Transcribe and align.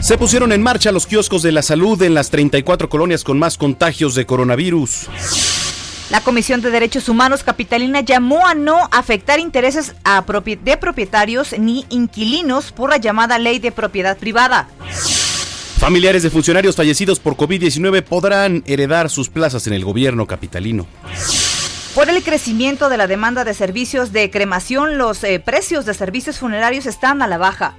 Se 0.00 0.16
pusieron 0.16 0.52
en 0.52 0.62
marcha 0.62 0.92
los 0.92 1.06
kioscos 1.06 1.42
de 1.42 1.52
la 1.52 1.62
salud 1.62 2.00
en 2.02 2.14
las 2.14 2.30
34 2.30 2.88
colonias 2.88 3.24
con 3.24 3.38
más 3.38 3.58
contagios 3.58 4.14
de 4.14 4.26
coronavirus. 4.26 5.08
La 6.10 6.20
Comisión 6.22 6.62
de 6.62 6.70
Derechos 6.70 7.08
Humanos 7.08 7.42
Capitalina 7.42 8.00
llamó 8.00 8.46
a 8.46 8.54
no 8.54 8.88
afectar 8.92 9.40
intereses 9.40 9.94
a 10.04 10.24
de 10.24 10.76
propietarios 10.76 11.58
ni 11.58 11.84
inquilinos 11.90 12.72
por 12.72 12.90
la 12.90 12.96
llamada 12.96 13.38
ley 13.38 13.58
de 13.58 13.72
propiedad 13.72 14.16
privada. 14.16 14.68
Familiares 15.78 16.22
de 16.22 16.30
funcionarios 16.30 16.76
fallecidos 16.76 17.20
por 17.20 17.36
COVID-19 17.36 18.02
podrán 18.02 18.62
heredar 18.66 19.10
sus 19.10 19.28
plazas 19.28 19.66
en 19.66 19.74
el 19.74 19.84
gobierno 19.84 20.26
capitalino. 20.26 20.86
Por 21.94 22.08
el 22.08 22.22
crecimiento 22.22 22.88
de 22.88 22.96
la 22.96 23.06
demanda 23.08 23.44
de 23.44 23.52
servicios 23.52 24.12
de 24.12 24.30
cremación, 24.30 24.96
los 24.96 25.22
eh, 25.24 25.40
precios 25.40 25.84
de 25.84 25.94
servicios 25.94 26.38
funerarios 26.38 26.86
están 26.86 27.20
a 27.20 27.26
la 27.26 27.38
baja. 27.38 27.74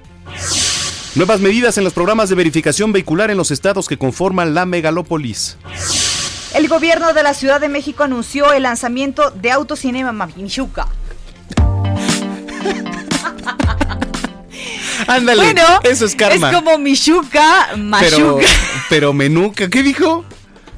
Nuevas 1.16 1.40
medidas 1.40 1.76
en 1.76 1.82
los 1.82 1.92
programas 1.92 2.28
de 2.28 2.36
verificación 2.36 2.92
vehicular 2.92 3.32
en 3.32 3.36
los 3.36 3.50
estados 3.50 3.88
que 3.88 3.98
conforman 3.98 4.54
la 4.54 4.64
megalópolis. 4.64 5.56
El 6.54 6.68
gobierno 6.68 7.12
de 7.12 7.24
la 7.24 7.34
Ciudad 7.34 7.60
de 7.60 7.68
México 7.68 8.04
anunció 8.04 8.52
el 8.52 8.62
lanzamiento 8.62 9.32
de 9.32 9.50
Autocinema 9.50 10.28
Michuca. 10.36 10.86
Ándale, 15.08 15.42
bueno, 15.42 15.62
eso 15.82 16.04
es 16.04 16.14
karma. 16.14 16.50
Es 16.50 16.56
como 16.56 16.78
Michuca, 16.78 17.70
Machuca. 17.76 18.10
Pero, 18.10 18.38
pero 18.88 19.12
Menuca, 19.12 19.68
¿qué 19.68 19.82
dijo? 19.82 20.24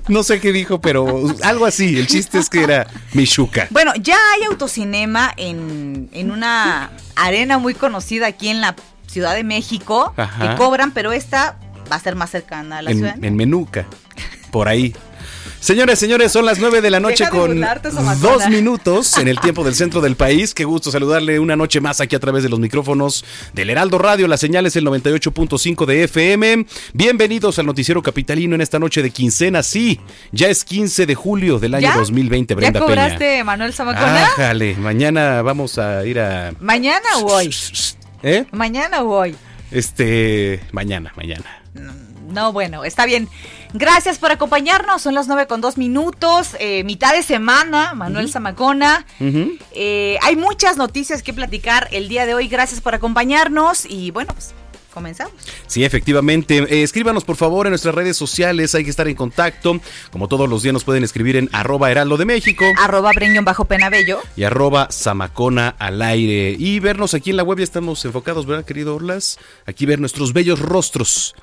No 0.09 0.23
sé 0.23 0.41
qué 0.41 0.51
dijo, 0.53 0.81
pero 0.81 1.25
algo 1.43 1.67
así. 1.67 1.99
El 1.99 2.07
chiste 2.07 2.39
es 2.39 2.49
que 2.49 2.63
era 2.63 2.87
Michuca. 3.13 3.67
Bueno, 3.71 3.93
ya 4.01 4.17
hay 4.35 4.45
autocinema 4.45 5.35
en, 5.37 6.09
en 6.13 6.31
una 6.31 6.91
arena 7.17 7.59
muy 7.59 7.75
conocida 7.75 8.29
aquí 8.29 8.49
en 8.49 8.63
la 8.63 8.75
Ciudad 9.13 9.35
de 9.35 9.45
México 9.45 10.15
que 10.17 10.55
cobran, 10.57 10.93
pero 10.93 11.13
esta 11.13 11.59
va 11.91 11.97
a 11.97 12.01
ser 12.01 12.17
más 12.17 12.31
cercana 12.31 12.79
a 12.79 12.83
la 12.83 12.93
ciudad. 12.93 13.23
En 13.23 13.37
Menuca, 13.37 13.87
por 14.51 14.69
ahí. 14.69 14.95
Señores, 15.61 16.01
señores, 16.01 16.33
son 16.33 16.45
las 16.45 16.59
9 16.59 16.81
de 16.81 16.91
la 16.91 16.99
noche 16.99 17.29
con 17.29 17.61
dos 18.21 18.49
minutos 18.49 19.17
en 19.19 19.29
el 19.29 19.39
tiempo 19.39 19.63
del 19.63 19.77
centro 19.77 20.01
del 20.01 20.17
país. 20.17 20.55
Qué 20.55 20.65
gusto 20.65 20.91
saludarle 20.91 21.39
una 21.39 21.55
noche 21.55 21.81
más 21.81 22.01
aquí 22.01 22.17
a 22.17 22.21
través 22.21 22.43
de 22.43 22.49
los 22.49 22.59
micrófonos 22.59 23.25
del 23.53 23.71
Heraldo 23.71 23.99
Radio. 23.99 24.27
La 24.27 24.39
señal 24.39 24.67
es 24.67 24.75
el 24.75 24.85
98.5 24.85 25.87
de 25.87 26.05
FM. 26.05 26.67
Bienvenidos 26.95 27.61
al 27.61 27.67
Noticiero 27.67 28.03
Capitalino 28.03 28.57
en 28.57 28.61
esta 28.61 28.81
noche 28.81 29.03
de 29.03 29.11
quincena. 29.11 29.63
Sí, 29.63 30.01
ya 30.33 30.49
es 30.49 30.65
15 30.65 31.07
de 31.07 31.15
julio 31.15 31.61
del 31.61 31.75
año 31.75 31.93
2020, 31.95 32.55
Brenda 32.57 32.81
¿Ya 32.81 32.85
cobraste, 32.85 33.45
Manuel 33.45 33.73
Zamacona? 33.73 34.25
Ájale, 34.25 34.75
mañana 34.75 35.43
vamos 35.43 35.79
a 35.79 36.05
ir 36.05 36.19
a... 36.19 36.53
¿Mañana 36.59 37.07
o 37.19 37.27
hoy? 37.27 37.51
¿Eh? 38.23 38.47
¿Mañana 38.53 39.03
o 39.03 39.11
hoy? 39.11 39.37
Este, 39.71 40.61
mañana, 40.73 41.13
mañana. 41.17 41.63
No, 42.29 42.53
bueno, 42.53 42.85
está 42.85 43.07
bien. 43.07 43.29
Gracias 43.75 44.19
por 44.19 44.31
acompañarnos. 44.33 45.03
Son 45.03 45.15
las 45.15 45.29
nueve 45.29 45.47
con 45.47 45.61
dos 45.61 45.77
minutos, 45.79 46.57
eh, 46.59 46.85
mitad 46.85 47.13
de 47.15 47.23
semana. 47.23 47.95
Manuel 47.95 48.31
Zamacona. 48.31 49.07
Eh, 49.75 50.19
hay 50.23 50.37
muchas 50.37 50.77
noticias 50.77 51.23
que 51.23 51.33
platicar 51.33 51.89
el 51.93 52.09
día 52.09 52.27
de 52.27 52.35
hoy. 52.35 52.49
Gracias 52.49 52.81
por 52.81 52.95
acompañarnos 52.95 53.87
y 53.87 54.11
bueno, 54.11 54.33
pues 54.35 54.55
comenzamos. 54.93 55.35
Sí, 55.67 55.85
efectivamente. 55.85 56.59
Eh, 56.59 56.83
escríbanos 56.83 57.25
por 57.25 57.37
favor 57.37 57.67
en 57.67 57.71
nuestras 57.71 57.95
redes 57.95 58.17
sociales, 58.17 58.75
hay 58.75 58.85
que 58.85 58.91
estar 58.91 59.09
en 59.09 59.15
contacto. 59.15 59.81
Como 60.11 60.29
todos 60.29 60.49
los 60.49 60.63
días 60.63 60.73
nos 60.73 60.85
pueden 60.85 61.05
escribir 61.05 61.37
en 61.37 61.49
arroba 61.53 61.91
heraldo 61.91 62.17
de 62.17 62.25
México. 62.25 62.65
Arroba 62.79 63.13
bajo 63.45 63.65
penabello. 63.65 64.21
Y 64.37 64.45
arroba 64.45 64.89
zamacona 64.91 65.69
al 65.79 66.03
aire. 66.03 66.55
Y 66.59 66.81
vernos 66.81 67.15
aquí 67.15 67.31
en 67.31 67.37
la 67.37 67.43
web, 67.43 67.59
ya 67.59 67.65
estamos 67.65 68.05
enfocados, 68.05 68.47
¿verdad, 68.47 68.65
querido 68.65 68.95
Orlas? 68.95 69.39
Aquí 69.67 69.87
ver 69.87 70.01
nuestros 70.01 70.33
bellos 70.33 70.61
rostros. 70.61 71.35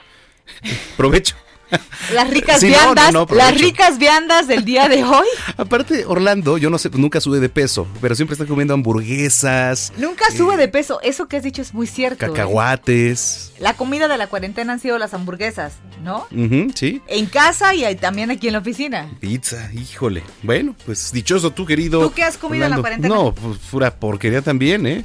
Provecho. 0.97 1.35
Las 2.13 2.29
ricas 2.29 2.63
viandas, 2.63 3.13
las 3.29 3.59
ricas 3.59 3.99
viandas 3.99 4.47
del 4.47 4.65
día 4.65 4.89
de 4.89 5.03
hoy. 5.03 5.27
Aparte, 5.57 6.05
Orlando, 6.05 6.57
yo 6.57 6.69
no 6.69 6.77
sé, 6.77 6.89
nunca 6.93 7.21
sube 7.21 7.39
de 7.39 7.49
peso, 7.49 7.87
pero 8.01 8.15
siempre 8.15 8.33
está 8.33 8.45
comiendo 8.45 8.73
hamburguesas. 8.73 9.93
Nunca 9.97 10.25
sube 10.35 10.57
de 10.57 10.67
peso, 10.67 10.99
eso 11.01 11.27
que 11.27 11.37
has 11.37 11.43
dicho 11.43 11.61
es 11.61 11.73
muy 11.73 11.85
cierto. 11.85 12.25
¿eh? 12.25 12.29
Cacahuates. 12.29 13.53
La 13.59 13.73
comida 13.75 14.07
de 14.07 14.17
la 14.17 14.27
cuarentena 14.27 14.73
han 14.73 14.79
sido 14.79 14.97
las 14.97 15.13
hamburguesas, 15.13 15.73
¿no? 16.03 16.27
sí. 16.73 17.01
En 17.07 17.25
casa 17.27 17.75
y 17.75 17.95
también 17.95 18.31
aquí 18.31 18.47
en 18.47 18.53
la 18.53 18.59
oficina. 18.59 19.09
Pizza, 19.19 19.69
híjole. 19.73 20.23
Bueno, 20.43 20.75
pues 20.85 21.11
dichoso 21.11 21.51
tú, 21.51 21.65
querido. 21.65 22.01
¿Tú 22.01 22.13
qué 22.13 22.23
has 22.23 22.37
comido 22.37 22.65
en 22.65 22.71
la 22.71 22.79
cuarentena? 22.79 23.13
No, 23.13 23.33
pues 23.33 23.57
pura 23.69 23.93
porquería 23.95 24.41
también, 24.41 24.87
¿eh? 24.87 25.03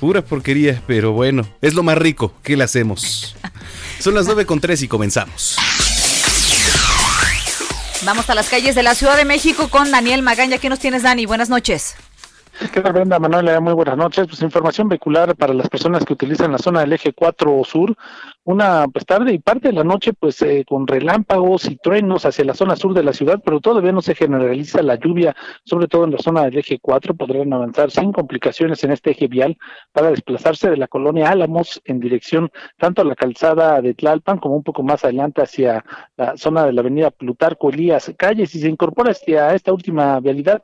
Pura 0.00 0.22
porquería, 0.22 0.82
pero 0.86 1.12
bueno, 1.12 1.46
es 1.60 1.74
lo 1.74 1.82
más 1.82 1.98
rico. 1.98 2.34
¿Qué 2.42 2.56
le 2.56 2.64
hacemos? 2.64 3.36
Son 3.98 4.14
las 4.14 4.26
nueve 4.26 4.46
con 4.46 4.60
tres 4.60 4.82
y 4.82 4.88
comenzamos. 4.88 5.56
Vamos 8.06 8.30
a 8.30 8.36
las 8.36 8.48
calles 8.48 8.76
de 8.76 8.84
la 8.84 8.94
Ciudad 8.94 9.16
de 9.16 9.24
México 9.24 9.66
con 9.68 9.90
Daniel 9.90 10.22
Magaña. 10.22 10.58
¿Qué 10.58 10.68
nos 10.68 10.78
tienes, 10.78 11.02
Dani? 11.02 11.26
Buenas 11.26 11.48
noches. 11.48 11.96
¿Qué 12.58 12.80
tal, 12.80 12.94
Brenda? 12.94 13.18
Manuel, 13.18 13.60
muy 13.60 13.74
buenas 13.74 13.98
noches. 13.98 14.26
Pues 14.26 14.40
información 14.40 14.88
vehicular 14.88 15.36
para 15.36 15.52
las 15.52 15.68
personas 15.68 16.06
que 16.06 16.14
utilizan 16.14 16.52
la 16.52 16.58
zona 16.58 16.80
del 16.80 16.94
eje 16.94 17.12
4 17.12 17.62
sur. 17.64 17.94
Una 18.44 18.86
pues 18.90 19.04
tarde 19.04 19.34
y 19.34 19.38
parte 19.38 19.68
de 19.68 19.74
la 19.74 19.84
noche, 19.84 20.14
pues 20.14 20.40
eh, 20.40 20.64
con 20.66 20.86
relámpagos 20.86 21.66
y 21.66 21.76
truenos 21.76 22.24
hacia 22.24 22.46
la 22.46 22.54
zona 22.54 22.74
sur 22.76 22.94
de 22.94 23.02
la 23.02 23.12
ciudad, 23.12 23.42
pero 23.44 23.60
todavía 23.60 23.92
no 23.92 24.00
se 24.00 24.14
generaliza 24.14 24.80
la 24.80 24.94
lluvia, 24.94 25.36
sobre 25.64 25.86
todo 25.86 26.04
en 26.04 26.12
la 26.12 26.18
zona 26.18 26.44
del 26.44 26.56
eje 26.56 26.78
4. 26.80 27.14
Podrán 27.14 27.52
avanzar 27.52 27.90
sin 27.90 28.10
complicaciones 28.10 28.82
en 28.84 28.92
este 28.92 29.10
eje 29.10 29.26
vial 29.26 29.58
para 29.92 30.10
desplazarse 30.10 30.70
de 30.70 30.78
la 30.78 30.88
colonia 30.88 31.28
Álamos 31.28 31.82
en 31.84 32.00
dirección 32.00 32.50
tanto 32.78 33.02
a 33.02 33.04
la 33.04 33.16
calzada 33.16 33.82
de 33.82 33.92
Tlalpan 33.92 34.38
como 34.38 34.56
un 34.56 34.62
poco 34.62 34.82
más 34.82 35.04
adelante 35.04 35.42
hacia 35.42 35.84
la 36.16 36.38
zona 36.38 36.64
de 36.64 36.72
la 36.72 36.80
avenida 36.80 37.10
Plutarco 37.10 37.68
Elías 37.68 38.10
Calles. 38.16 38.54
Y 38.54 38.60
se 38.60 38.68
incorpora 38.68 39.10
hacia 39.10 39.54
esta 39.54 39.74
última 39.74 40.18
vialidad 40.20 40.62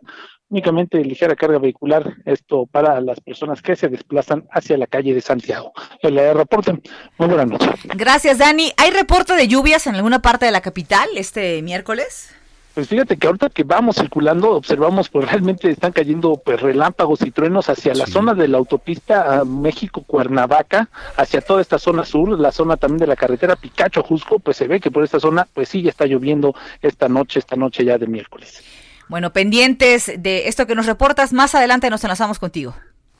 únicamente 0.53 1.03
ligera 1.03 1.35
carga 1.35 1.59
vehicular, 1.59 2.15
esto 2.27 2.67
para 2.67 3.01
las 3.01 3.19
personas 3.21 3.63
que 3.63 3.75
se 3.75 3.89
desplazan 3.89 4.45
hacia 4.51 4.77
la 4.77 4.87
calle 4.87 5.15
de 5.15 5.23
Santiago. 5.23 5.73
El 6.03 6.17
reporte, 6.35 6.79
muy 7.17 7.29
buenas 7.29 7.47
noches. 7.49 7.71
Gracias, 7.85 8.39
Dani. 8.39 8.71
¿Hay 8.77 8.91
reporte 8.91 9.35
de 9.35 9.49
lluvias 9.49 9.87
en 9.87 9.95
alguna 9.95 10.21
parte 10.21 10.45
de 10.45 10.53
la 10.53 10.61
capital 10.61 11.09
este 11.17 11.63
miércoles? 11.63 12.35
Pues 12.75 12.89
fíjate 12.89 13.17
que 13.17 13.27
ahorita 13.27 13.49
que 13.51 13.65
vamos 13.65 13.97
circulando, 13.97 14.51
observamos 14.53 15.09
pues 15.09 15.31
realmente 15.31 15.71
están 15.71 15.93
cayendo 15.93 16.37
pues, 16.43 16.61
relámpagos 16.61 17.23
y 17.23 17.31
truenos 17.31 17.69
hacia 17.71 17.95
la 17.95 18.07
zona 18.07 18.35
de 18.35 18.49
la 18.49 18.59
autopista 18.59 19.45
México-Cuernavaca, 19.45 20.89
hacia 21.17 21.41
toda 21.41 21.63
esta 21.63 21.79
zona 21.79 22.05
sur, 22.05 22.39
la 22.39 22.53
zona 22.53 22.77
también 22.77 23.01
de 23.01 23.07
la 23.07 23.17
carretera 23.17 23.57
Picacho-Jusco, 23.57 24.39
pues 24.39 24.59
se 24.59 24.69
ve 24.69 24.81
que 24.81 24.91
por 24.91 25.05
esta 25.05 25.21
zona 25.21 25.47
pues 25.53 25.71
sí 25.71 25.83
ya 25.83 25.91
está 25.91 26.07
lloviendo 26.07 26.55
esta 26.83 27.09
noche, 27.09 27.39
esta 27.39 27.57
noche 27.57 27.85
ya 27.85 27.97
de 27.97 28.07
miércoles. 28.07 28.63
Bueno, 29.09 29.33
pendientes 29.33 30.13
de 30.19 30.49
esto 30.49 30.67
que 30.67 30.75
nos 30.75 30.87
reportas, 30.87 31.33
más 31.33 31.55
adelante 31.55 31.91
nos 31.91 32.03
enlazamos 32.05 32.39
contigo. 32.39 32.75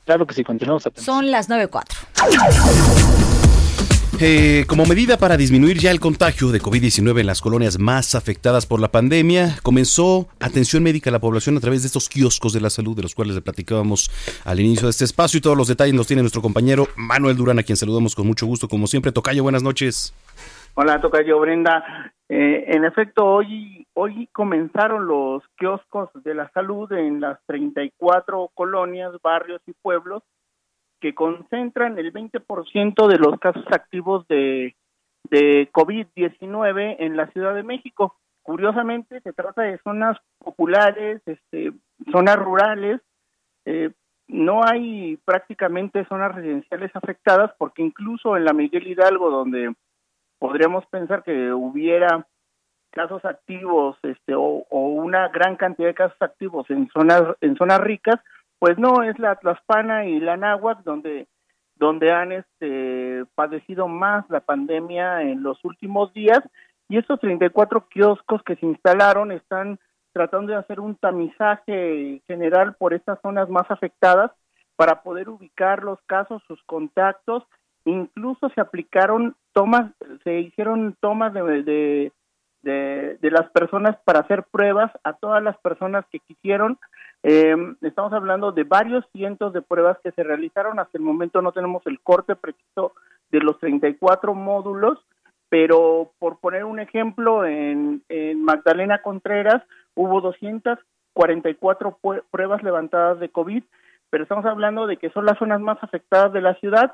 Claro 0.05 0.27
que 0.27 0.33
sí, 0.33 0.43
continuamos 0.43 0.85
atentos. 0.85 1.05
Son 1.05 1.31
las 1.31 1.49
9.04. 1.49 3.33
Eh, 4.19 4.65
como 4.67 4.85
medida 4.85 5.17
para 5.17 5.37
disminuir 5.37 5.79
ya 5.79 5.89
el 5.89 5.99
contagio 5.99 6.51
de 6.51 6.61
COVID-19 6.61 7.21
en 7.21 7.25
las 7.25 7.41
colonias 7.41 7.79
más 7.79 8.15
afectadas 8.15 8.65
por 8.65 8.79
la 8.79 8.89
pandemia, 8.89 9.57
comenzó 9.63 10.29
atención 10.39 10.83
médica 10.83 11.09
a 11.09 11.13
la 11.13 11.19
población 11.19 11.57
a 11.57 11.59
través 11.59 11.81
de 11.81 11.87
estos 11.87 12.09
kioscos 12.09 12.53
de 12.53 12.61
la 12.61 12.69
salud, 12.69 12.95
de 12.95 13.01
los 13.01 13.15
cuales 13.15 13.35
le 13.35 13.41
platicábamos 13.41 14.11
al 14.45 14.59
inicio 14.59 14.85
de 14.85 14.91
este 14.91 15.05
espacio 15.05 15.39
y 15.39 15.41
todos 15.41 15.57
los 15.57 15.67
detalles 15.67 15.95
los 15.95 16.07
tiene 16.07 16.21
nuestro 16.21 16.41
compañero 16.41 16.87
Manuel 16.95 17.35
Durán, 17.35 17.59
a 17.59 17.63
quien 17.63 17.75
saludamos 17.75 18.15
con 18.15 18.27
mucho 18.27 18.45
gusto, 18.45 18.67
como 18.67 18.87
siempre. 18.87 19.11
Tocayo, 19.11 19.41
buenas 19.43 19.63
noches. 19.63 20.13
Hola, 20.75 21.01
Tocayo 21.01 21.39
Brenda. 21.39 21.83
Eh, 22.35 22.75
en 22.75 22.83
efecto, 22.83 23.27
hoy, 23.27 23.85
hoy 23.93 24.25
comenzaron 24.31 25.05
los 25.05 25.43
kioscos 25.55 26.09
de 26.23 26.33
la 26.33 26.49
salud 26.49 26.91
en 26.91 27.21
las 27.21 27.37
34 27.45 28.49
colonias, 28.55 29.11
barrios 29.21 29.61
y 29.67 29.73
pueblos 29.73 30.23
que 30.99 31.13
concentran 31.13 31.95
el 31.99 32.11
20% 32.11 33.07
de 33.07 33.17
los 33.19 33.39
casos 33.39 33.63
activos 33.69 34.27
de, 34.29 34.75
de 35.29 35.69
COVID-19 35.71 36.95
en 36.97 37.17
la 37.17 37.27
Ciudad 37.27 37.53
de 37.53 37.61
México. 37.61 38.15
Curiosamente, 38.41 39.21
se 39.21 39.33
trata 39.33 39.61
de 39.61 39.77
zonas 39.83 40.17
populares, 40.39 41.21
este, 41.27 41.71
zonas 42.11 42.37
rurales, 42.37 42.99
eh, 43.65 43.91
no 44.27 44.63
hay 44.63 45.17
prácticamente 45.17 46.03
zonas 46.05 46.33
residenciales 46.33 46.89
afectadas 46.95 47.51
porque 47.59 47.83
incluso 47.83 48.35
en 48.35 48.45
la 48.45 48.53
Miguel 48.53 48.87
Hidalgo, 48.87 49.29
donde 49.29 49.75
podríamos 50.43 50.85
pensar 50.87 51.23
que 51.23 51.53
hubiera 51.53 52.27
casos 52.91 53.23
activos 53.23 53.95
este, 54.03 54.35
o, 54.35 54.65
una 54.69 55.29
gran 55.29 55.55
cantidad 55.55 55.87
de 55.87 55.93
casos 55.93 56.21
activos 56.21 56.69
en 56.69 56.89
zonas, 56.89 57.23
en 57.39 57.55
zonas 57.55 57.79
ricas, 57.79 58.19
pues 58.59 58.77
no, 58.77 59.03
es 59.03 59.17
la 59.19 59.35
Tlaxpana 59.37 60.05
y 60.05 60.19
la 60.19 60.35
Náhuac 60.35 60.83
donde 60.83 61.27
donde 61.75 62.11
han 62.11 62.33
este, 62.33 63.23
padecido 63.35 63.87
más 63.87 64.29
la 64.29 64.41
pandemia 64.41 65.21
en 65.21 65.43
los 65.43 65.63
últimos 65.63 66.13
días 66.13 66.41
y 66.89 66.97
estos 66.97 67.21
34 67.21 67.87
kioscos 67.87 68.43
que 68.43 68.57
se 68.57 68.65
instalaron 68.65 69.31
están 69.31 69.79
tratando 70.11 70.51
de 70.51 70.59
hacer 70.59 70.81
un 70.81 70.95
tamizaje 70.97 72.21
general 72.27 72.75
por 72.75 72.93
estas 72.93 73.17
zonas 73.21 73.47
más 73.49 73.71
afectadas 73.71 74.31
para 74.75 75.03
poder 75.03 75.29
ubicar 75.29 75.83
los 75.83 76.01
casos, 76.01 76.43
sus 76.47 76.61
contactos, 76.63 77.43
incluso 77.85 78.49
se 78.49 78.61
aplicaron 78.61 79.35
tomas, 79.53 79.91
se 80.23 80.39
hicieron 80.39 80.95
tomas 80.99 81.33
de, 81.33 82.11
de, 82.61 83.17
de 83.19 83.31
las 83.31 83.49
personas 83.51 83.97
para 84.05 84.19
hacer 84.19 84.43
pruebas 84.43 84.91
a 85.03 85.13
todas 85.13 85.43
las 85.43 85.57
personas 85.57 86.05
que 86.11 86.19
quisieron 86.19 86.77
eh, 87.23 87.55
estamos 87.81 88.11
hablando 88.11 88.51
de 88.51 88.65
varios 88.65 89.05
cientos 89.13 89.53
de 89.53 89.61
pruebas 89.61 89.97
que 90.03 90.11
se 90.11 90.23
realizaron. 90.23 90.79
Hasta 90.79 90.97
el 90.97 91.03
momento 91.03 91.41
no 91.41 91.53
tenemos 91.53 91.81
el 91.87 92.01
corte 92.01 92.35
preciso 92.35 92.91
de 93.31 93.39
los 93.39 93.57
34 93.59 94.35
módulos, 94.35 94.99
pero 95.49 96.11
por 96.19 96.39
poner 96.39 96.65
un 96.65 96.79
ejemplo, 96.79 97.45
en, 97.45 98.03
en 98.09 98.43
Magdalena 98.43 99.01
Contreras 99.01 99.63
hubo 99.95 100.19
244 100.21 101.97
pruebas 102.29 102.61
levantadas 102.61 103.19
de 103.19 103.29
COVID, 103.29 103.63
pero 104.09 104.23
estamos 104.23 104.45
hablando 104.45 104.85
de 104.85 104.97
que 104.97 105.09
son 105.11 105.25
las 105.25 105.37
zonas 105.37 105.61
más 105.61 105.81
afectadas 105.81 106.33
de 106.33 106.41
la 106.41 106.55
ciudad 106.55 106.93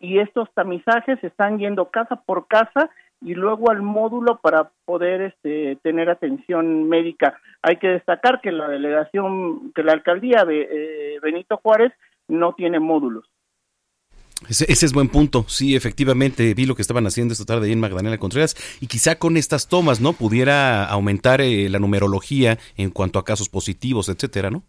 y 0.00 0.18
estos 0.18 0.48
tamizajes 0.54 1.22
están 1.22 1.58
yendo 1.58 1.90
casa 1.90 2.16
por 2.16 2.46
casa 2.46 2.90
y 3.22 3.34
luego 3.34 3.70
al 3.70 3.82
módulo 3.82 4.38
para 4.40 4.70
poder 4.84 5.20
este, 5.20 5.76
tener 5.82 6.08
atención 6.08 6.88
médica. 6.88 7.38
Hay 7.62 7.76
que 7.76 7.88
destacar 7.88 8.40
que 8.40 8.50
la 8.50 8.68
delegación, 8.68 9.72
que 9.72 9.82
la 9.82 9.92
alcaldía 9.92 10.44
de 10.44 10.62
eh, 10.62 11.20
Benito 11.22 11.58
Juárez 11.58 11.92
no 12.28 12.54
tiene 12.54 12.80
módulos. 12.80 13.26
Ese, 14.48 14.64
es 14.72 14.92
buen 14.94 15.10
punto. 15.10 15.44
Sí, 15.48 15.76
efectivamente, 15.76 16.54
vi 16.54 16.64
lo 16.64 16.74
que 16.74 16.80
estaban 16.80 17.06
haciendo 17.06 17.32
esta 17.32 17.44
tarde 17.44 17.66
ahí 17.66 17.72
en 17.72 17.80
Magdalena 17.80 18.16
Contreras 18.16 18.56
y 18.80 18.86
quizá 18.86 19.18
con 19.18 19.36
estas 19.36 19.68
tomas, 19.68 20.00
¿no? 20.00 20.14
Pudiera 20.14 20.86
aumentar 20.86 21.42
eh, 21.42 21.68
la 21.68 21.78
numerología 21.78 22.56
en 22.78 22.90
cuanto 22.90 23.18
a 23.18 23.24
casos 23.26 23.50
positivos, 23.50 24.08
etcétera, 24.08 24.50
¿no? 24.50 24.62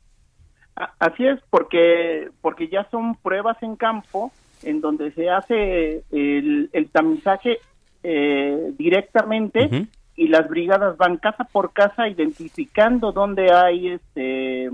Así 0.99 1.25
es, 1.25 1.39
porque, 1.49 2.29
porque 2.41 2.67
ya 2.67 2.85
son 2.91 3.15
pruebas 3.15 3.55
en 3.61 3.77
campo 3.77 4.33
en 4.63 4.81
donde 4.81 5.11
se 5.11 5.29
hace 5.29 6.03
el, 6.11 6.69
el 6.73 6.89
tamizaje 6.89 7.59
eh, 8.03 8.73
directamente 8.77 9.87
y 10.15 10.27
las 10.27 10.49
brigadas 10.49 10.97
van 10.97 11.17
casa 11.17 11.43
por 11.45 11.71
casa 11.71 12.07
identificando 12.07 13.11
dónde 13.11 13.51
hay 13.51 13.89
este 13.89 14.71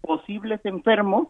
posibles 0.00 0.60
enfermos, 0.64 1.28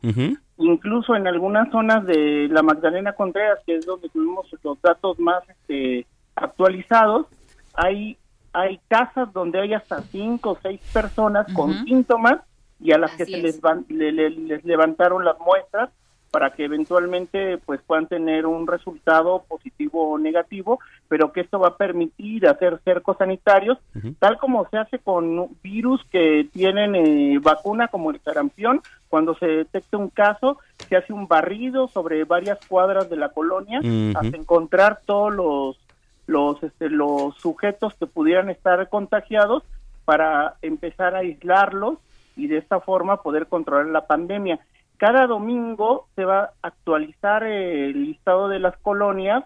incluso 0.56 1.16
en 1.16 1.26
algunas 1.26 1.70
zonas 1.70 2.04
de 2.06 2.48
la 2.48 2.62
Magdalena 2.62 3.12
Contreras, 3.14 3.58
que 3.66 3.76
es 3.76 3.86
donde 3.86 4.08
tuvimos 4.08 4.46
los 4.62 4.80
datos 4.82 5.18
más 5.18 5.42
este, 5.48 6.06
actualizados, 6.36 7.26
hay 7.74 8.16
hay 8.52 8.80
casas 8.88 9.32
donde 9.32 9.60
hay 9.60 9.74
hasta 9.74 10.02
cinco 10.02 10.50
o 10.50 10.58
seis 10.60 10.80
personas 10.92 11.46
con 11.52 11.84
síntomas 11.84 12.40
y 12.80 12.92
a 12.92 12.98
las 12.98 13.12
que 13.12 13.26
se 13.26 13.38
les, 13.42 13.60
van, 13.60 13.84
les 13.88 14.64
levantaron 14.64 15.24
las 15.24 15.38
muestras 15.38 15.90
para 16.30 16.50
que 16.50 16.64
eventualmente 16.64 17.58
pues 17.58 17.80
puedan 17.86 18.06
tener 18.06 18.46
un 18.46 18.66
resultado 18.66 19.44
positivo 19.48 20.10
o 20.10 20.18
negativo, 20.18 20.78
pero 21.08 21.32
que 21.32 21.40
esto 21.40 21.58
va 21.58 21.68
a 21.68 21.76
permitir 21.76 22.46
hacer 22.46 22.80
cercos 22.84 23.16
sanitarios, 23.16 23.78
tal 24.18 24.38
como 24.38 24.68
se 24.68 24.76
hace 24.76 24.98
con 24.98 25.48
virus 25.62 26.04
que 26.10 26.48
tienen 26.52 26.94
eh, 26.94 27.38
vacuna 27.40 27.88
como 27.88 28.10
el 28.10 28.20
sarampión, 28.20 28.82
cuando 29.08 29.34
se 29.36 29.46
detecta 29.46 29.96
un 29.96 30.10
caso, 30.10 30.58
se 30.88 30.96
hace 30.96 31.12
un 31.12 31.28
barrido 31.28 31.88
sobre 31.88 32.24
varias 32.24 32.58
cuadras 32.66 33.08
de 33.08 33.16
la 33.16 33.30
colonia 33.30 33.80
hasta 34.14 34.36
encontrar 34.36 35.00
todos 35.06 35.34
los 35.34 35.78
los 36.26 36.62
este, 36.62 36.90
los 36.90 37.34
sujetos 37.36 37.94
que 37.94 38.06
pudieran 38.06 38.50
estar 38.50 38.86
contagiados 38.90 39.62
para 40.04 40.56
empezar 40.60 41.14
a 41.14 41.20
aislarlos 41.20 41.98
y 42.36 42.46
de 42.46 42.58
esta 42.58 42.80
forma 42.80 43.22
poder 43.22 43.46
controlar 43.46 43.86
la 43.86 44.06
pandemia. 44.06 44.60
Cada 44.98 45.26
domingo 45.26 46.08
se 46.16 46.24
va 46.24 46.40
a 46.40 46.52
actualizar 46.62 47.44
el 47.44 48.04
listado 48.04 48.48
de 48.48 48.58
las 48.58 48.76
colonias 48.78 49.44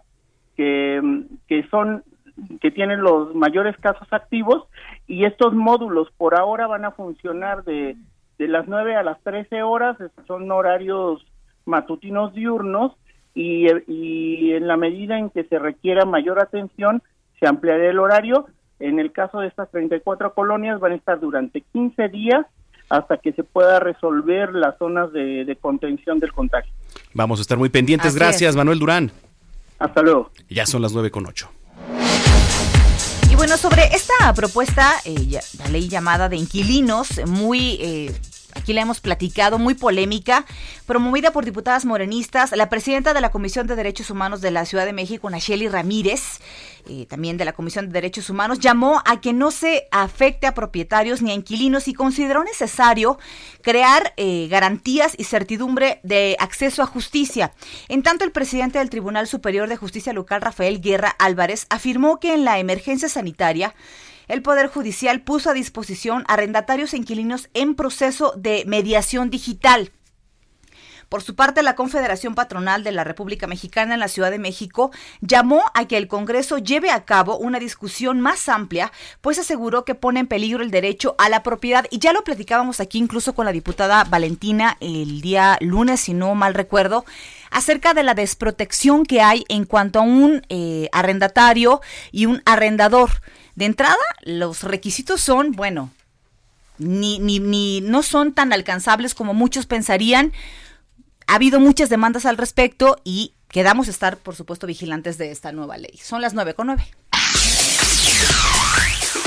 que, 0.57 1.01
que 1.47 1.69
son 1.69 2.03
que 2.61 2.71
tienen 2.71 3.03
los 3.03 3.35
mayores 3.35 3.77
casos 3.77 4.09
activos 4.11 4.65
y 5.07 5.27
estos 5.27 5.53
módulos 5.53 6.09
por 6.17 6.35
ahora 6.35 6.67
van 6.67 6.87
a 6.87 6.93
funcionar 6.93 7.63
de, 7.65 7.97
de 8.39 8.49
las 8.49 8.67
9 8.67 8.97
a 8.97 9.03
las 9.03 9.21
13 9.23 9.63
horas, 9.63 9.99
son 10.27 10.51
horarios 10.51 11.25
matutinos 11.67 12.33
diurnos 12.33 12.93
y, 13.35 13.67
y 13.87 14.53
en 14.55 14.67
la 14.67 14.79
medida 14.79 15.19
en 15.19 15.29
que 15.29 15.45
se 15.45 15.59
requiera 15.59 16.07
mayor 16.07 16.41
atención 16.41 17.03
se 17.39 17.47
ampliará 17.47 17.87
el 17.87 17.99
horario. 17.99 18.47
En 18.79 18.99
el 18.99 19.13
caso 19.13 19.41
de 19.41 19.49
estas 19.49 19.71
34 19.71 20.35
colonias 20.35 20.81
van 20.81 20.93
a 20.93 20.97
estar 20.97 21.21
durante 21.21 21.61
15 21.61 22.09
días 22.09 22.47
hasta 22.93 23.17
que 23.17 23.33
se 23.33 23.43
pueda 23.43 23.81
resolver 23.81 24.53
las 24.53 24.77
zonas 24.77 25.11
de, 25.15 25.57
contención 25.63 26.21
del 26.21 26.31
contagio. 26.31 26.71
Vamos 27.15 27.39
a 27.39 27.43
estar 27.43 27.57
muy 27.57 27.71
pendientes. 27.71 28.15
Gracias, 28.15 28.55
Manuel 28.55 28.79
Durán. 28.79 29.11
Hasta 29.79 30.03
luego. 30.03 30.31
Ya 30.51 30.67
son 30.67 30.83
las 30.83 30.93
nueve 30.93 31.11
con 31.11 31.27
ocho. 31.27 31.51
Y 33.31 33.35
bueno, 33.35 33.57
sobre 33.57 33.85
esta 33.95 34.35
propuesta, 34.35 34.93
eh, 35.07 35.41
la 35.59 35.69
ley 35.69 35.89
llamada 35.89 36.29
de 36.29 36.37
inquilinos, 36.37 37.27
muy 37.27 37.79
eh, 37.81 38.15
aquí 38.55 38.73
la 38.73 38.83
hemos 38.83 39.01
platicado, 39.01 39.59
muy 39.59 39.75
polémica, 39.75 40.45
promovida 40.87 41.33
por 41.33 41.45
diputadas 41.45 41.85
morenistas, 41.85 42.53
la 42.53 42.69
presidenta 42.69 43.15
de 43.15 43.21
la 43.21 43.31
Comisión 43.31 43.67
de 43.67 43.77
Derechos 43.77 44.11
Humanos 44.11 44.41
de 44.41 44.51
la 44.51 44.65
Ciudad 44.65 44.87
de 44.87 44.93
México, 44.93 45.29
Nacheli 45.31 45.69
Ramírez, 45.69 46.41
eh, 46.89 47.07
también 47.07 47.37
de 47.37 47.45
la 47.45 47.53
Comisión 47.53 47.87
de 47.87 47.93
Derechos 47.93 48.31
Humanos, 48.31 48.59
llamó 48.59 49.03
a 49.05 49.21
que 49.21 49.33
no 49.33 49.51
se 49.51 49.87
afecte 49.91 50.47
a 50.47 50.55
propietarios 50.55 51.23
ni 51.23 51.31
a 51.31 51.35
inquilinos 51.35 51.89
y 51.89 51.95
consideró 51.95 52.45
necesario 52.45 53.19
crear 53.63 54.13
eh, 54.17 54.49
garantías 54.51 55.15
y 55.17 55.25
certidumbre 55.25 56.01
de 56.03 56.37
acceso 56.39 56.83
a 56.83 56.87
justicia. 56.87 57.53
En 57.89 58.03
tanto, 58.03 58.25
el 58.25 58.33
presidente 58.33 58.79
del 58.79 58.91
Tribunal 58.91 59.27
Superior 59.27 59.69
de 59.69 59.77
Justicia 59.77 60.13
local, 60.13 60.43
Rafael 60.43 60.81
Guerra 60.81 61.15
Álvarez, 61.19 61.67
afirmó 61.71 62.19
que 62.19 62.35
en 62.35 62.45
la 62.45 62.59
emergencia 62.59 63.09
sanitaria, 63.09 63.75
el 64.29 64.43
Poder 64.43 64.69
Judicial 64.69 65.21
puso 65.21 65.51
a 65.51 65.55
disposición 65.55 66.25
arrendatarios 66.29 66.95
e 66.95 66.97
inquilinos 66.97 67.49
en 67.55 67.75
proceso 67.75 68.33
de 68.37 68.65
mediación 68.67 69.31
digital. 69.31 69.93
Por 71.13 71.23
su 71.23 71.35
parte, 71.35 71.63
la 71.63 71.75
Confederación 71.75 72.35
Patronal 72.35 72.85
de 72.85 72.91
la 72.91 73.05
República 73.05 73.47
Mexicana 73.47 73.93
en 73.93 74.01
la 74.01 74.09
Ciudad 74.09 74.31
de 74.31 74.39
México 74.39 74.93
llamó 75.21 75.63
a 75.75 75.85
que 75.85 75.99
el 75.99 76.09
Congreso 76.09 76.57
lleve 76.57 76.91
a 76.91 77.05
cabo 77.05 77.37
una 77.37 77.59
discusión 77.59 78.19
más 78.19 78.49
amplia, 78.49 78.91
pues 79.21 79.39
aseguró 79.39 79.85
que 79.85 79.95
pone 79.95 80.21
en 80.21 80.27
peligro 80.27 80.63
el 80.63 80.71
derecho 80.71 81.15
a 81.19 81.29
la 81.29 81.43
propiedad. 81.43 81.85
Y 81.91 81.99
ya 81.99 82.15
lo 82.15 82.25
platicábamos 82.25 82.81
aquí 82.81 82.97
incluso 82.97 83.35
con 83.35 83.45
la 83.45 83.53
diputada 83.53 84.05
Valentina 84.05 84.79
el 84.81 85.21
día 85.21 85.59
lunes, 85.61 86.01
si 86.01 86.15
no 86.15 86.35
mal 86.35 86.55
recuerdo 86.55 87.05
acerca 87.53 87.95
de 87.95 88.03
la 88.03 88.15
desprotección 88.15 89.05
que 89.05 89.21
hay 89.21 89.45
en 89.49 89.65
cuanto 89.65 90.01
a 90.01 90.03
un 90.03 90.43
eh, 90.49 90.89
arrendatario 90.93 91.81
y 92.11 92.27
un 92.27 92.43
arrendador. 92.45 93.11
De 93.55 93.67
entrada, 93.67 93.97
los 94.23 94.63
requisitos 94.63 95.21
son, 95.21 95.53
bueno, 95.53 95.91
ni, 96.79 97.19
ni, 97.19 97.39
ni 97.39 97.81
no 97.83 98.03
son 98.03 98.33
tan 98.33 98.53
alcanzables 98.53 99.15
como 99.15 99.35
muchos 99.35 99.67
pensarían. 99.67 100.33
Ha 101.27 101.35
habido 101.37 101.61
muchas 101.61 101.89
demandas 101.91 102.27
al 102.27 102.39
respecto 102.39 102.97
y 103.05 103.35
quedamos 103.49 103.89
estar, 103.89 104.17
por 104.17 104.35
supuesto, 104.35 104.67
vigilantes 104.67 105.19
de 105.19 105.31
esta 105.31 105.53
nueva 105.53 105.77
ley. 105.77 105.99
Son 106.03 106.21
las 106.23 106.35
nueve 106.35 106.55
con 106.55 106.67
nueve. 106.67 106.85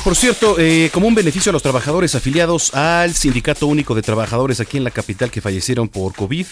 Por 0.05 0.13
cierto, 0.15 0.57
eh, 0.59 0.91
como 0.93 1.07
un 1.07 1.15
beneficio 1.15 1.49
a 1.49 1.53
los 1.53 1.63
trabajadores 1.63 2.13
afiliados 2.13 2.75
al 2.75 3.09
Sindicato 3.13 3.65
Único 3.65 3.95
de 3.95 4.03
Trabajadores 4.03 4.59
aquí 4.59 4.77
en 4.77 4.83
la 4.83 4.91
capital 4.91 5.31
que 5.31 5.41
fallecieron 5.41 5.89
por 5.89 6.13
COVID, 6.13 6.45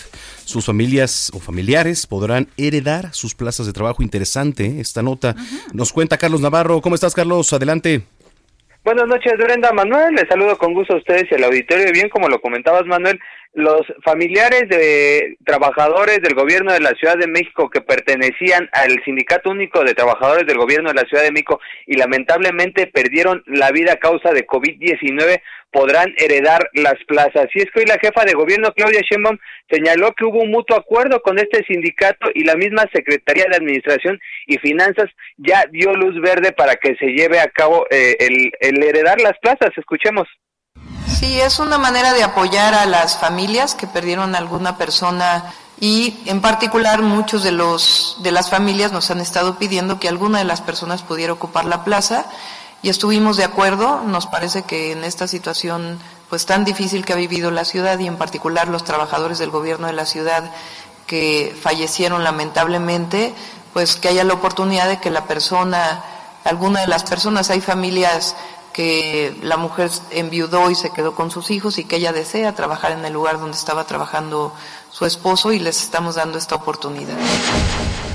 sus 0.43 0.65
familias 0.65 1.31
o 1.35 1.39
familiares 1.39 2.07
podrán 2.07 2.47
heredar 2.57 3.13
sus 3.13 3.35
plazas 3.35 3.67
de 3.67 3.71
trabajo. 3.73 4.01
Interesante 4.01 4.79
esta 4.79 5.03
nota. 5.03 5.35
Nos 5.71 5.93
cuenta 5.93 6.17
Carlos 6.17 6.41
Navarro. 6.41 6.81
¿Cómo 6.81 6.95
estás, 6.95 7.13
Carlos? 7.13 7.53
Adelante. 7.53 8.01
Buenas 8.83 9.05
noches, 9.05 9.33
Brenda 9.37 9.71
Manuel. 9.71 10.15
Les 10.15 10.27
saludo 10.27 10.57
con 10.57 10.73
gusto 10.73 10.95
a 10.95 10.97
ustedes 10.97 11.25
y 11.29 11.35
al 11.35 11.43
auditorio. 11.43 11.91
Bien, 11.93 12.09
como 12.09 12.29
lo 12.29 12.41
comentabas, 12.41 12.87
Manuel, 12.87 13.19
los 13.53 13.81
familiares 14.03 14.67
de 14.67 15.37
trabajadores 15.45 16.19
del 16.21 16.33
gobierno 16.33 16.73
de 16.73 16.79
la 16.79 16.91
Ciudad 16.91 17.17
de 17.17 17.27
México 17.27 17.69
que 17.69 17.81
pertenecían 17.81 18.67
al 18.71 19.03
Sindicato 19.05 19.51
Único 19.51 19.83
de 19.83 19.93
Trabajadores 19.93 20.47
del 20.47 20.57
gobierno 20.57 20.89
de 20.89 20.95
la 20.95 21.07
Ciudad 21.07 21.23
de 21.23 21.31
México 21.31 21.59
y 21.85 21.97
lamentablemente 21.97 22.87
perdieron 22.87 23.43
la 23.45 23.71
vida 23.71 23.93
a 23.93 23.97
causa 23.97 24.31
de 24.31 24.47
COVID-19 24.47 25.41
podrán 25.73 26.13
heredar 26.17 26.69
las 26.73 26.95
plazas. 27.07 27.47
Y 27.53 27.59
es 27.59 27.65
que 27.71 27.79
hoy 27.79 27.85
la 27.85 27.97
jefa 27.99 28.23
de 28.23 28.33
gobierno, 28.33 28.71
Claudia 28.73 29.01
Sheinbaum, 29.01 29.39
señaló 29.69 30.13
que 30.13 30.23
hubo 30.23 30.39
un 30.39 30.51
mutuo 30.51 30.77
acuerdo 30.77 31.21
con 31.21 31.39
este 31.39 31.65
sindicato 31.65 32.29
y 32.33 32.45
la 32.45 32.55
misma 32.55 32.85
Secretaría 32.93 33.45
de 33.49 33.57
Administración 33.57 34.19
y 34.45 34.59
Finanzas 34.59 35.09
ya 35.37 35.65
dio 35.71 35.93
luz 35.93 36.21
verde 36.21 36.53
para 36.53 36.75
que 36.75 36.95
se 36.95 37.07
lleve 37.07 37.39
a 37.39 37.49
cabo 37.49 37.87
eh, 37.89 38.15
el, 38.19 38.51
el 38.59 38.83
heredar 38.83 39.19
las 39.19 39.37
plazas. 39.39 39.71
Escuchemos. 39.75 40.27
Sí, 41.23 41.39
es 41.39 41.59
una 41.59 41.77
manera 41.77 42.11
de 42.11 42.21
apoyar 42.21 42.73
a 42.73 42.85
las 42.85 43.15
familias 43.15 43.75
que 43.75 43.87
perdieron 43.87 44.35
alguna 44.35 44.77
persona 44.77 45.53
y 45.79 46.19
en 46.25 46.41
particular 46.41 47.01
muchos 47.01 47.43
de 47.43 47.53
los 47.53 48.17
de 48.19 48.33
las 48.33 48.49
familias 48.49 48.91
nos 48.91 49.09
han 49.09 49.21
estado 49.21 49.57
pidiendo 49.57 50.01
que 50.01 50.09
alguna 50.09 50.39
de 50.39 50.43
las 50.43 50.59
personas 50.59 51.01
pudiera 51.01 51.31
ocupar 51.31 51.63
la 51.63 51.85
plaza 51.85 52.25
y 52.81 52.89
estuvimos 52.89 53.37
de 53.37 53.45
acuerdo, 53.45 54.01
nos 54.01 54.27
parece 54.27 54.63
que 54.63 54.91
en 54.91 55.05
esta 55.05 55.29
situación 55.29 55.97
pues 56.29 56.45
tan 56.45 56.65
difícil 56.65 57.05
que 57.05 57.13
ha 57.13 57.15
vivido 57.15 57.51
la 57.51 57.63
ciudad 57.63 57.97
y 57.99 58.07
en 58.07 58.17
particular 58.17 58.67
los 58.67 58.83
trabajadores 58.83 59.39
del 59.39 59.49
gobierno 59.49 59.87
de 59.87 59.93
la 59.93 60.05
ciudad 60.05 60.51
que 61.07 61.55
fallecieron 61.63 62.25
lamentablemente, 62.25 63.33
pues 63.71 63.95
que 63.95 64.09
haya 64.09 64.25
la 64.25 64.33
oportunidad 64.33 64.89
de 64.89 64.99
que 64.99 65.09
la 65.09 65.23
persona, 65.23 66.03
alguna 66.43 66.81
de 66.81 66.87
las 66.87 67.05
personas, 67.05 67.49
hay 67.49 67.61
familias 67.61 68.35
que 68.73 69.31
la 69.41 69.57
mujer 69.57 69.89
enviudó 70.11 70.69
y 70.71 70.75
se 70.75 70.91
quedó 70.91 71.15
con 71.15 71.31
sus 71.31 71.51
hijos 71.51 71.77
y 71.77 71.85
que 71.85 71.97
ella 71.97 72.11
desea 72.11 72.55
trabajar 72.55 72.91
en 72.91 73.05
el 73.05 73.13
lugar 73.13 73.39
donde 73.39 73.55
estaba 73.57 73.85
trabajando 73.85 74.53
su 74.89 75.05
esposo 75.05 75.53
y 75.53 75.59
les 75.59 75.81
estamos 75.81 76.15
dando 76.15 76.37
esta 76.37 76.55
oportunidad. 76.55 77.17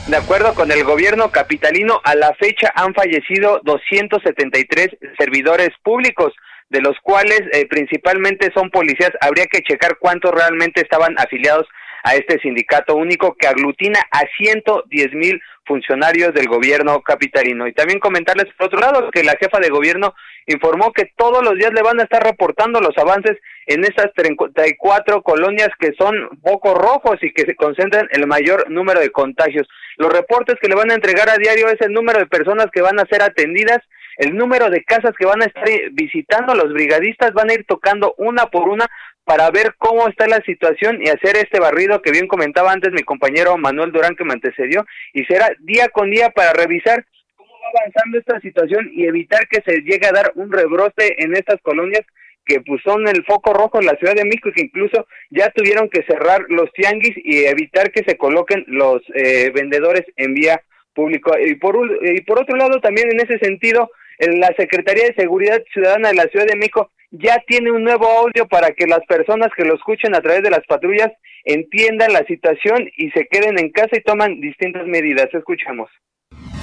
De 0.08 0.16
acuerdo 0.16 0.54
con 0.54 0.70
el 0.72 0.84
gobierno 0.84 1.30
capitalino, 1.30 2.00
a 2.02 2.14
la 2.14 2.34
fecha 2.34 2.72
han 2.74 2.94
fallecido 2.94 3.60
273 3.64 4.88
servidores 5.18 5.70
públicos, 5.82 6.32
de 6.70 6.80
los 6.80 6.96
cuales 7.02 7.42
eh, 7.52 7.66
principalmente 7.66 8.50
son 8.54 8.70
policías. 8.70 9.12
Habría 9.20 9.46
que 9.46 9.62
checar 9.62 9.98
cuántos 9.98 10.32
realmente 10.32 10.80
estaban 10.80 11.14
afiliados 11.18 11.66
a 12.04 12.14
este 12.14 12.38
sindicato 12.40 12.94
único 12.94 13.34
que 13.34 13.46
aglutina 13.46 14.00
a 14.10 14.20
110 14.38 15.12
mil 15.14 15.40
funcionarios 15.68 16.32
del 16.34 16.48
gobierno 16.48 17.02
capitalino. 17.02 17.68
Y 17.68 17.72
también 17.72 18.00
comentarles, 18.00 18.46
por 18.56 18.66
otro 18.66 18.80
lado, 18.80 19.10
que 19.10 19.22
la 19.22 19.36
jefa 19.38 19.60
de 19.60 19.68
gobierno 19.68 20.14
informó 20.46 20.92
que 20.92 21.12
todos 21.16 21.44
los 21.44 21.54
días 21.54 21.72
le 21.74 21.82
van 21.82 22.00
a 22.00 22.04
estar 22.04 22.22
reportando 22.24 22.80
los 22.80 22.96
avances 22.96 23.36
en 23.66 23.84
estas 23.84 24.12
34 24.14 25.22
colonias 25.22 25.68
que 25.78 25.92
son 25.98 26.14
focos 26.42 26.74
rojos 26.74 27.18
y 27.22 27.32
que 27.32 27.42
se 27.42 27.54
concentran 27.54 28.08
el 28.10 28.26
mayor 28.26 28.70
número 28.70 29.00
de 29.00 29.10
contagios. 29.10 29.68
Los 29.98 30.10
reportes 30.10 30.56
que 30.60 30.68
le 30.68 30.74
van 30.74 30.90
a 30.90 30.94
entregar 30.94 31.28
a 31.28 31.36
diario 31.36 31.68
es 31.68 31.80
el 31.80 31.92
número 31.92 32.18
de 32.18 32.26
personas 32.26 32.68
que 32.72 32.80
van 32.80 32.98
a 32.98 33.06
ser 33.06 33.22
atendidas, 33.22 33.80
el 34.16 34.34
número 34.36 34.70
de 34.70 34.82
casas 34.84 35.12
que 35.16 35.26
van 35.26 35.42
a 35.42 35.46
estar 35.46 35.68
visitando, 35.92 36.54
los 36.54 36.72
brigadistas 36.72 37.32
van 37.34 37.50
a 37.50 37.54
ir 37.54 37.64
tocando 37.68 38.14
una 38.16 38.46
por 38.46 38.68
una 38.68 38.88
para 39.28 39.50
ver 39.50 39.74
cómo 39.76 40.08
está 40.08 40.26
la 40.26 40.40
situación 40.40 41.02
y 41.02 41.10
hacer 41.10 41.36
este 41.36 41.60
barrido 41.60 42.00
que 42.00 42.12
bien 42.12 42.26
comentaba 42.26 42.72
antes 42.72 42.94
mi 42.94 43.02
compañero 43.02 43.58
Manuel 43.58 43.92
Durán 43.92 44.16
que 44.16 44.24
me 44.24 44.32
antecedió 44.32 44.86
y 45.12 45.22
será 45.26 45.50
día 45.60 45.90
con 45.90 46.10
día 46.10 46.30
para 46.30 46.54
revisar 46.54 47.04
cómo 47.36 47.52
va 47.52 47.78
avanzando 47.78 48.18
esta 48.18 48.40
situación 48.40 48.90
y 48.90 49.04
evitar 49.04 49.46
que 49.48 49.60
se 49.66 49.82
llegue 49.82 50.06
a 50.06 50.12
dar 50.12 50.32
un 50.34 50.50
rebrote 50.50 51.22
en 51.22 51.36
estas 51.36 51.60
colonias 51.60 52.06
que 52.46 52.62
pues 52.62 52.80
son 52.82 53.06
el 53.06 53.22
foco 53.26 53.52
rojo 53.52 53.78
en 53.78 53.84
la 53.84 53.96
Ciudad 53.96 54.14
de 54.14 54.24
México 54.24 54.48
y 54.48 54.52
que 54.52 54.62
incluso 54.62 55.06
ya 55.28 55.50
tuvieron 55.50 55.90
que 55.90 56.04
cerrar 56.04 56.46
los 56.48 56.72
tianguis 56.72 57.14
y 57.22 57.44
evitar 57.44 57.92
que 57.92 58.04
se 58.04 58.16
coloquen 58.16 58.64
los 58.66 59.02
eh, 59.14 59.52
vendedores 59.54 60.06
en 60.16 60.32
vía 60.32 60.62
pública. 60.94 61.38
Y 61.38 61.56
por, 61.56 61.76
y 62.02 62.22
por 62.22 62.40
otro 62.40 62.56
lado 62.56 62.80
también 62.80 63.12
en 63.12 63.20
ese 63.20 63.38
sentido 63.40 63.90
la 64.18 64.54
Secretaría 64.56 65.04
de 65.04 65.14
Seguridad 65.14 65.62
Ciudadana 65.70 66.08
de 66.08 66.14
la 66.14 66.28
Ciudad 66.28 66.46
de 66.46 66.56
México 66.56 66.90
ya 67.10 67.42
tiene 67.46 67.70
un 67.70 67.84
nuevo 67.84 68.06
audio 68.06 68.46
para 68.46 68.72
que 68.72 68.86
las 68.86 69.04
personas 69.06 69.48
que 69.56 69.64
lo 69.64 69.74
escuchen 69.74 70.14
a 70.14 70.20
través 70.20 70.42
de 70.42 70.50
las 70.50 70.64
patrullas 70.66 71.10
entiendan 71.44 72.12
la 72.12 72.24
situación 72.24 72.88
y 72.96 73.10
se 73.10 73.26
queden 73.30 73.58
en 73.58 73.70
casa 73.70 73.96
y 73.96 74.02
toman 74.02 74.40
distintas 74.40 74.86
medidas. 74.86 75.28
Escuchamos. 75.32 75.90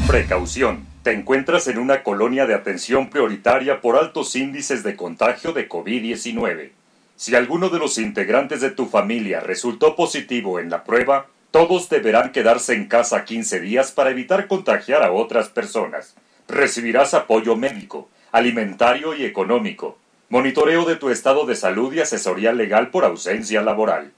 Precaución. 0.08 0.86
Te 1.04 1.12
encuentras 1.12 1.68
en 1.68 1.78
una 1.78 2.04
colonia 2.04 2.46
de 2.46 2.54
atención 2.54 3.10
prioritaria 3.10 3.82
por 3.82 3.96
altos 3.96 4.36
índices 4.36 4.84
de 4.84 4.96
contagio 4.96 5.52
de 5.52 5.68
COVID-19. 5.68 6.70
Si 7.16 7.36
alguno 7.36 7.70
de 7.70 7.80
los 7.80 7.98
integrantes 7.98 8.62
de 8.62 8.72
tu 8.72 8.86
familia 8.86 9.40
resultó 9.40 9.96
positivo 9.96 10.60
en 10.60 10.70
la 10.70 10.84
prueba, 10.84 11.28
todos 11.52 11.90
deberán 11.90 12.32
quedarse 12.32 12.74
en 12.74 12.88
casa 12.88 13.24
15 13.24 13.62
días 13.62 13.92
para 13.92 14.10
evitar 14.10 14.48
contagiar 14.48 15.02
a 15.04 15.12
otras 15.12 15.50
personas. 15.50 16.16
Recibirás 16.48 17.14
apoyo 17.14 17.56
médico, 17.56 18.10
alimentario 18.32 19.16
y 19.16 19.26
económico 19.26 19.98
Monitoreo 20.30 20.86
de 20.86 20.96
tu 20.96 21.12
estado 21.12 21.46
de 21.46 21.56
salud 21.56 21.94
y 21.94 22.00
asesoría 22.00 22.52
legal 22.52 22.90
por 22.90 23.06
ausencia 23.06 23.62
laboral. 23.62 24.12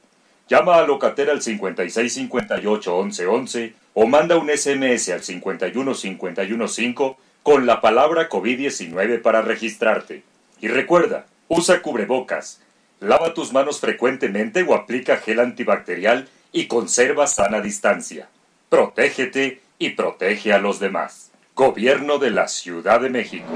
Llama 0.48 0.78
a 0.78 0.88
Locatera 0.88 1.34
al 1.34 1.42
5658-1111 1.42 3.74
o 3.94 4.08
manda 4.08 4.38
un 4.38 4.50
SMS 4.50 5.10
al 5.10 5.22
51515 5.22 7.18
con 7.44 7.66
la 7.66 7.82
palabra 7.82 8.30
COVID-19 8.30 9.22
para 9.22 9.42
registrarte. 9.42 10.24
Y 10.62 10.70
recuerda, 10.70 11.26
usa 11.50 11.82
cubrebocas, 11.82 12.62
lava 13.02 13.34
tus 13.34 13.52
manos 13.52 13.82
frecuentemente 13.82 14.64
o 14.64 14.76
aplica 14.76 15.18
gel 15.18 15.42
antibacterial 15.42 16.30
y 16.54 16.68
conserva 16.68 17.28
sana 17.28 17.60
distancia. 17.60 18.30
Protégete 18.70 19.60
y 19.78 19.90
protege 19.90 20.54
a 20.54 20.60
los 20.60 20.80
demás. 20.80 21.32
Gobierno 21.54 22.18
de 22.18 22.32
la 22.32 22.48
Ciudad 22.48 23.02
de 23.02 23.10
México. 23.10 23.50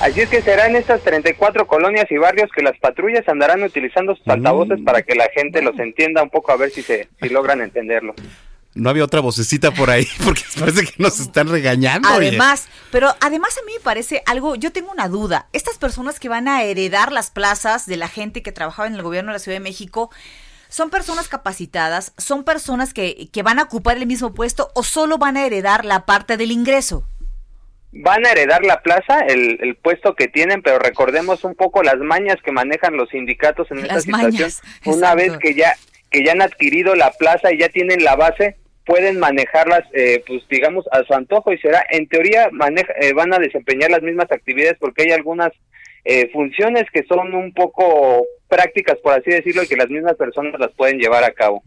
Así 0.00 0.20
es 0.20 0.28
que 0.28 0.42
será 0.42 0.66
en 0.66 0.76
estas 0.76 1.00
34 1.02 1.66
colonias 1.66 2.06
y 2.10 2.18
barrios 2.18 2.50
que 2.54 2.62
las 2.62 2.78
patrullas 2.78 3.26
andarán 3.28 3.62
utilizando 3.62 4.14
sus 4.14 4.28
altavoces 4.28 4.78
para 4.84 5.00
que 5.02 5.14
la 5.14 5.26
gente 5.34 5.62
los 5.62 5.78
entienda 5.78 6.22
un 6.22 6.28
poco 6.28 6.52
a 6.52 6.56
ver 6.56 6.70
si 6.70 6.82
se 6.82 7.08
si 7.20 7.28
logran 7.30 7.62
entenderlo. 7.62 8.14
No 8.74 8.90
había 8.90 9.04
otra 9.04 9.20
vocecita 9.20 9.70
por 9.70 9.88
ahí 9.88 10.06
porque 10.24 10.42
parece 10.60 10.84
que 10.84 10.92
nos 10.98 11.18
están 11.18 11.48
regañando. 11.48 12.08
Además, 12.10 12.68
pero 12.90 13.08
además 13.20 13.56
a 13.56 13.64
mí 13.64 13.72
me 13.72 13.80
parece 13.80 14.22
algo, 14.26 14.54
yo 14.54 14.70
tengo 14.70 14.92
una 14.92 15.08
duda. 15.08 15.48
Estas 15.54 15.78
personas 15.78 16.20
que 16.20 16.28
van 16.28 16.46
a 16.46 16.62
heredar 16.62 17.10
las 17.10 17.30
plazas 17.30 17.86
de 17.86 17.96
la 17.96 18.08
gente 18.08 18.42
que 18.42 18.52
trabajaba 18.52 18.86
en 18.88 18.94
el 18.94 19.02
gobierno 19.02 19.30
de 19.30 19.36
la 19.36 19.38
Ciudad 19.38 19.56
de 19.56 19.64
México, 19.64 20.10
¿son 20.68 20.90
personas 20.90 21.28
capacitadas? 21.28 22.12
¿Son 22.18 22.44
personas 22.44 22.92
que, 22.92 23.30
que 23.32 23.42
van 23.42 23.58
a 23.58 23.62
ocupar 23.62 23.96
el 23.96 24.06
mismo 24.06 24.34
puesto 24.34 24.70
o 24.74 24.82
solo 24.82 25.16
van 25.16 25.38
a 25.38 25.46
heredar 25.46 25.86
la 25.86 26.04
parte 26.04 26.36
del 26.36 26.52
ingreso? 26.52 27.08
Van 27.92 28.26
a 28.26 28.32
heredar 28.32 28.64
la 28.64 28.82
plaza, 28.82 29.20
el, 29.20 29.76
puesto 29.82 30.14
que 30.14 30.28
tienen, 30.28 30.62
pero 30.62 30.78
recordemos 30.78 31.44
un 31.44 31.54
poco 31.54 31.82
las 31.82 31.98
mañas 31.98 32.36
que 32.44 32.52
manejan 32.52 32.96
los 32.96 33.08
sindicatos 33.10 33.70
en 33.70 33.78
esta 33.78 34.00
situación. 34.00 34.50
Una 34.84 35.14
vez 35.14 35.36
que 35.38 35.54
ya 35.54 35.74
que 36.10 36.24
ya 36.24 36.32
han 36.32 36.42
adquirido 36.42 36.94
la 36.94 37.10
plaza 37.10 37.52
y 37.52 37.58
ya 37.58 37.68
tienen 37.68 38.04
la 38.04 38.16
base, 38.16 38.56
pueden 38.84 39.18
manejarlas, 39.18 39.82
eh, 39.92 40.22
pues 40.26 40.46
digamos, 40.48 40.86
a 40.92 41.02
su 41.04 41.12
antojo 41.12 41.52
y 41.52 41.58
será, 41.58 41.84
en 41.90 42.06
teoría, 42.06 42.48
maneja, 42.52 42.92
eh, 43.00 43.12
van 43.12 43.34
a 43.34 43.38
desempeñar 43.38 43.90
las 43.90 44.02
mismas 44.02 44.30
actividades 44.30 44.78
porque 44.78 45.02
hay 45.02 45.10
algunas 45.10 45.52
eh, 46.04 46.30
funciones 46.32 46.84
que 46.92 47.02
son 47.02 47.34
un 47.34 47.52
poco 47.52 48.24
prácticas, 48.48 48.96
por 49.02 49.12
así 49.12 49.30
decirlo, 49.30 49.64
y 49.64 49.66
que 49.66 49.76
las 49.76 49.90
mismas 49.90 50.14
personas 50.14 50.58
las 50.60 50.72
pueden 50.72 50.98
llevar 50.98 51.24
a 51.24 51.32
cabo. 51.32 51.62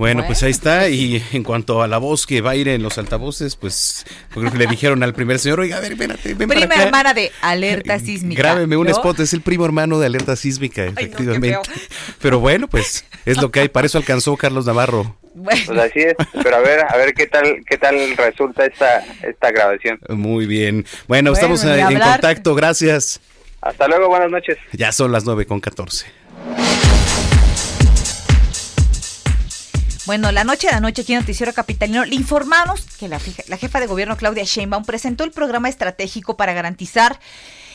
Bueno, 0.00 0.24
pues 0.24 0.42
ahí 0.42 0.50
está. 0.50 0.88
Y 0.88 1.22
en 1.32 1.42
cuanto 1.42 1.82
a 1.82 1.86
la 1.86 1.98
voz 1.98 2.26
que 2.26 2.40
va 2.40 2.52
a 2.52 2.56
ir 2.56 2.68
en 2.68 2.82
los 2.82 2.96
altavoces, 2.96 3.54
pues 3.54 4.06
le 4.34 4.66
dijeron 4.66 5.02
al 5.02 5.12
primer 5.12 5.38
señor, 5.38 5.60
oiga, 5.60 5.76
a 5.76 5.80
ver, 5.80 5.92
espérate, 5.92 6.32
ven 6.32 6.48
Prima 6.48 6.74
hermana 6.74 7.12
de 7.12 7.30
alerta 7.42 7.98
sísmica. 7.98 8.40
Grábeme 8.40 8.78
un 8.78 8.88
spot, 8.88 9.20
es 9.20 9.34
el 9.34 9.42
primo 9.42 9.66
hermano 9.66 10.00
de 10.00 10.06
alerta 10.06 10.36
sísmica, 10.36 10.86
efectivamente. 10.86 11.70
Pero 12.18 12.40
bueno, 12.40 12.66
pues 12.66 13.04
es 13.26 13.42
lo 13.42 13.50
que 13.50 13.60
hay. 13.60 13.68
Para 13.68 13.88
eso 13.88 13.98
alcanzó 13.98 14.38
Carlos 14.38 14.64
Navarro. 14.64 15.18
Pues 15.44 15.68
así 15.68 16.00
es, 16.00 16.14
pero 16.42 16.56
a 16.56 16.60
ver, 16.60 16.80
a 16.88 16.96
ver 16.96 17.12
qué 17.12 17.26
tal, 17.26 17.58
qué 17.68 17.76
tal 17.76 18.16
resulta 18.16 18.64
esta, 18.64 19.04
esta 19.22 19.50
grabación. 19.50 20.00
Muy 20.08 20.46
bien. 20.46 20.86
Bueno, 21.08 21.30
estamos 21.34 21.62
en 21.62 21.98
contacto, 22.00 22.54
gracias. 22.54 23.20
Hasta 23.60 23.86
luego, 23.86 24.08
buenas 24.08 24.30
noches. 24.30 24.56
Ya 24.72 24.92
son 24.92 25.12
las 25.12 25.26
nueve 25.26 25.44
con 25.44 25.60
catorce. 25.60 26.06
Bueno, 30.10 30.32
la 30.32 30.42
noche 30.42 30.66
de 30.66 30.74
anoche 30.74 31.02
aquí 31.02 31.12
en 31.12 31.20
Noticiero 31.20 31.52
Capitalino 31.52 32.04
le 32.04 32.16
informamos 32.16 32.80
que 32.98 33.06
la, 33.06 33.20
la 33.46 33.56
jefa 33.56 33.78
de 33.78 33.86
gobierno 33.86 34.16
Claudia 34.16 34.42
Sheinbaum 34.42 34.84
presentó 34.84 35.22
el 35.22 35.30
programa 35.30 35.68
estratégico 35.68 36.36
para 36.36 36.52
garantizar 36.52 37.20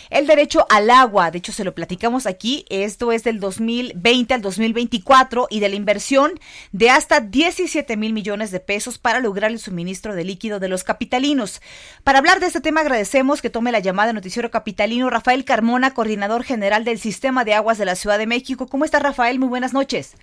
el 0.10 0.27
derecho 0.27 0.68
al 0.70 0.89
agua. 0.89 1.32
De 1.32 1.38
hecho, 1.38 1.54
se 1.54 1.63
lo 1.63 1.74
platicamos 1.74 2.27
aquí. 2.27 2.65
Esto 2.68 3.13
es 3.13 3.24
del 3.24 3.39
2020 3.39 4.34
al 4.34 4.42
2024 4.42 5.48
y 5.50 5.62
de 5.62 5.70
la 5.70 5.75
inversión 5.75 6.38
de 6.74 6.89
hasta 6.89 7.22
17 7.22 7.96
mil 7.96 8.12
millones 8.12 8.51
de 8.51 8.60
pesos 8.60 8.98
para 8.98 9.22
lograr 9.22 9.50
el 9.50 9.60
suministro 9.60 10.13
de 10.13 10.25
líquido 10.25 10.60
de 10.60 10.68
los 10.68 10.84
capitalinos. 10.84 11.62
Para 12.04 12.20
hablar 12.20 12.42
de 12.42 12.48
este 12.48 12.60
tema, 12.60 12.82
agradecemos 12.82 13.42
que 13.42 13.50
tome 13.50 13.72
la 13.72 13.80
llamada 13.80 14.12
Noticiero 14.12 14.51
Capitalino 14.51 15.10
Rafael 15.10 15.46
Carmona, 15.46 15.94
coordinador 15.94 16.44
general 16.44 16.84
del 16.84 17.00
Sistema 17.00 17.46
de 17.46 17.54
Aguas 17.54 17.77
de 17.77 17.86
la 17.86 17.96
Ciudad 17.96 18.18
de 18.18 18.27
México. 18.27 18.68
¿Cómo 18.68 18.84
está, 18.84 19.00
Rafael? 19.00 19.39
Muy 19.39 19.48
buenas 19.48 19.72
noches. 19.72 20.15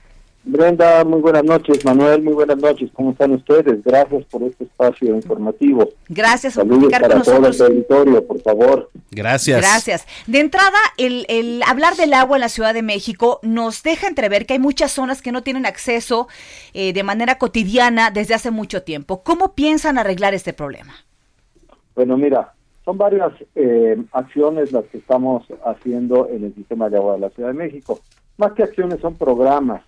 Brenda, 0.45 1.05
muy 1.05 1.21
buenas 1.21 1.45
noches. 1.45 1.85
Manuel, 1.85 2.21
muy 2.23 2.33
buenas 2.33 2.59
noches. 2.59 2.91
¿Cómo 2.95 3.13
están 3.13 3.31
ustedes? 3.31 3.83
Gracias 3.85 4.25
por 4.25 4.43
este 4.43 4.65
espacio 4.65 5.15
informativo. 5.15 5.89
Gracias 6.09 6.55
por 6.55 6.65
Saludos 6.65 6.91
para 6.91 7.09
con 7.09 7.23
todo 7.23 7.47
el 7.47 7.57
territorio, 7.57 8.27
por 8.27 8.41
favor. 8.43 8.91
Gracias. 9.13 9.61
Gracias. 9.61 10.07
De 10.27 10.41
entrada, 10.41 10.79
el, 10.97 11.27
el, 11.29 11.63
hablar 11.65 11.95
del 11.95 12.13
agua 12.13 12.39
en 12.39 12.41
la 12.41 12.49
Ciudad 12.49 12.75
de 12.75 12.83
México 12.83 13.39
nos 13.43 13.85
deja 13.85 14.09
entrever 14.09 14.45
que 14.45 14.55
hay 14.55 14.59
muchas 14.59 14.91
zonas 14.91 15.23
que 15.23 15.31
no 15.31 15.45
tienen 15.45 15.65
acceso 15.65 16.27
eh, 16.75 16.93
de 16.93 17.03
manera 17.05 17.39
cotidiana 17.39 18.11
desde 18.11 18.35
hace 18.35 18.51
mucho 18.51 18.83
tiempo. 18.83 19.23
¿Cómo 19.23 19.55
piensan 19.55 19.97
arreglar 19.97 20.35
este 20.35 20.53
problema? 20.53 20.93
Bueno, 21.95 22.17
mira, 22.17 22.53
son 22.85 22.99
varias 22.99 23.33
eh, 23.55 23.97
acciones 24.11 24.73
las 24.73 24.87
que 24.87 24.99
estamos 24.99 25.47
haciendo 25.65 26.29
en 26.29 26.47
el 26.47 26.55
sistema 26.57 26.89
de 26.89 26.97
agua 26.97 27.15
de 27.15 27.21
la 27.21 27.31
Ciudad 27.31 27.51
de 27.51 27.55
México. 27.55 28.01
Más 28.39 28.53
que 28.55 28.65
acciones 28.65 28.99
son 29.01 29.15
programas 29.15 29.83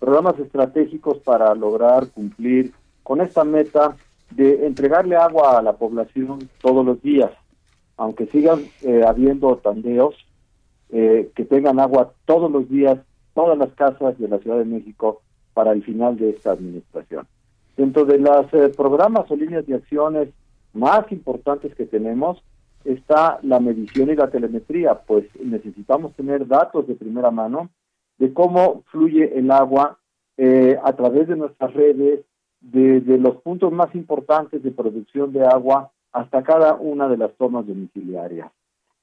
programas 0.00 0.38
estratégicos 0.40 1.18
para 1.18 1.54
lograr 1.54 2.08
cumplir 2.08 2.72
con 3.04 3.20
esta 3.20 3.44
meta 3.44 3.96
de 4.30 4.66
entregarle 4.66 5.14
agua 5.14 5.58
a 5.58 5.62
la 5.62 5.74
población 5.74 6.48
todos 6.60 6.84
los 6.84 7.00
días, 7.02 7.30
aunque 7.96 8.26
sigan 8.26 8.62
eh, 8.82 9.02
habiendo 9.06 9.56
tandeos, 9.56 10.14
eh, 10.88 11.30
que 11.36 11.44
tengan 11.44 11.78
agua 11.78 12.12
todos 12.24 12.50
los 12.50 12.68
días, 12.68 12.98
todas 13.34 13.58
las 13.58 13.72
casas 13.74 14.18
de 14.18 14.26
la 14.26 14.38
Ciudad 14.38 14.58
de 14.58 14.64
México 14.64 15.20
para 15.54 15.72
el 15.72 15.84
final 15.84 16.16
de 16.16 16.30
esta 16.30 16.52
administración. 16.52 17.26
Dentro 17.76 18.04
de 18.04 18.18
los 18.18 18.52
eh, 18.54 18.70
programas 18.76 19.30
o 19.30 19.36
líneas 19.36 19.66
de 19.66 19.74
acciones 19.74 20.28
más 20.72 21.10
importantes 21.12 21.74
que 21.74 21.86
tenemos 21.86 22.42
está 22.84 23.38
la 23.42 23.60
medición 23.60 24.08
y 24.10 24.16
la 24.16 24.30
telemetría, 24.30 24.94
pues 24.94 25.26
necesitamos 25.44 26.14
tener 26.14 26.46
datos 26.46 26.86
de 26.86 26.94
primera 26.94 27.30
mano 27.30 27.68
de 28.20 28.32
cómo 28.34 28.84
fluye 28.92 29.36
el 29.36 29.50
agua 29.50 29.98
eh, 30.36 30.78
a 30.84 30.92
través 30.92 31.26
de 31.26 31.36
nuestras 31.36 31.72
redes, 31.72 32.20
desde 32.60 33.16
los 33.16 33.36
puntos 33.36 33.72
más 33.72 33.94
importantes 33.94 34.62
de 34.62 34.70
producción 34.70 35.32
de 35.32 35.46
agua 35.46 35.90
hasta 36.12 36.42
cada 36.42 36.74
una 36.74 37.08
de 37.08 37.16
las 37.16 37.30
zonas 37.38 37.66
domiciliarias. 37.66 38.52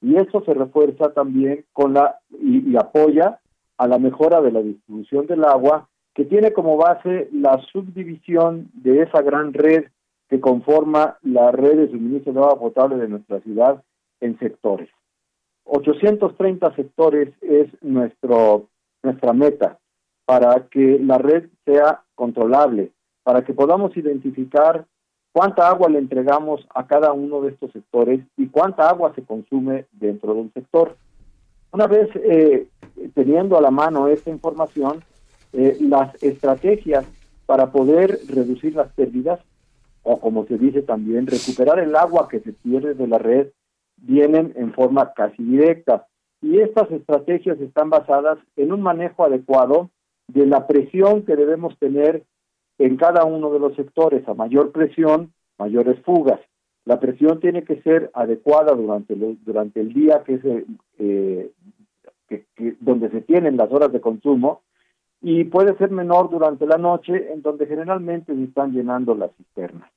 Y 0.00 0.14
eso 0.14 0.44
se 0.44 0.54
refuerza 0.54 1.12
también 1.12 1.64
con 1.72 1.94
la 1.94 2.20
y, 2.30 2.76
apoya 2.76 3.40
a 3.76 3.88
la 3.88 3.98
mejora 3.98 4.40
de 4.40 4.52
la 4.52 4.62
distribución 4.62 5.26
del 5.26 5.44
agua, 5.44 5.88
que 6.14 6.24
tiene 6.24 6.52
como 6.52 6.76
base 6.76 7.28
la 7.32 7.60
subdivisión 7.72 8.70
de 8.74 9.02
esa 9.02 9.22
gran 9.22 9.52
red 9.52 9.86
que 10.28 10.40
conforma 10.40 11.18
la 11.22 11.50
red 11.50 11.76
de 11.76 11.90
suministro 11.90 12.32
de 12.32 12.38
agua 12.38 12.60
potable 12.60 12.96
de 12.98 13.08
nuestra 13.08 13.40
ciudad 13.40 13.82
en 14.20 14.38
sectores. 14.38 14.88
830 15.64 16.74
sectores 16.76 17.30
es 17.40 17.68
nuestro 17.82 18.68
nuestra 19.02 19.32
meta, 19.32 19.78
para 20.24 20.66
que 20.68 20.98
la 20.98 21.18
red 21.18 21.48
sea 21.64 22.02
controlable, 22.14 22.92
para 23.22 23.44
que 23.44 23.54
podamos 23.54 23.96
identificar 23.96 24.86
cuánta 25.32 25.68
agua 25.68 25.88
le 25.88 25.98
entregamos 25.98 26.66
a 26.74 26.86
cada 26.86 27.12
uno 27.12 27.40
de 27.42 27.50
estos 27.50 27.72
sectores 27.72 28.20
y 28.36 28.48
cuánta 28.48 28.88
agua 28.88 29.12
se 29.14 29.22
consume 29.22 29.86
dentro 29.92 30.34
del 30.34 30.52
sector. 30.52 30.96
Una 31.70 31.86
vez 31.86 32.08
eh, 32.16 32.66
teniendo 33.14 33.56
a 33.56 33.60
la 33.60 33.70
mano 33.70 34.08
esta 34.08 34.30
información, 34.30 35.02
eh, 35.52 35.76
las 35.80 36.20
estrategias 36.22 37.06
para 37.46 37.70
poder 37.70 38.18
reducir 38.28 38.74
las 38.74 38.92
pérdidas, 38.92 39.40
o 40.02 40.18
como 40.20 40.44
se 40.46 40.58
dice 40.58 40.82
también, 40.82 41.26
recuperar 41.26 41.78
el 41.78 41.94
agua 41.96 42.28
que 42.28 42.40
se 42.40 42.52
pierde 42.52 42.94
de 42.94 43.06
la 43.06 43.18
red, 43.18 43.48
vienen 43.96 44.52
en 44.56 44.72
forma 44.72 45.12
casi 45.12 45.42
directa 45.42 46.07
y 46.40 46.60
estas 46.60 46.90
estrategias 46.90 47.60
están 47.60 47.90
basadas 47.90 48.38
en 48.56 48.72
un 48.72 48.80
manejo 48.80 49.24
adecuado 49.24 49.90
de 50.28 50.46
la 50.46 50.66
presión 50.66 51.22
que 51.22 51.36
debemos 51.36 51.76
tener 51.78 52.24
en 52.78 52.96
cada 52.96 53.24
uno 53.24 53.50
de 53.52 53.58
los 53.58 53.74
sectores. 53.74 54.26
A 54.28 54.34
mayor 54.34 54.70
presión, 54.72 55.32
mayores 55.58 56.00
fugas. 56.04 56.40
La 56.84 57.00
presión 57.00 57.40
tiene 57.40 57.64
que 57.64 57.82
ser 57.82 58.10
adecuada 58.14 58.74
durante, 58.74 59.14
durante 59.14 59.80
el 59.80 59.92
día, 59.92 60.22
que 60.24 60.34
es 60.34 60.40
eh, 60.98 61.50
donde 62.80 63.10
se 63.10 63.20
tienen 63.22 63.56
las 63.56 63.70
horas 63.72 63.92
de 63.92 64.00
consumo, 64.00 64.62
y 65.20 65.44
puede 65.44 65.76
ser 65.76 65.90
menor 65.90 66.30
durante 66.30 66.66
la 66.66 66.78
noche, 66.78 67.32
en 67.32 67.42
donde 67.42 67.66
generalmente 67.66 68.34
se 68.34 68.44
están 68.44 68.72
llenando 68.72 69.14
las 69.14 69.32
cisternas. 69.36 69.90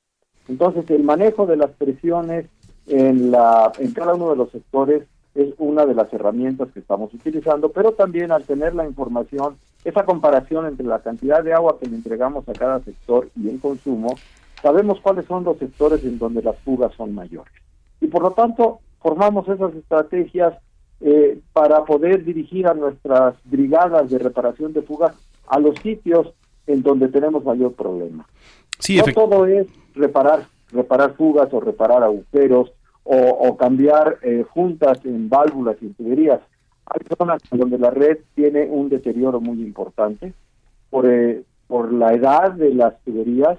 Entonces, 0.48 0.90
el 0.90 1.04
manejo 1.04 1.46
de 1.46 1.56
las 1.56 1.70
presiones 1.70 2.46
en, 2.88 3.30
la, 3.30 3.70
en 3.78 3.92
cada 3.92 4.14
uno 4.14 4.30
de 4.30 4.36
los 4.36 4.50
sectores 4.50 5.04
es 5.34 5.54
una 5.58 5.86
de 5.86 5.94
las 5.94 6.12
herramientas 6.12 6.68
que 6.72 6.80
estamos 6.80 7.12
utilizando, 7.14 7.70
pero 7.70 7.92
también 7.92 8.32
al 8.32 8.44
tener 8.44 8.74
la 8.74 8.86
información, 8.86 9.56
esa 9.84 10.04
comparación 10.04 10.66
entre 10.66 10.86
la 10.86 11.00
cantidad 11.00 11.42
de 11.42 11.54
agua 11.54 11.78
que 11.80 11.88
le 11.88 11.96
entregamos 11.96 12.48
a 12.48 12.52
cada 12.52 12.80
sector 12.80 13.28
y 13.36 13.48
el 13.48 13.60
consumo, 13.60 14.14
sabemos 14.60 15.00
cuáles 15.00 15.26
son 15.26 15.44
los 15.44 15.58
sectores 15.58 16.04
en 16.04 16.18
donde 16.18 16.42
las 16.42 16.58
fugas 16.58 16.92
son 16.94 17.14
mayores. 17.14 17.52
Y 18.00 18.08
por 18.08 18.22
lo 18.22 18.32
tanto, 18.32 18.80
formamos 19.00 19.48
esas 19.48 19.74
estrategias 19.74 20.54
eh, 21.00 21.38
para 21.52 21.84
poder 21.84 22.24
dirigir 22.24 22.66
a 22.66 22.74
nuestras 22.74 23.34
brigadas 23.44 24.10
de 24.10 24.18
reparación 24.18 24.72
de 24.72 24.82
fugas 24.82 25.14
a 25.48 25.58
los 25.58 25.76
sitios 25.80 26.32
en 26.66 26.82
donde 26.82 27.08
tenemos 27.08 27.44
mayor 27.44 27.72
problema. 27.72 28.26
no 28.88 29.04
todo 29.12 29.46
es 29.46 29.66
reparar, 29.94 30.46
reparar 30.70 31.14
fugas 31.14 31.52
o 31.52 31.60
reparar 31.60 32.02
agujeros 32.02 32.72
o, 33.04 33.56
cambiar 33.56 34.18
eh, 34.22 34.44
juntas 34.48 35.04
en 35.04 35.28
válvulas 35.28 35.76
y 35.80 35.86
en 35.86 35.94
tuberías. 35.94 36.40
Hay 36.86 37.00
zonas 37.16 37.42
donde 37.50 37.78
la 37.78 37.90
red 37.90 38.18
tiene 38.34 38.66
un 38.66 38.88
deterioro 38.88 39.40
muy 39.40 39.60
importante 39.62 40.32
por, 40.90 41.06
eh, 41.06 41.42
por 41.66 41.92
la 41.92 42.12
edad 42.12 42.52
de 42.52 42.74
las 42.74 43.00
tuberías 43.02 43.58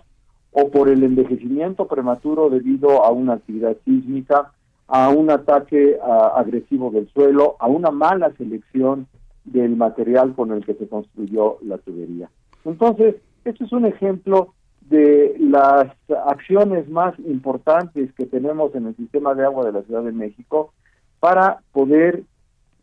o 0.52 0.70
por 0.70 0.90
el 0.90 1.04
envejecimiento 1.04 1.88
prematuro 1.88 2.50
debido 2.50 3.04
a 3.04 3.12
una 3.12 3.34
actividad 3.34 3.76
sísmica, 3.86 4.52
a 4.88 5.10
un 5.10 5.32
ataque 5.32 5.98
agresivo 6.36 6.92
del 6.92 7.10
suelo, 7.10 7.56
a 7.60 7.68
una 7.68 7.90
mala 7.90 8.32
selección 8.38 9.08
del 9.44 9.76
material 9.76 10.36
con 10.36 10.52
el 10.52 10.64
que 10.64 10.76
se 10.76 10.88
construyó 10.88 11.58
la 11.62 11.78
tubería. 11.80 12.30
Entonces, 12.66 13.16
esto 13.44 13.66
es 13.66 13.72
un 13.72 13.86
ejemplo 13.86 14.54
de 14.90 15.36
las 15.40 15.88
acciones 16.26 16.90
más 16.90 17.18
importantes 17.20 18.14
que 18.14 18.26
tenemos 18.26 18.74
en 18.76 18.88
el 18.88 18.96
sistema 18.96 19.34
de 19.34 19.46
agua 19.46 19.66
de 19.66 19.72
la 19.72 19.82
Ciudad 19.84 20.04
de 20.04 20.12
México 20.12 20.74
para 21.20 21.62
poder 21.72 22.24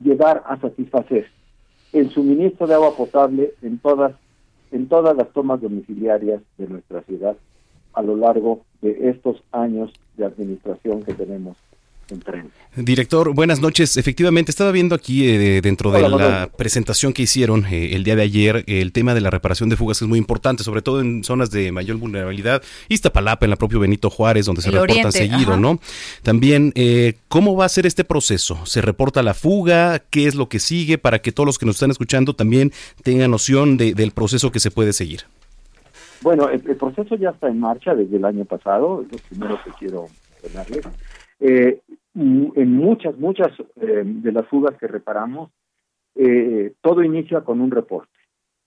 llegar 0.00 0.42
a 0.46 0.58
satisfacer 0.58 1.26
el 1.92 2.10
suministro 2.10 2.66
de 2.66 2.74
agua 2.74 2.96
potable 2.96 3.54
en 3.62 3.78
todas 3.78 4.14
en 4.72 4.88
todas 4.88 5.16
las 5.16 5.28
tomas 5.32 5.60
domiciliarias 5.60 6.40
de 6.56 6.68
nuestra 6.68 7.02
ciudad 7.02 7.36
a 7.92 8.02
lo 8.02 8.16
largo 8.16 8.60
de 8.82 9.10
estos 9.10 9.42
años 9.50 9.92
de 10.16 10.24
administración 10.24 11.02
que 11.02 11.12
tenemos 11.12 11.56
Director, 12.76 13.34
buenas 13.34 13.60
noches. 13.60 13.96
Efectivamente, 13.96 14.50
estaba 14.50 14.70
viendo 14.70 14.94
aquí 14.94 15.28
eh, 15.28 15.60
dentro 15.60 15.90
de 15.90 16.08
la 16.08 16.48
presentación 16.56 17.12
que 17.12 17.22
hicieron 17.22 17.66
eh, 17.66 17.94
el 17.94 18.04
día 18.04 18.16
de 18.16 18.22
ayer, 18.22 18.64
el 18.66 18.92
tema 18.92 19.14
de 19.14 19.20
la 19.20 19.30
reparación 19.30 19.68
de 19.68 19.76
fugas 19.76 20.00
es 20.02 20.08
muy 20.08 20.18
importante, 20.18 20.62
sobre 20.62 20.82
todo 20.82 21.00
en 21.00 21.24
zonas 21.24 21.50
de 21.50 21.72
mayor 21.72 21.96
vulnerabilidad, 21.96 22.62
Iztapalapa, 22.88 23.46
en 23.46 23.50
la 23.50 23.56
propio 23.56 23.80
Benito 23.80 24.10
Juárez, 24.10 24.46
donde 24.46 24.62
se 24.62 24.70
reporta 24.70 25.12
seguido, 25.12 25.56
¿no? 25.56 25.80
También, 26.22 26.72
eh, 26.74 27.14
¿cómo 27.28 27.56
va 27.56 27.64
a 27.64 27.68
ser 27.68 27.86
este 27.86 28.04
proceso? 28.04 28.64
¿Se 28.66 28.80
reporta 28.80 29.22
la 29.22 29.34
fuga? 29.34 29.98
¿Qué 29.98 30.26
es 30.26 30.34
lo 30.34 30.48
que 30.48 30.58
sigue? 30.58 30.98
Para 30.98 31.20
que 31.20 31.32
todos 31.32 31.46
los 31.46 31.58
que 31.58 31.66
nos 31.66 31.76
están 31.76 31.90
escuchando 31.90 32.34
también 32.34 32.72
tengan 33.02 33.30
noción 33.30 33.76
del 33.76 34.10
proceso 34.12 34.50
que 34.50 34.60
se 34.60 34.70
puede 34.70 34.92
seguir. 34.92 35.22
Bueno, 36.22 36.50
el, 36.50 36.60
proceso 36.60 37.16
ya 37.16 37.30
está 37.30 37.48
en 37.48 37.60
marcha 37.60 37.94
desde 37.94 38.16
el 38.16 38.24
año 38.24 38.44
pasado, 38.44 39.02
es 39.02 39.12
lo 39.12 39.18
primero 39.28 39.58
que 39.64 39.70
quiero 39.78 40.06
mencionarles. 40.42 40.86
Eh, 41.40 41.80
en 42.14 42.76
muchas, 42.76 43.16
muchas 43.18 43.48
eh, 43.76 44.02
de 44.04 44.32
las 44.32 44.46
fugas 44.48 44.76
que 44.78 44.86
reparamos, 44.86 45.50
eh, 46.14 46.74
todo 46.80 47.02
inicia 47.02 47.42
con 47.42 47.60
un 47.60 47.70
reporte. 47.70 48.10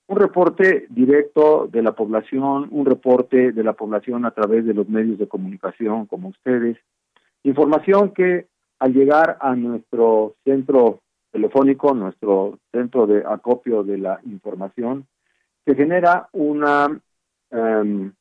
Un 0.07 0.17
reporte 0.17 0.85
directo 0.89 1.67
de 1.71 1.81
la 1.81 1.93
población, 1.93 2.67
un 2.71 2.85
reporte 2.85 3.51
de 3.51 3.63
la 3.63 3.73
población 3.73 4.25
a 4.25 4.31
través 4.31 4.65
de 4.65 4.73
los 4.73 4.87
medios 4.87 5.17
de 5.17 5.27
comunicación 5.27 6.05
como 6.05 6.29
ustedes. 6.29 6.77
Información 7.43 8.11
que 8.11 8.47
al 8.79 8.93
llegar 8.93 9.37
a 9.39 9.55
nuestro 9.55 10.35
centro 10.43 11.01
telefónico, 11.31 11.93
nuestro 11.93 12.59
centro 12.71 13.07
de 13.07 13.23
acopio 13.25 13.83
de 13.83 13.97
la 13.97 14.19
información, 14.25 15.05
se 15.65 15.75
genera 15.75 16.27
una, 16.33 16.99
em, 17.49 18.11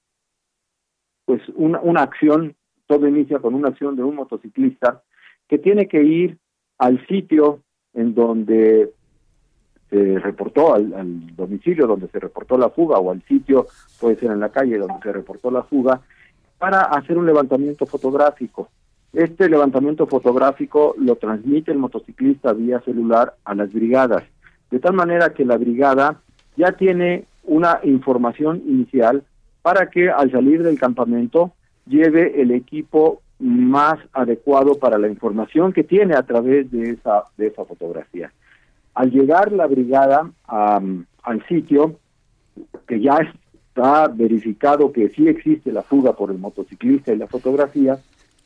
pues 1.25 1.43
una, 1.55 1.81
una 1.81 2.03
acción 2.03 2.55
todo 2.87 3.09
inicia 3.09 3.39
con 3.39 3.55
una 3.55 3.69
acción 3.69 3.97
de 3.97 4.03
un 4.03 4.17
motociclista 4.17 5.03
que 5.49 5.59
tiene 5.59 5.89
que 5.89 6.03
ir 6.03 6.39
al 6.79 7.05
sitio 7.07 7.61
en 7.95 8.15
donde 8.15 8.91
se 9.91 10.19
reportó, 10.19 10.75
al, 10.75 11.37
domicilio 11.37 11.87
donde 11.87 12.09
se 12.09 12.19
reportó 12.19 12.57
la 12.57 12.71
fuga 12.71 12.99
o 12.99 13.11
al 13.11 13.23
sitio, 13.25 13.67
puede 14.01 14.17
ser 14.17 14.31
en 14.31 14.41
la 14.41 14.49
calle 14.49 14.79
donde 14.79 15.01
se 15.03 15.13
reportó 15.13 15.51
la 15.51 15.63
fuga, 15.65 16.01
para 16.59 16.81
hacer 16.81 17.19
un 17.19 17.27
levantamiento 17.27 17.87
fotográfico. 17.87 18.71
Este 19.13 19.51
levantamiento 19.51 20.07
fotográfico 20.07 20.95
lo 20.99 21.17
transmite 21.17 21.73
el 21.73 21.79
motociclista 21.79 22.55
vía 22.55 22.81
celular 22.81 23.35
a 23.45 23.55
las 23.55 23.71
brigadas, 23.73 24.25
de 24.71 24.79
tal 24.79 24.95
manera 24.95 25.35
que 25.35 25.45
la 25.45 25.59
brigada 25.59 26.23
ya 26.57 26.73
tiene 26.73 27.27
una 27.45 27.81
información 27.83 28.63
inicial 28.67 29.23
para 29.61 29.91
que 29.91 30.11
al 30.11 30.31
salir 30.31 30.63
del 30.63 30.79
campamento 30.79 31.53
lleve 31.87 32.41
el 32.41 32.51
equipo 32.53 33.21
más 33.39 33.99
adecuado 34.13 34.77
para 34.77 34.99
la 34.99 35.09
información 35.09 35.73
que 35.73 35.85
tiene 35.85 36.15
a 36.15 36.23
través 36.23 36.71
de 36.71 36.91
esa, 36.91 37.25
de 37.37 37.49
esa 37.49 37.65
fotografía. 37.65 38.33
Al 38.95 39.11
llegar 39.11 39.53
la 39.53 39.67
brigada 39.67 40.31
al 40.47 41.47
sitio, 41.49 41.99
que 42.87 43.01
ya 43.01 43.19
está 43.69 44.09
verificado 44.09 44.93
que 44.93 45.09
sí 45.09 45.29
existe 45.29 45.73
la 45.73 45.83
fuga 45.83 46.13
por 46.13 46.31
el 46.31 46.39
motociclista 46.39 47.13
y 47.13 47.17
la 47.17 47.27
fotografía, 47.27 47.99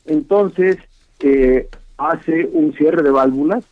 entonces 0.06 0.78
eh, 1.20 1.68
hace 1.98 2.48
un 2.52 2.72
cierre 2.74 3.02
de 3.02 3.10
válvulas, 3.10 3.64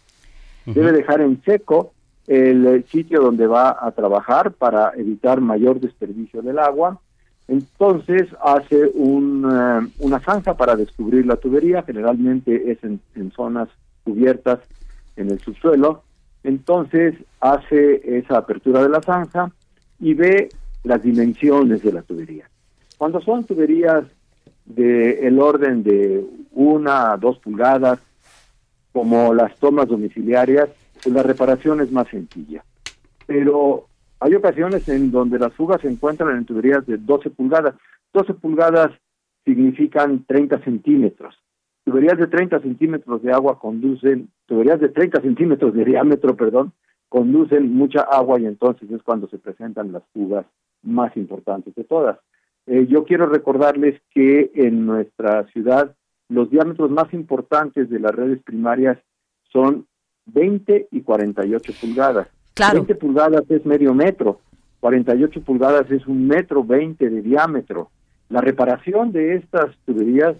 debe 0.66 0.92
dejar 0.92 1.20
en 1.20 1.42
seco 1.42 1.92
el 2.26 2.84
sitio 2.88 3.20
donde 3.20 3.46
va 3.46 3.76
a 3.78 3.90
trabajar 3.92 4.52
para 4.52 4.92
evitar 4.96 5.40
mayor 5.40 5.78
desperdicio 5.78 6.40
del 6.42 6.58
agua, 6.58 7.00
entonces 7.46 8.28
hace 8.42 8.86
eh, 8.86 8.90
una 8.94 10.20
zanja 10.24 10.56
para 10.56 10.76
descubrir 10.76 11.26
la 11.26 11.36
tubería, 11.36 11.82
generalmente 11.82 12.70
es 12.70 12.78
en, 12.82 13.00
zonas 13.32 13.68
cubiertas 14.02 14.60
en 15.16 15.30
el 15.30 15.40
subsuelo. 15.40 16.02
Entonces 16.42 17.14
hace 17.40 18.18
esa 18.18 18.38
apertura 18.38 18.82
de 18.82 18.88
la 18.88 19.02
zanja 19.02 19.50
y 20.00 20.14
ve 20.14 20.48
las 20.82 21.02
dimensiones 21.02 21.82
de 21.82 21.92
la 21.92 22.02
tubería. 22.02 22.48
Cuando 22.98 23.20
son 23.20 23.44
tuberías 23.44 24.04
del 24.64 25.18
el 25.24 25.38
orden 25.38 25.82
de 25.82 26.24
una 26.52 27.12
a 27.12 27.16
dos 27.16 27.38
pulgadas, 27.38 27.98
como 28.92 29.34
las 29.34 29.56
tomas 29.56 29.88
domiciliarias, 29.88 30.68
la 31.04 31.22
reparación 31.22 31.80
es 31.80 31.90
más 31.90 32.08
sencilla. 32.08 32.64
Pero 33.26 33.86
hay 34.20 34.34
ocasiones 34.34 34.88
en 34.88 35.10
donde 35.10 35.38
las 35.38 35.52
fugas 35.54 35.80
se 35.80 35.88
encuentran 35.88 36.36
en 36.36 36.44
tuberías 36.44 36.86
de 36.86 36.96
12 36.96 37.30
pulgadas. 37.30 37.74
12 38.12 38.34
pulgadas 38.34 38.90
significan 39.44 40.24
30 40.24 40.60
centímetros. 40.64 41.38
Tuberías 41.84 42.18
de 42.18 42.26
30 42.26 42.60
centímetros 42.60 43.22
de 43.22 43.32
agua 43.32 43.58
conducen, 43.58 44.30
tuberías 44.46 44.80
de 44.80 44.88
30 44.88 45.20
centímetros 45.20 45.74
de 45.74 45.84
diámetro, 45.84 46.34
perdón, 46.34 46.72
conducen 47.08 47.74
mucha 47.74 48.00
agua 48.00 48.40
y 48.40 48.46
entonces 48.46 48.90
es 48.90 49.02
cuando 49.02 49.28
se 49.28 49.38
presentan 49.38 49.92
las 49.92 50.02
fugas 50.12 50.46
más 50.82 51.14
importantes 51.16 51.74
de 51.74 51.84
todas. 51.84 52.18
Eh, 52.66 52.86
yo 52.88 53.04
quiero 53.04 53.26
recordarles 53.26 54.00
que 54.10 54.50
en 54.54 54.86
nuestra 54.86 55.46
ciudad 55.48 55.94
los 56.28 56.50
diámetros 56.50 56.90
más 56.90 57.12
importantes 57.12 57.90
de 57.90 58.00
las 58.00 58.12
redes 58.12 58.42
primarias 58.42 58.98
son 59.52 59.86
20 60.26 60.88
y 60.90 61.02
48 61.02 61.72
pulgadas. 61.80 62.28
20 62.56 62.94
pulgadas 62.94 63.42
es 63.48 63.66
medio 63.66 63.94
metro, 63.94 64.40
48 64.80 65.40
pulgadas 65.42 65.90
es 65.90 66.06
un 66.06 66.26
metro 66.26 66.62
20 66.62 67.10
de 67.10 67.22
diámetro. 67.22 67.90
La 68.28 68.40
reparación 68.40 69.12
de 69.12 69.36
estas 69.36 69.76
tuberías 69.84 70.36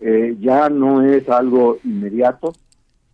eh, 0.00 0.36
ya 0.40 0.68
no 0.68 1.02
es 1.02 1.28
algo 1.28 1.78
inmediato 1.84 2.54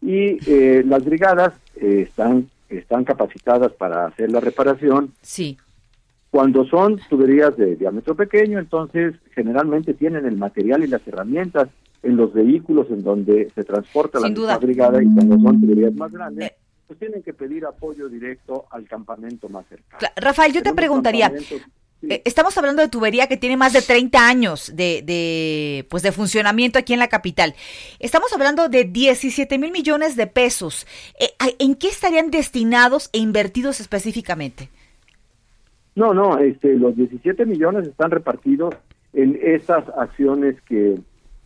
y 0.01 0.39
eh, 0.51 0.85
las 0.87 1.05
brigadas 1.05 1.53
eh, 1.77 2.05
están 2.09 2.49
están 2.69 3.05
capacitadas 3.05 3.73
para 3.73 4.07
hacer 4.07 4.31
la 4.31 4.41
reparación. 4.41 5.15
Sí. 5.23 5.57
Cuando 6.31 6.67
son 6.67 7.01
tuberías 7.09 7.57
de 7.57 7.77
diámetro 7.77 8.15
pequeño, 8.15 8.59
entonces 8.59 9.15
generalmente 9.35 9.95
tienen 9.95 10.27
el 10.27 10.37
material 10.37 10.85
y 10.85 10.87
las 10.87 11.07
herramientas 11.09 11.69
en 12.03 12.17
los 12.17 12.35
vehículos 12.35 12.89
en 12.91 13.03
donde 13.03 13.51
se 13.55 13.65
transporta 13.65 14.21
la 14.21 14.59
brigada 14.59 15.03
y 15.03 15.07
cuando 15.15 15.41
son 15.41 15.61
tuberías 15.63 15.95
más 15.95 16.13
grandes 16.13 16.53
pues 16.89 16.99
tienen 16.99 17.23
que 17.23 17.35
pedir 17.35 17.67
apoyo 17.67 18.09
directo 18.09 18.67
al 18.71 18.89
campamento 18.89 19.49
más 19.51 19.67
cercano. 19.69 20.09
Rafael, 20.17 20.55
yo 20.55 20.63
te 20.63 20.73
preguntaría, 20.73 21.31
eh, 22.09 22.23
estamos 22.25 22.57
hablando 22.57 22.81
de 22.81 22.89
tubería 22.89 23.27
que 23.27 23.37
tiene 23.37 23.59
más 23.59 23.75
de 23.75 23.83
30 23.83 24.27
años 24.27 24.75
de, 24.75 25.03
de, 25.05 25.87
pues 25.91 26.03
de 26.03 26.13
funcionamiento 26.13 26.79
aquí 26.79 26.95
en 26.95 26.99
la 26.99 27.09
capital. 27.09 27.55
Estamos 27.99 28.33
hablando 28.33 28.71
de 28.71 28.85
17 28.85 29.59
mil 29.59 29.71
millones 29.71 30.17
de 30.17 30.27
pesos. 30.29 30.87
Eh, 31.21 31.29
¿En 31.59 31.75
qué 31.75 31.89
estarían 31.89 32.31
destinados 32.31 33.11
e 33.13 33.19
invertidos 33.19 33.81
específicamente? 33.81 34.71
No, 35.95 36.15
no, 36.15 36.39
este, 36.39 36.75
los 36.75 36.97
17 36.97 37.45
millones 37.45 37.87
están 37.87 38.11
repartidos 38.11 38.75
en 39.13 39.39
esas 39.43 39.85
acciones 39.91 40.57
que 40.63 40.99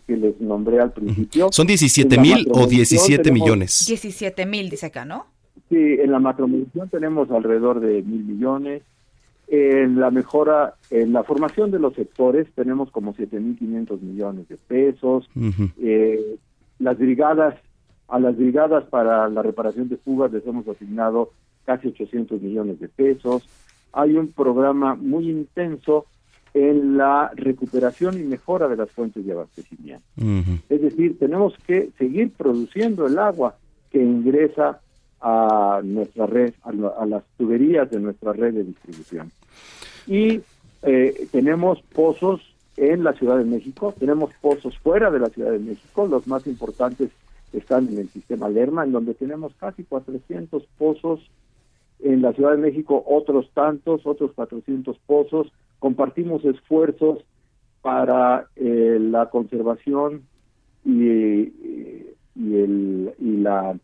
que 0.07 0.17
les 0.17 0.41
nombré 0.41 0.81
al 0.81 0.93
principio. 0.93 1.49
¿Son 1.51 1.67
17 1.67 2.19
mil 2.19 2.47
o 2.51 2.67
17 2.67 3.31
millones? 3.31 3.87
17 3.87 4.47
mil, 4.47 4.71
dice 4.71 4.87
acá, 4.87 5.05
¿no? 5.05 5.27
Sí, 5.69 5.77
en 5.77 6.13
la 6.13 6.19
macromedición 6.19 6.89
tenemos 6.89 7.31
alrededor 7.31 7.81
de 7.81 8.03
mil 8.03 8.25
millones. 8.25 8.83
En 9.49 10.01
la 10.01 10.11
mejora, 10.11 10.77
en 10.91 11.13
la 11.13 11.25
formación 11.25 11.71
de 11.71 11.79
los 11.79 11.95
sectores 11.95 12.47
tenemos 12.55 12.91
como 12.91 13.15
7.500 13.15 14.01
millones 14.01 14.49
de 14.49 14.57
pesos. 14.57 15.29
Eh, 15.83 16.37
las 16.79 16.99
brigadas, 16.99 17.57
a 18.09 18.19
las 18.19 18.37
brigadas 18.37 18.85
para 18.85 19.29
la 19.29 19.43
reparación 19.43 19.89
de 19.89 19.99
fugas 19.99 20.33
les 20.33 20.47
hemos 20.47 20.67
asignado 20.69 21.33
casi 21.67 21.89
800 21.89 22.41
millones 22.41 22.81
de 22.81 22.89
pesos. 22.89 23.47
Hay 23.93 24.17
un 24.17 24.29
programa 24.29 24.95
muy 24.95 25.29
intenso 25.29 26.07
en 26.55 26.97
la 26.97 27.31
recuperación 27.35 28.21
y 28.21 28.25
mejora 28.25 28.69
de 28.69 28.77
las 28.77 28.91
fuentes 28.91 29.25
de 29.25 29.33
abastecimiento. 29.33 30.05
Es 30.69 30.83
decir, 30.83 31.19
tenemos 31.19 31.55
que 31.67 31.91
seguir 31.99 32.33
produciendo 32.33 33.07
el 33.07 33.19
agua 33.19 33.57
que 33.91 34.03
ingresa 34.03 34.81
a 35.21 35.81
nuestra 35.85 36.27
red, 36.27 36.53
a, 36.63 37.07
las 37.07 37.23
tuberías 37.39 37.91
de 37.91 38.01
nuestra 38.01 38.33
red 38.33 38.55
de 38.55 38.65
distribución. 38.65 39.31
Y 40.07 40.41
eh, 40.83 41.29
tenemos 41.31 41.81
pozos 41.95 42.41
en 42.77 43.05
la 43.05 43.13
Ciudad 43.13 43.39
de 43.39 43.45
México, 43.45 43.95
tenemos 43.99 44.31
pozos 44.41 44.77
fuera 44.79 45.11
de 45.11 45.21
la 45.21 45.29
Ciudad 45.29 45.53
de 45.53 45.59
México, 45.59 46.07
los 46.07 46.27
más 46.27 46.47
importantes 46.47 47.11
están 47.53 47.89
en 47.89 47.99
el 47.99 48.09
sistema 48.09 48.49
Lerma, 48.49 48.85
en 48.85 48.93
donde 48.93 49.15
tenemos 49.15 49.53
casi 49.59 49.85
400 49.85 50.65
pozos 50.79 51.21
en 52.01 52.23
la 52.23 52.33
Ciudad 52.33 52.53
de 52.53 52.59
México, 52.59 53.05
otros 53.07 53.51
tantos, 53.55 54.03
otros 54.05 54.33
400 54.33 54.99
pozos, 55.07 55.53
compartimos 55.83 56.45
esfuerzos 56.45 57.25
para 57.81 58.47
eh, 58.55 58.99
la 59.01 59.31
conservación 59.31 60.23
y, 60.85 61.09
el, 62.37 63.13
y, 63.19 63.37
la, 63.39 63.77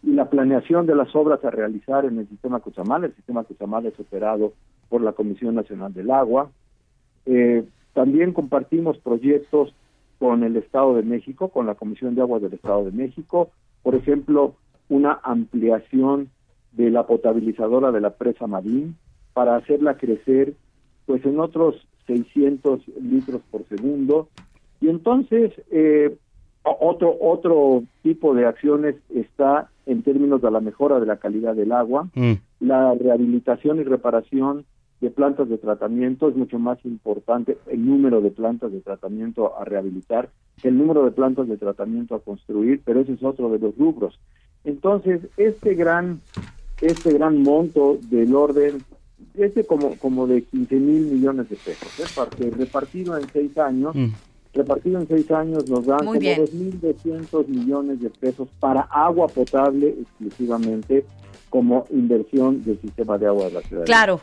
y 0.00 0.12
la 0.12 0.30
planeación 0.30 0.86
de 0.86 0.94
las 0.94 1.12
obras 1.16 1.44
a 1.44 1.50
realizar 1.50 2.04
en 2.04 2.20
el 2.20 2.28
sistema 2.28 2.60
Cuchamal. 2.60 3.02
El 3.02 3.16
sistema 3.16 3.42
Cuchamal 3.42 3.84
es 3.86 3.98
operado 3.98 4.52
por 4.88 5.02
la 5.02 5.10
Comisión 5.10 5.56
Nacional 5.56 5.92
del 5.92 6.12
Agua. 6.12 6.52
Eh, 7.26 7.64
también 7.94 8.32
compartimos 8.32 8.98
proyectos 8.98 9.74
con 10.20 10.44
el 10.44 10.54
Estado 10.56 10.94
de 10.94 11.02
México, 11.02 11.48
con 11.48 11.66
la 11.66 11.74
Comisión 11.74 12.14
de 12.14 12.20
Aguas 12.20 12.42
del 12.42 12.52
Estado 12.52 12.84
de 12.84 12.92
México, 12.92 13.50
por 13.82 13.96
ejemplo, 13.96 14.54
una 14.88 15.18
ampliación 15.24 16.30
de 16.70 16.90
la 16.90 17.08
potabilizadora 17.08 17.90
de 17.90 18.00
la 18.00 18.10
presa 18.10 18.46
Marín 18.46 18.94
para 19.32 19.56
hacerla 19.56 19.96
crecer 19.96 20.54
pues 21.10 21.26
en 21.26 21.40
otros 21.40 21.74
600 22.06 22.86
litros 23.02 23.42
por 23.50 23.66
segundo 23.66 24.28
y 24.80 24.88
entonces 24.88 25.50
eh, 25.72 26.16
otro 26.62 27.16
otro 27.20 27.82
tipo 28.04 28.32
de 28.32 28.46
acciones 28.46 28.94
está 29.12 29.68
en 29.86 30.04
términos 30.04 30.40
de 30.40 30.52
la 30.52 30.60
mejora 30.60 31.00
de 31.00 31.06
la 31.06 31.16
calidad 31.16 31.56
del 31.56 31.72
agua, 31.72 32.08
mm. 32.14 32.34
la 32.60 32.94
rehabilitación 32.94 33.80
y 33.80 33.82
reparación 33.82 34.66
de 35.00 35.10
plantas 35.10 35.48
de 35.48 35.58
tratamiento 35.58 36.28
es 36.28 36.36
mucho 36.36 36.60
más 36.60 36.78
importante 36.84 37.58
el 37.66 37.84
número 37.84 38.20
de 38.20 38.30
plantas 38.30 38.70
de 38.70 38.80
tratamiento 38.80 39.58
a 39.58 39.64
rehabilitar 39.64 40.28
que 40.62 40.68
el 40.68 40.78
número 40.78 41.04
de 41.04 41.10
plantas 41.10 41.48
de 41.48 41.56
tratamiento 41.56 42.14
a 42.14 42.20
construir, 42.20 42.82
pero 42.84 43.00
ese 43.00 43.14
es 43.14 43.22
otro 43.24 43.50
de 43.50 43.58
los 43.58 43.76
rubros. 43.76 44.20
Entonces, 44.62 45.22
este 45.36 45.74
gran 45.74 46.20
este 46.80 47.12
gran 47.14 47.42
monto 47.42 47.98
del 48.08 48.32
orden 48.32 48.78
este 49.34 49.64
como 49.64 49.96
como 49.96 50.26
de 50.26 50.42
15 50.42 50.74
mil 50.76 51.02
millones 51.02 51.48
de 51.48 51.56
pesos, 51.56 51.88
¿eh? 52.00 52.50
repartido 52.56 53.16
en 53.16 53.28
seis 53.32 53.56
años, 53.58 53.94
mm. 53.94 54.08
repartido 54.54 55.00
en 55.00 55.08
seis 55.08 55.30
años 55.30 55.68
nos 55.68 55.86
dan 55.86 55.98
como 55.98 56.20
2.200 56.20 57.46
millones 57.46 58.00
de 58.00 58.10
pesos 58.10 58.48
para 58.58 58.82
agua 58.82 59.28
potable 59.28 59.94
exclusivamente 60.00 61.04
como 61.48 61.84
inversión 61.90 62.62
del 62.64 62.80
sistema 62.80 63.18
de 63.18 63.26
agua 63.26 63.46
de 63.46 63.52
la 63.52 63.60
ciudad. 63.62 63.84
Claro. 63.84 64.20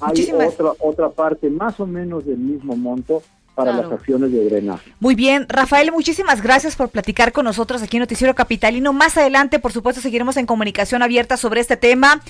Hay 0.00 0.32
otra, 0.32 0.72
otra 0.80 1.10
parte 1.10 1.48
más 1.50 1.78
o 1.78 1.86
menos 1.86 2.24
del 2.24 2.38
mismo 2.38 2.74
monto 2.74 3.22
para 3.54 3.72
las 3.72 3.92
acciones 3.92 4.32
de 4.32 4.44
drenaje. 4.44 4.92
Muy 4.98 5.14
bien, 5.14 5.46
Rafael, 5.48 5.92
muchísimas 5.92 6.42
gracias 6.42 6.76
por 6.76 6.88
platicar 6.88 7.32
con 7.32 7.44
nosotros 7.44 7.82
aquí 7.82 7.98
en 7.98 8.02
Noticiero 8.02 8.34
Capitalino. 8.34 8.92
Más 8.92 9.16
adelante, 9.16 9.58
por 9.58 9.72
supuesto, 9.72 10.00
seguiremos 10.00 10.36
en 10.36 10.46
comunicación 10.46 11.02
abierta 11.02 11.36
sobre 11.36 11.60
este 11.60 11.76
tema. 11.76 12.22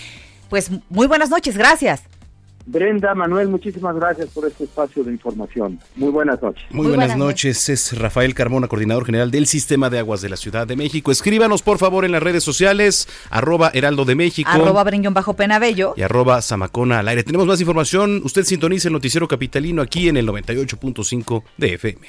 Pues 0.53 0.71
muy 0.91 1.07
buenas 1.07 1.31
noches, 1.31 1.57
gracias. 1.57 2.03
Brenda, 2.67 3.15
Manuel, 3.15 3.49
muchísimas 3.49 3.97
gracias 3.97 4.29
por 4.29 4.47
este 4.47 4.65
espacio 4.65 5.03
de 5.03 5.11
información. 5.11 5.81
Muy 5.97 6.11
buenas 6.11 6.43
noches. 6.43 6.63
Muy, 6.69 6.89
buenas, 6.89 7.17
noches. 7.17 7.71
Es 7.71 7.99
Rafael 7.99 8.35
Carmona, 8.35 8.69
coordinador 8.69 9.07
general 9.07 9.31
del 9.31 9.47
Sistema 9.47 9.89
de 9.89 10.01
Aguas 10.01 10.21
de 10.21 10.29
la 10.29 10.37
Ciudad 10.37 10.67
de 10.67 10.77
México. 10.77 11.11
Escríbanos, 11.11 11.63
por 11.63 11.79
favor, 11.79 12.05
en 12.05 12.13
las 12.13 12.23
redes 12.23 12.45
sociales, 12.45 13.09
arroba 13.31 13.71
Heraldo 13.73 14.05
de 14.05 14.15
México. 14.15 14.51
Arroba 14.53 14.85
Bajo 14.85 15.37
Penabello. 15.37 15.95
Y 15.97 16.03
arroba 16.03 16.43
Zamacona 16.43 16.99
al 16.99 17.09
aire. 17.09 17.25
Tenemos 17.25 17.47
más 17.47 17.59
información. 17.59 18.21
Usted 18.23 18.45
sintoniza 18.45 18.89
el 18.89 18.93
noticiero 18.93 19.27
capitalino 19.27 19.81
aquí 19.81 20.11
en 20.11 20.19
el 20.19 20.29
98.5 20.29 21.45
de 21.57 21.75
FM. 21.77 22.09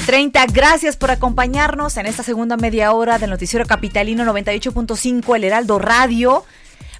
9.30. 0.00 0.52
Gracias 0.52 0.96
por 0.96 1.10
acompañarnos 1.10 1.96
en 1.96 2.04
esta 2.04 2.22
segunda 2.22 2.58
media 2.58 2.92
hora 2.92 3.18
del 3.18 3.30
Noticiero 3.30 3.64
Capitalino 3.64 4.24
98.5, 4.24 5.36
el 5.36 5.44
Heraldo 5.44 5.78
Radio. 5.78 6.44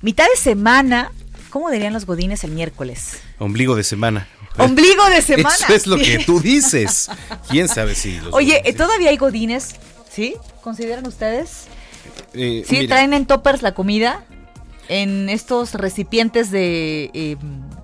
Mitad 0.01 0.25
de 0.33 0.41
semana, 0.41 1.13
¿cómo 1.51 1.71
dirían 1.71 1.93
los 1.93 2.07
godines 2.07 2.43
el 2.45 2.53
miércoles? 2.53 3.19
Ombligo 3.39 3.77
de 3.77 3.85
semana. 3.85 4.29
Ombligo 4.57 5.05
de 5.11 5.21
semana. 5.23 5.55
Eso 5.55 5.75
es 5.75 5.87
lo 5.87 5.99
que 5.99 6.21
tú 6.25 6.41
dices. 6.41 7.11
¿Quién 7.51 7.69
sabe 7.69 7.95
si 7.95 8.19
Oye, 8.31 8.63
¿todavía 8.75 9.11
hay 9.11 9.19
godines? 9.19 9.77
¿Sí? 10.11 10.35
¿Consideran 10.63 11.07
ustedes? 11.07 11.65
Eh, 12.33 12.65
¿Sí 12.67 12.89
traen 12.89 13.13
en 13.13 13.27
toppers 13.27 13.61
la 13.61 13.75
comida? 13.75 14.25
En 14.89 15.29
estos 15.29 15.75
recipientes 15.75 16.51
de... 16.51 17.11
Em, 17.13 17.76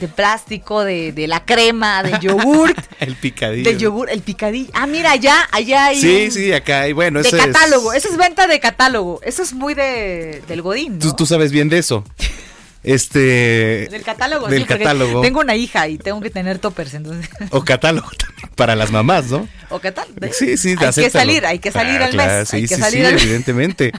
de 0.00 0.08
plástico, 0.08 0.84
de, 0.84 1.12
de 1.12 1.26
la 1.26 1.44
crema, 1.44 2.02
de 2.02 2.18
yogurt. 2.20 2.76
el 3.00 3.16
picadillo. 3.16 3.70
De 3.70 3.78
yogur, 3.78 4.10
el 4.10 4.22
picadillo. 4.22 4.70
Ah, 4.74 4.86
mira, 4.86 5.12
allá, 5.12 5.48
allá 5.52 5.86
hay. 5.86 6.00
Sí, 6.00 6.30
sí, 6.30 6.52
acá 6.52 6.82
hay. 6.82 6.92
Bueno, 6.92 7.22
De 7.22 7.30
catálogo. 7.30 7.92
Eso 7.92 8.08
es 8.08 8.16
venta 8.16 8.46
de 8.46 8.60
catálogo. 8.60 9.20
Eso 9.22 9.42
es 9.42 9.52
muy 9.52 9.74
de, 9.74 10.42
del 10.48 10.62
Godín. 10.62 10.98
¿Tú, 10.98 11.14
tú 11.14 11.26
sabes 11.26 11.52
bien 11.52 11.68
de 11.68 11.78
eso. 11.78 12.04
Este. 12.86 13.88
Del 13.90 14.04
catálogo, 14.04 14.46
del 14.46 14.64
catálogo. 14.64 15.20
Tengo 15.20 15.40
una 15.40 15.56
hija 15.56 15.88
y 15.88 15.98
tengo 15.98 16.20
que 16.20 16.30
tener 16.30 16.60
toppers, 16.60 16.94
entonces. 16.94 17.28
O 17.50 17.64
catálogo 17.64 18.08
también, 18.16 18.48
para 18.54 18.76
las 18.76 18.92
mamás, 18.92 19.26
¿no? 19.26 19.48
O 19.70 19.80
catálogo. 19.80 20.14
Sí, 20.30 20.56
sí, 20.56 20.76
Hay 20.78 20.92
que 20.92 21.10
salir, 21.10 21.44
hay 21.44 21.58
que 21.58 21.72
salir 21.72 22.00
al 22.00 22.14
mes. 22.14 22.48
Sí, 22.48 22.68
sí, 22.68 22.76
sí, 22.76 22.98
evidentemente. 22.98 23.90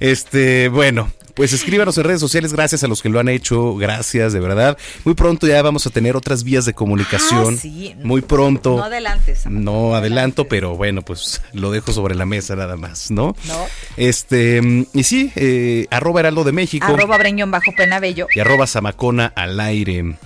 este, 0.00 0.68
bueno, 0.68 1.10
pues 1.36 1.52
escríbanos 1.52 1.98
en 1.98 2.04
redes 2.04 2.20
sociales, 2.20 2.54
gracias 2.54 2.82
a 2.82 2.88
los 2.88 3.02
que 3.02 3.10
lo 3.10 3.20
han 3.20 3.28
hecho, 3.28 3.76
gracias, 3.76 4.32
de 4.32 4.40
verdad. 4.40 4.78
Muy 5.04 5.14
pronto 5.14 5.46
ya 5.46 5.60
vamos 5.60 5.86
a 5.86 5.90
tener 5.90 6.16
otras 6.16 6.42
vías 6.44 6.64
de 6.64 6.72
comunicación. 6.72 7.54
Ah, 7.54 7.60
sí. 7.60 7.94
Muy 8.02 8.22
pronto. 8.22 8.76
No 8.78 8.84
adelantes. 8.84 9.46
No, 9.46 9.94
adelanto, 9.94 10.48
pero 10.48 10.76
bueno, 10.76 11.02
pues 11.02 11.42
lo 11.52 11.70
dejo 11.70 11.92
sobre 11.92 12.14
la 12.14 12.24
mesa 12.24 12.56
nada 12.56 12.76
más, 12.76 13.10
¿no? 13.10 13.36
No. 13.46 13.66
Este, 13.98 14.62
y 14.94 15.02
sí, 15.02 15.30
eh, 15.36 15.86
arroba 15.90 16.20
Heraldo 16.20 16.42
de 16.42 16.52
México. 16.52 16.86
Arroba 16.86 17.18
Breñón 17.18 17.50
bajo 17.50 17.70
Penabello. 17.76 18.28
Y 18.34 18.40
arroba 18.40 18.66
Zamacona 18.66 19.30
al 19.36 19.60
aire. 19.60 20.16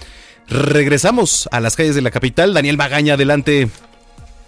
Regresamos 0.49 1.49
a 1.51 1.59
las 1.59 1.75
calles 1.75 1.97
de 1.97 2.03
la 2.03 2.13
capital. 2.13 2.55
Daniel 2.55 2.77
Magaña, 2.77 3.15
adelante. 3.15 3.69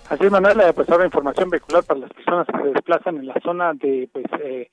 Así 0.08 0.26
es, 0.26 0.30
Manuel, 0.30 0.58
pues 0.76 0.88
ahora 0.90 1.06
información 1.06 1.50
vehicular 1.50 1.82
para 1.82 2.00
las 2.00 2.10
personas 2.12 2.46
que 2.46 2.62
se 2.62 2.68
desplazan 2.74 3.16
en 3.16 3.26
la 3.26 3.34
zona 3.42 3.72
de, 3.72 4.08
pues, 4.12 4.26
eh, 4.44 4.68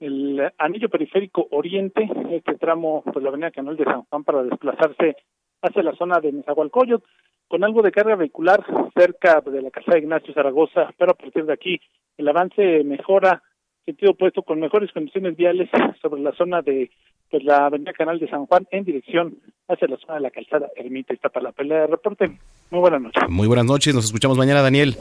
el 0.00 0.52
anillo 0.58 0.88
periférico 0.88 1.48
oriente, 1.50 2.08
este 2.30 2.54
tramo, 2.56 3.02
pues 3.02 3.22
la 3.22 3.30
avenida 3.30 3.50
Canal 3.50 3.76
de 3.76 3.84
San 3.84 4.02
Juan 4.02 4.24
para 4.24 4.42
desplazarse 4.42 5.16
hacia 5.62 5.82
la 5.82 5.94
zona 5.96 6.20
de 6.20 6.32
Nezahualcóyotl, 6.32 7.04
con 7.48 7.64
algo 7.64 7.82
de 7.82 7.90
carga 7.90 8.14
vehicular 8.14 8.64
cerca 8.94 9.40
de 9.40 9.62
la 9.62 9.70
casa 9.70 9.92
de 9.92 10.00
Ignacio 10.00 10.34
Zaragoza, 10.34 10.90
pero 10.98 11.12
a 11.12 11.14
partir 11.14 11.44
de 11.46 11.52
aquí 11.52 11.80
el 12.16 12.28
avance 12.28 12.84
mejora 12.84 13.42
sentido 13.84 14.12
opuesto 14.12 14.42
con 14.42 14.60
mejores 14.60 14.92
condiciones 14.92 15.34
viales 15.36 15.70
sobre 16.02 16.20
la 16.20 16.32
zona 16.32 16.60
de 16.60 16.90
pues 17.30 17.44
la 17.44 17.66
avenida 17.66 17.92
Canal 17.92 18.18
de 18.18 18.28
San 18.28 18.46
Juan 18.46 18.66
en 18.70 18.84
dirección 18.84 19.36
hacia 19.66 19.88
la 19.88 19.96
zona 19.98 20.14
de 20.14 20.20
la 20.20 20.30
calzada 20.30 20.68
Ermita. 20.76 21.14
Está 21.14 21.28
para 21.28 21.44
la 21.44 21.52
pelea 21.52 21.80
de 21.82 21.86
reporte. 21.88 22.38
Muy 22.70 22.80
buenas 22.80 23.02
noches. 23.02 23.22
Muy 23.28 23.46
buenas 23.46 23.66
noches. 23.66 23.94
Nos 23.94 24.04
escuchamos 24.04 24.36
mañana, 24.38 24.62
Daniel. 24.62 24.96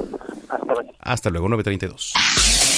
Hasta 0.50 0.74
mañana. 0.74 0.98
Hasta 1.00 1.30
luego, 1.30 1.50
932. 1.50 2.77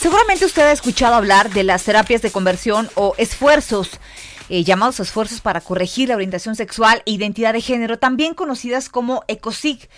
Seguramente 0.00 0.46
usted 0.46 0.62
ha 0.62 0.72
escuchado 0.72 1.14
hablar 1.14 1.50
de 1.50 1.62
las 1.62 1.84
terapias 1.84 2.22
de 2.22 2.30
conversión 2.30 2.88
o 2.94 3.14
esfuerzos. 3.18 4.00
Eh, 4.48 4.64
llamados 4.64 4.98
esfuerzos 4.98 5.42
para 5.42 5.60
corregir 5.60 6.08
la 6.08 6.14
orientación 6.14 6.56
sexual 6.56 7.02
e 7.04 7.10
identidad 7.10 7.52
de 7.52 7.60
género, 7.60 7.98
también 7.98 8.32
conocidas 8.32 8.88
como 8.88 9.22
ECOSIG. 9.28 9.90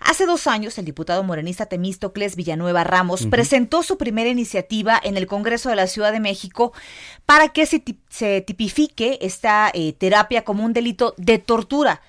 Hace 0.00 0.24
dos 0.24 0.46
años, 0.46 0.78
el 0.78 0.86
diputado 0.86 1.22
morenista 1.24 1.66
Temístocles 1.66 2.36
Villanueva 2.36 2.84
Ramos 2.84 3.26
presentó 3.26 3.82
su 3.82 3.98
primera 3.98 4.30
iniciativa 4.30 4.98
en 5.04 5.18
el 5.18 5.26
Congreso 5.26 5.68
de 5.68 5.76
la 5.76 5.88
Ciudad 5.88 6.10
de 6.10 6.20
México 6.20 6.72
para 7.26 7.50
que 7.50 7.66
se, 7.66 8.40
tipifique 8.40 9.18
esta 9.20 9.70
eh, 9.74 9.92
terapia 9.92 10.42
como 10.42 10.64
un 10.64 10.72
delito 10.72 11.14
de 11.18 11.38
tortura. 11.38 12.00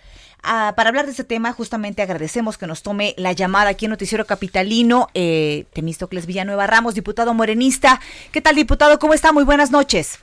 Ah, 0.44 0.74
para 0.76 0.90
hablar 0.90 1.06
de 1.06 1.12
este 1.12 1.24
tema, 1.24 1.52
justamente 1.54 2.02
agradecemos 2.02 2.58
que 2.58 2.66
nos 2.66 2.82
tome 2.82 3.14
la 3.18 3.32
llamada 3.32 3.70
aquí 3.70 3.86
en 3.86 3.92
Noticiero 3.92 4.26
Capitalino, 4.26 5.08
eh, 5.14 5.66
Temístocles 5.74 6.26
Villanueva 6.26 6.66
Ramos, 6.66 6.96
diputado 6.96 7.34
morenista. 7.34 8.00
¿Qué 8.32 8.42
tal, 8.42 8.56
diputado? 8.56 8.98
¿Cómo 8.98 9.14
está? 9.14 9.32
Muy 9.32 9.44
buenas 9.44 9.72
noches. 9.72 10.20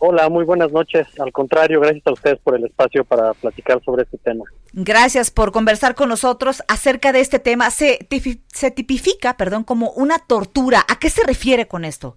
Hola, 0.00 0.28
muy 0.28 0.44
buenas 0.44 0.70
noches. 0.70 1.08
Al 1.18 1.32
contrario, 1.32 1.80
gracias 1.80 2.06
a 2.06 2.12
ustedes 2.12 2.38
por 2.38 2.54
el 2.54 2.64
espacio 2.64 3.04
para 3.04 3.34
platicar 3.34 3.82
sobre 3.84 4.04
este 4.04 4.16
tema. 4.18 4.44
Gracias 4.72 5.32
por 5.32 5.50
conversar 5.50 5.96
con 5.96 6.08
nosotros 6.08 6.62
acerca 6.68 7.12
de 7.12 7.18
este 7.18 7.40
tema. 7.40 7.70
Se, 7.70 8.06
se 8.46 8.70
tipifica, 8.70 9.36
perdón, 9.36 9.64
como 9.64 9.90
una 9.90 10.20
tortura. 10.20 10.84
¿A 10.88 11.00
qué 11.00 11.10
se 11.10 11.26
refiere 11.26 11.66
con 11.66 11.84
esto? 11.84 12.16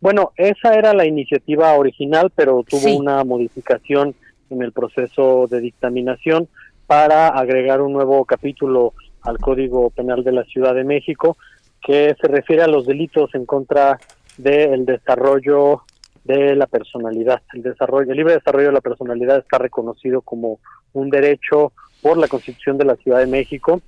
Bueno, 0.00 0.32
esa 0.36 0.74
era 0.74 0.92
la 0.92 1.06
iniciativa 1.06 1.72
original, 1.74 2.32
pero 2.34 2.64
tuvo 2.68 2.96
una 2.96 3.22
modificación 3.22 4.16
en 4.52 4.62
el 4.62 4.72
proceso 4.72 5.46
de 5.50 5.60
dictaminación 5.60 6.48
para 6.86 7.28
agregar 7.28 7.80
un 7.80 7.92
nuevo 7.92 8.24
capítulo 8.24 8.92
al 9.22 9.38
Código 9.38 9.90
Penal 9.90 10.24
de 10.24 10.32
la 10.32 10.44
Ciudad 10.44 10.74
de 10.74 10.84
México 10.84 11.36
que 11.80 12.14
se 12.20 12.28
refiere 12.28 12.62
a 12.62 12.68
los 12.68 12.86
delitos 12.86 13.34
en 13.34 13.46
contra 13.46 13.98
del 14.36 14.84
desarrollo 14.84 15.82
de 16.24 16.54
la 16.54 16.66
personalidad. 16.66 17.42
El 17.52 17.62
desarrollo, 17.62 18.10
el 18.10 18.16
libre 18.16 18.34
desarrollo 18.34 18.68
de 18.68 18.74
la 18.74 18.80
personalidad 18.80 19.38
está 19.38 19.58
reconocido 19.58 20.20
como 20.20 20.60
un 20.92 21.10
derecho 21.10 21.72
por 22.00 22.18
la 22.18 22.28
Constitución 22.28 22.78
de 22.78 22.84
la 22.84 22.96
Ciudad 22.96 23.18
de 23.18 23.26
México 23.26 23.80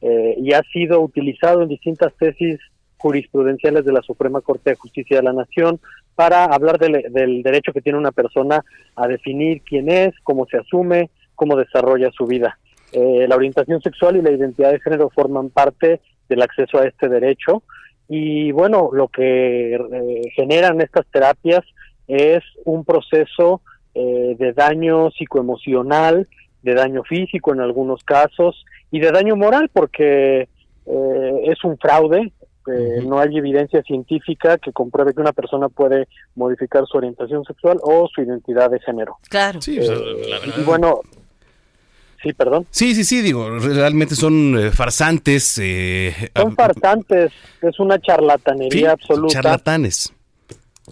eh, 0.00 0.34
y 0.38 0.52
ha 0.52 0.62
sido 0.72 1.00
utilizado 1.00 1.62
en 1.62 1.68
distintas 1.68 2.12
tesis 2.14 2.60
jurisprudenciales 2.98 3.84
de 3.84 3.92
la 3.92 4.02
Suprema 4.02 4.40
Corte 4.40 4.70
de 4.70 4.76
Justicia 4.76 5.18
de 5.18 5.22
la 5.22 5.32
Nación 5.32 5.80
para 6.18 6.46
hablar 6.46 6.80
del 6.80 7.44
derecho 7.44 7.72
que 7.72 7.80
tiene 7.80 7.96
una 7.96 8.10
persona 8.10 8.64
a 8.96 9.06
definir 9.06 9.62
quién 9.62 9.88
es, 9.88 10.12
cómo 10.24 10.46
se 10.46 10.56
asume, 10.56 11.10
cómo 11.36 11.54
desarrolla 11.54 12.10
su 12.10 12.26
vida. 12.26 12.58
Eh, 12.90 13.26
la 13.28 13.36
orientación 13.36 13.80
sexual 13.80 14.16
y 14.16 14.22
la 14.22 14.32
identidad 14.32 14.72
de 14.72 14.80
género 14.80 15.10
forman 15.10 15.50
parte 15.50 16.00
del 16.28 16.42
acceso 16.42 16.80
a 16.80 16.88
este 16.88 17.08
derecho 17.08 17.62
y 18.08 18.50
bueno, 18.50 18.90
lo 18.92 19.06
que 19.06 19.76
eh, 19.76 20.22
generan 20.34 20.80
estas 20.80 21.06
terapias 21.06 21.64
es 22.08 22.42
un 22.64 22.84
proceso 22.84 23.60
eh, 23.94 24.34
de 24.36 24.52
daño 24.54 25.12
psicoemocional, 25.12 26.26
de 26.64 26.74
daño 26.74 27.04
físico 27.04 27.54
en 27.54 27.60
algunos 27.60 28.02
casos 28.02 28.64
y 28.90 28.98
de 28.98 29.12
daño 29.12 29.36
moral 29.36 29.70
porque 29.72 30.48
es 31.44 31.62
un 31.64 31.78
fraude, 31.78 32.32
no 33.04 33.18
hay 33.18 33.36
evidencia 33.36 33.82
científica 33.82 34.58
que 34.58 34.72
compruebe 34.72 35.14
que 35.14 35.20
una 35.20 35.32
persona 35.32 35.68
puede 35.68 36.08
modificar 36.34 36.84
su 36.86 36.98
orientación 36.98 37.44
sexual 37.44 37.78
o 37.82 38.08
su 38.12 38.22
identidad 38.22 38.70
de 38.70 38.80
género. 38.80 39.18
Claro. 39.28 39.60
Sí, 39.60 39.78
y 39.78 40.62
bueno, 40.62 41.00
Sí, 42.22 42.32
perdón. 42.32 42.66
Sí, 42.70 42.94
sí, 42.94 43.04
sí, 43.04 43.22
digo, 43.22 43.48
realmente 43.60 44.16
son 44.16 44.58
eh, 44.58 44.70
farsantes. 44.72 45.56
Eh, 45.62 46.12
son 46.34 46.56
farsantes, 46.56 47.30
es 47.62 47.78
una 47.78 48.00
charlatanería 48.00 48.92
absoluta. 48.92 49.34
Charlatanes. 49.34 50.12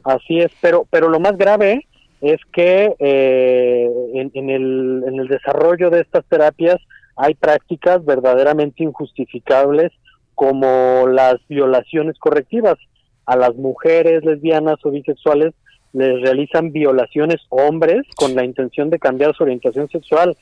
Así 0.04 0.38
es, 0.38 0.52
pero, 0.60 0.86
pero 0.88 1.08
lo 1.08 1.18
más 1.18 1.36
grave 1.36 1.86
es 2.20 2.38
que 2.52 2.94
eh, 2.98 3.88
en, 4.14 4.50
el, 4.50 5.04
en 5.06 5.18
el 5.18 5.26
desarrollo 5.26 5.90
de 5.90 6.00
estas 6.02 6.24
terapias 6.26 6.76
hay 7.16 7.34
prácticas 7.34 8.04
verdaderamente 8.04 8.84
injustificables 8.84 9.90
como 10.36 11.08
las 11.08 11.36
violaciones 11.48 12.16
correctivas. 12.20 12.76
A 13.24 13.36
las 13.36 13.56
mujeres 13.56 14.24
lesbianas 14.24 14.76
o 14.84 14.92
bisexuales 14.92 15.52
les 15.92 16.22
realizan 16.22 16.70
violaciones 16.70 17.40
hombres 17.48 18.02
con 18.14 18.36
la 18.36 18.44
intención 18.44 18.88
de 18.90 19.00
cambiar 19.00 19.34
su 19.34 19.42
orientación 19.42 19.88
sexual 19.88 20.36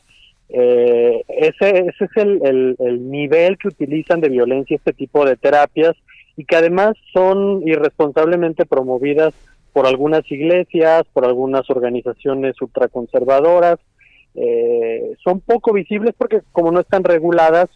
eh, 0.48 1.24
ese, 1.28 1.86
ese 1.88 2.04
es 2.04 2.16
el, 2.16 2.76
el, 2.78 3.10
nivel 3.10 3.56
que 3.58 3.68
utilizan 3.68 4.20
de 4.20 4.28
violencia 4.28 4.76
este 4.76 4.92
tipo 4.92 5.24
de 5.24 5.36
terapias 5.36 5.96
y 6.36 6.44
que 6.44 6.56
además 6.56 6.94
son 7.12 7.66
irresponsablemente 7.66 8.66
promovidas 8.66 9.32
por 9.72 9.86
algunas 9.86 10.30
iglesias, 10.30 11.02
por 11.12 11.24
algunas 11.24 11.68
organizaciones 11.70 12.60
ultraconservadoras. 12.60 13.78
Eh, 14.34 15.16
son 15.22 15.40
poco 15.40 15.72
visibles 15.72 16.14
porque 16.16 16.40
como 16.52 16.70
no 16.72 16.80
están 16.80 17.04
reguladas, 17.04 17.68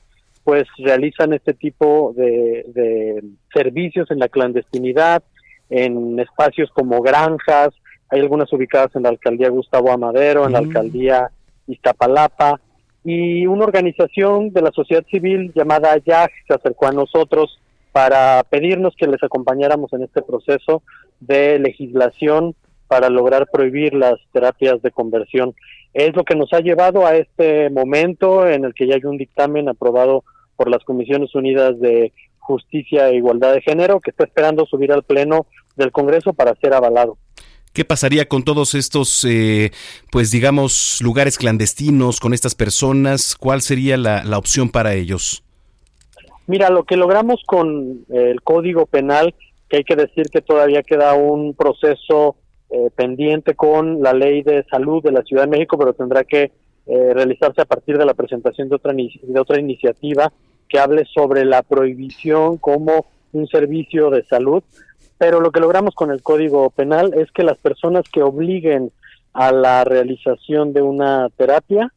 pues 0.49 0.65
realizan 0.79 1.35
este 1.35 1.53
tipo 1.53 2.15
de, 2.17 2.65
de 2.69 3.23
servicios 3.53 4.11
en 4.11 4.19
la 4.19 4.31
clandestinidad, 4.31 5.23
en 5.69 6.19
espacios 6.19 6.71
como 6.71 7.03
granjas, 7.03 7.69
hay 8.09 8.21
algunas 8.21 8.51
ubicadas 8.51 8.97
en 8.97 9.03
la 9.03 9.11
alcaldía 9.11 9.51
Gustavo 9.51 9.93
Amadero, 9.93 10.47
en 10.47 10.53
la 10.53 10.63
mm. 10.63 10.65
alcaldía 10.65 11.31
Iztapalapa, 11.67 12.59
y 13.05 13.47
una 13.47 13.65
organización 13.65 14.51
de 14.55 14.63
la 14.63 14.71
sociedad 14.71 15.05
civil 15.11 15.53
llamada 15.55 15.99
YAG 15.99 16.31
se 16.47 16.55
acercó 16.55 16.87
a 16.87 16.93
nosotros 16.93 17.61
para 17.93 18.43
pedirnos 18.49 18.95
que 18.97 19.07
les 19.07 19.23
acompañáramos 19.23 19.93
en 19.93 20.05
este 20.05 20.23
proceso 20.23 20.83
de 21.21 21.59
legislación 21.59 22.55
para 22.87 23.11
lograr 23.11 23.49
prohibir 23.53 23.93
las 23.93 24.19
terapias 24.33 24.81
de 24.81 24.93
conversión. 24.93 25.55
Es 25.93 26.17
lo 26.17 26.25
que 26.25 26.37
nos 26.37 26.55
ha 26.55 26.61
llevado 26.61 27.07
a 27.07 27.17
este 27.17 27.69
momento 27.69 28.49
en 28.49 28.65
el 28.65 28.73
que 28.73 28.87
ya 28.87 28.95
hay 28.95 29.05
un 29.05 29.19
dictamen 29.19 29.69
aprobado 29.69 30.25
por 30.59 30.69
las 30.69 30.83
Comisiones 30.85 31.33
Unidas 31.37 31.79
de 31.79 32.13
Justicia 32.41 33.09
e 33.09 33.17
Igualdad 33.17 33.55
de 33.55 33.63
Género 33.63 34.01
que 34.01 34.11
está 34.11 34.25
esperando 34.25 34.67
subir 34.67 34.93
al 34.93 35.05
Pleno 35.05 35.47
del 35.77 35.93
Congreso 35.93 36.33
para 36.33 36.55
ser 36.57 36.75
avalado. 36.75 37.17
¿Qué 37.73 37.85
pasaría 37.85 38.27
con 38.27 38.43
todos 38.43 38.75
estos, 38.75 39.25
eh, 39.25 39.71
pues 40.11 40.33
digamos, 40.33 40.99
lugares 41.01 41.39
clandestinos, 41.39 42.19
con 42.19 42.35
estas 42.35 42.57
personas? 42.57 43.37
¿Cuál 43.37 43.61
sería 43.61 43.97
la, 43.97 44.37
opción 44.37 44.69
para 44.71 44.95
ellos? 44.95 45.45
Mira, 46.49 46.71
lo 46.71 46.83
que 46.85 46.97
logramos 46.97 47.41
con 47.47 48.05
el 48.09 48.43
Código 48.43 48.87
Penal, 48.87 49.35
que 49.69 49.77
hay 49.77 49.85
que 49.85 49.95
decir 49.95 50.27
que 50.33 50.41
todavía 50.41 50.83
queda 50.83 51.15
un 51.15 51.55
proceso 51.55 52.37
eh, 52.71 52.91
pendiente 52.97 53.55
con 53.55 54.03
la 54.03 54.13
Ley 54.13 54.43
de 54.43 54.65
Salud 54.71 55.03
de 55.03 55.13
la 55.13 55.23
Ciudad 55.23 55.45
de 55.45 55.51
México, 55.51 55.79
pero 55.79 55.93
tendrá 55.93 56.25
que 56.25 56.51
eh, 56.87 57.13
realizarse 57.13 57.61
a 57.61 57.67
partir 57.67 57.99
de 57.99 58.07
la 58.07 58.15
presentación 58.15 58.71
de 58.71 58.77
otra, 58.77 58.95
de 58.95 59.39
otra 59.41 59.61
iniciativa 59.61 60.33
que 60.69 60.79
hable 60.79 61.05
sobre 61.07 61.45
la 61.45 61.63
prohibición 61.63 62.59
como 62.59 63.07
un 63.33 63.47
servicio 63.47 64.11
de 64.11 64.25
salud 64.25 64.63
pero 65.19 65.41
lo 65.41 65.51
que 65.51 65.61
logramos 65.61 65.95
con 65.95 66.13
el 66.13 66.23
Código 66.23 66.71
Penal 66.71 67.13
es 67.15 67.31
que 67.33 67.43
las 67.43 67.59
personas 67.59 68.05
que 68.11 68.23
obliguen 68.23 68.93
a 69.33 69.53
la 69.53 69.85
realización 69.85 70.73
de 70.73 70.81
una 70.81 71.29
terapia 71.37 71.93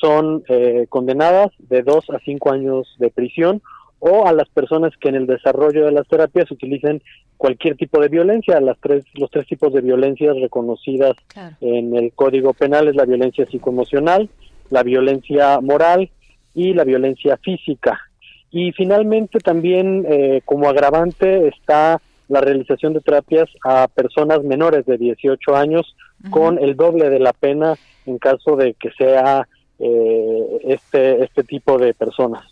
son 0.00 0.44
eh, 0.48 0.86
condenadas 0.88 1.50
de 1.58 1.82
dos 1.82 2.08
a 2.10 2.20
cinco 2.20 2.52
años 2.52 2.94
de 2.98 3.10
prisión 3.10 3.60
o 3.98 4.26
a 4.26 4.32
las 4.32 4.48
personas 4.48 4.96
que 4.98 5.10
en 5.10 5.16
el 5.16 5.26
desarrollo 5.26 5.84
de 5.84 5.92
las 5.92 6.08
terapias 6.08 6.50
utilicen 6.50 7.02
cualquier 7.36 7.76
tipo 7.76 8.00
de 8.00 8.08
violencia. 8.08 8.58
Las 8.60 8.78
tres, 8.80 9.04
los 9.14 9.30
tres 9.30 9.46
tipos 9.46 9.74
de 9.74 9.82
violencias 9.82 10.36
reconocidas 10.40 11.16
en 11.60 11.94
el 11.94 12.12
Código 12.12 12.54
Penal 12.54 12.88
es 12.88 12.94
la 12.94 13.04
violencia 13.04 13.46
psicoemocional, 13.46 14.30
la 14.70 14.82
violencia 14.84 15.60
moral 15.60 16.08
y 16.54 16.72
la 16.72 16.84
violencia 16.84 17.36
física. 17.36 18.09
Y 18.50 18.72
finalmente 18.72 19.38
también 19.38 20.04
eh, 20.08 20.42
como 20.44 20.68
agravante 20.68 21.48
está 21.48 22.00
la 22.28 22.40
realización 22.40 22.94
de 22.94 23.00
terapias 23.00 23.48
a 23.64 23.88
personas 23.88 24.42
menores 24.42 24.86
de 24.86 24.98
18 24.98 25.56
años 25.56 25.96
con 26.30 26.58
el 26.58 26.76
doble 26.76 27.10
de 27.10 27.18
la 27.18 27.32
pena 27.32 27.76
en 28.06 28.18
caso 28.18 28.56
de 28.56 28.74
que 28.74 28.90
sea 28.92 29.48
eh, 29.78 30.60
este, 30.64 31.24
este 31.24 31.42
tipo 31.42 31.78
de 31.78 31.94
personas. 31.94 32.44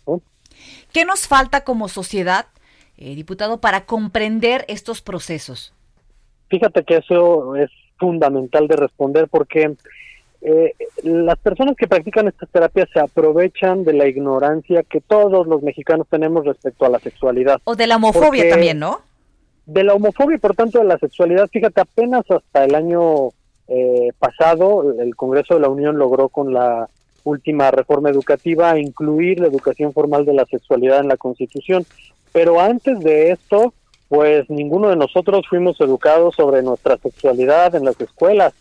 ¿Qué 0.91 1.05
nos 1.05 1.27
falta 1.27 1.63
como 1.63 1.87
sociedad, 1.87 2.47
eh, 2.97 3.15
diputado, 3.15 3.61
para 3.61 3.85
comprender 3.85 4.65
estos 4.67 5.01
procesos? 5.01 5.73
Fíjate 6.49 6.83
que 6.83 6.97
eso 6.97 7.55
es 7.55 7.69
fundamental 7.97 8.67
de 8.67 8.75
responder 8.75 9.27
porque 9.29 9.75
eh, 10.41 10.73
las 11.03 11.37
personas 11.39 11.75
que 11.75 11.87
practican 11.87 12.27
estas 12.27 12.49
terapias 12.49 12.89
se 12.93 12.99
aprovechan 12.99 13.83
de 13.83 13.93
la 13.93 14.07
ignorancia 14.07 14.83
que 14.83 15.01
todos 15.01 15.47
los 15.47 15.61
mexicanos 15.61 16.07
tenemos 16.09 16.45
respecto 16.45 16.85
a 16.85 16.89
la 16.89 16.99
sexualidad. 16.99 17.59
O 17.65 17.75
de 17.75 17.87
la 17.87 17.97
homofobia 17.97 18.49
también, 18.49 18.79
¿no? 18.79 19.01
de 19.69 19.83
la 19.83 19.93
homofobia 19.93 20.35
y 20.35 20.39
por 20.39 20.55
tanto 20.55 20.79
de 20.79 20.85
la 20.85 20.97
sexualidad, 20.97 21.47
fíjate, 21.47 21.81
apenas 21.81 22.25
hasta 22.29 22.65
el 22.65 22.73
año 22.73 23.29
eh, 23.67 24.11
pasado 24.17 24.99
el 24.99 25.15
Congreso 25.15 25.53
de 25.53 25.59
la 25.59 25.69
Unión 25.69 25.97
logró 25.97 26.29
con 26.29 26.53
la 26.53 26.89
última 27.23 27.69
reforma 27.69 28.09
educativa 28.09 28.79
incluir 28.79 29.39
la 29.39 29.47
educación 29.47 29.93
formal 29.93 30.25
de 30.25 30.33
la 30.33 30.45
sexualidad 30.45 31.01
en 31.01 31.07
la 31.07 31.17
Constitución, 31.17 31.85
pero 32.31 32.59
antes 32.59 32.99
de 33.01 33.31
esto, 33.31 33.73
pues 34.07 34.49
ninguno 34.49 34.89
de 34.89 34.95
nosotros 34.95 35.45
fuimos 35.47 35.79
educados 35.81 36.33
sobre 36.35 36.63
nuestra 36.63 36.97
sexualidad 36.97 37.75
en 37.75 37.85
las 37.85 37.99
escuelas 38.01 38.53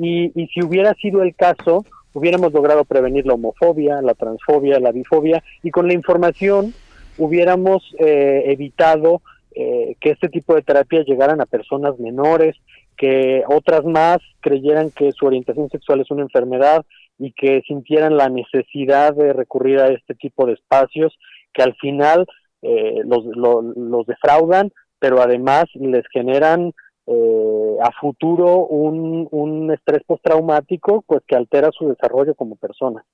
y, 0.00 0.32
y 0.34 0.46
si 0.48 0.62
hubiera 0.62 0.94
sido 0.94 1.22
el 1.22 1.34
caso, 1.34 1.84
hubiéramos 2.12 2.52
logrado 2.52 2.84
prevenir 2.84 3.26
la 3.26 3.34
homofobia, 3.34 4.02
la 4.02 4.14
transfobia, 4.14 4.80
la 4.80 4.92
bifobia 4.92 5.42
y 5.62 5.70
con 5.70 5.86
la 5.86 5.94
información 5.94 6.72
hubiéramos 7.18 7.94
eh, 7.98 8.44
evitado 8.46 9.22
eh, 9.54 9.96
que 10.00 10.10
este 10.10 10.28
tipo 10.28 10.54
de 10.54 10.62
terapias 10.62 11.06
llegaran 11.06 11.40
a 11.40 11.46
personas 11.46 11.98
menores, 11.98 12.56
que 12.96 13.42
otras 13.48 13.84
más 13.84 14.18
creyeran 14.40 14.90
que 14.90 15.12
su 15.12 15.26
orientación 15.26 15.68
sexual 15.70 16.00
es 16.00 16.10
una 16.10 16.22
enfermedad 16.22 16.84
y 17.18 17.32
que 17.32 17.62
sintieran 17.66 18.16
la 18.16 18.28
necesidad 18.28 19.14
de 19.14 19.32
recurrir 19.32 19.78
a 19.80 19.88
este 19.88 20.14
tipo 20.14 20.46
de 20.46 20.54
espacios 20.54 21.18
que 21.52 21.62
al 21.62 21.74
final 21.74 22.26
eh, 22.62 23.00
los, 23.04 23.24
los, 23.24 24.06
defraudan, 24.06 24.72
pero 24.98 25.20
además 25.20 25.64
les 25.74 26.06
generan 26.12 26.72
eh, 27.12 27.76
a 27.82 27.90
futuro 28.00 28.66
un, 28.66 29.26
un 29.32 29.72
estrés 29.72 30.02
postraumático 30.06 31.02
pues 31.06 31.22
que 31.26 31.34
altera 31.34 31.70
su 31.76 31.88
desarrollo 31.88 32.36
como 32.36 32.54
persona. 32.54 33.04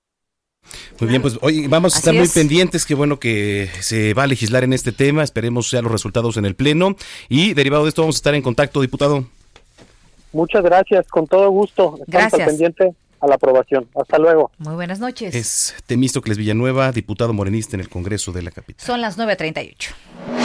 Muy 1.00 1.08
bien, 1.08 1.22
pues 1.22 1.38
hoy 1.40 1.66
vamos 1.66 1.94
a 1.94 1.98
estar 1.98 2.12
muy 2.12 2.28
pendientes, 2.28 2.84
qué 2.84 2.94
bueno 2.94 3.18
que 3.18 3.70
se 3.80 4.12
va 4.12 4.24
a 4.24 4.26
legislar 4.26 4.64
en 4.64 4.72
este 4.72 4.92
tema, 4.92 5.22
esperemos 5.22 5.70
sean 5.70 5.84
los 5.84 5.92
resultados 5.92 6.36
en 6.36 6.44
el 6.44 6.54
Pleno 6.54 6.96
y 7.28 7.54
derivado 7.54 7.84
de 7.84 7.90
esto 7.90 8.02
vamos 8.02 8.16
a 8.16 8.18
estar 8.18 8.34
en 8.34 8.42
contacto, 8.42 8.82
diputado. 8.82 9.24
Muchas 10.32 10.62
gracias, 10.62 11.06
con 11.08 11.26
todo 11.26 11.48
gusto. 11.50 11.98
Estamos 12.06 12.06
gracias. 12.08 12.48
pendiente 12.48 12.94
a 13.20 13.26
la 13.26 13.36
aprobación. 13.36 13.88
Hasta 13.94 14.18
luego. 14.18 14.50
Muy 14.58 14.74
buenas 14.74 15.00
noches. 15.00 15.34
Es 15.34 15.74
Temístocles 15.86 16.36
Villanueva, 16.36 16.92
diputado 16.92 17.32
morenista 17.32 17.76
en 17.76 17.80
el 17.80 17.88
Congreso 17.88 18.32
de 18.32 18.42
la 18.42 18.50
Capital. 18.50 18.84
Son 18.84 19.00
las 19.00 19.18
9.38. 19.18 20.35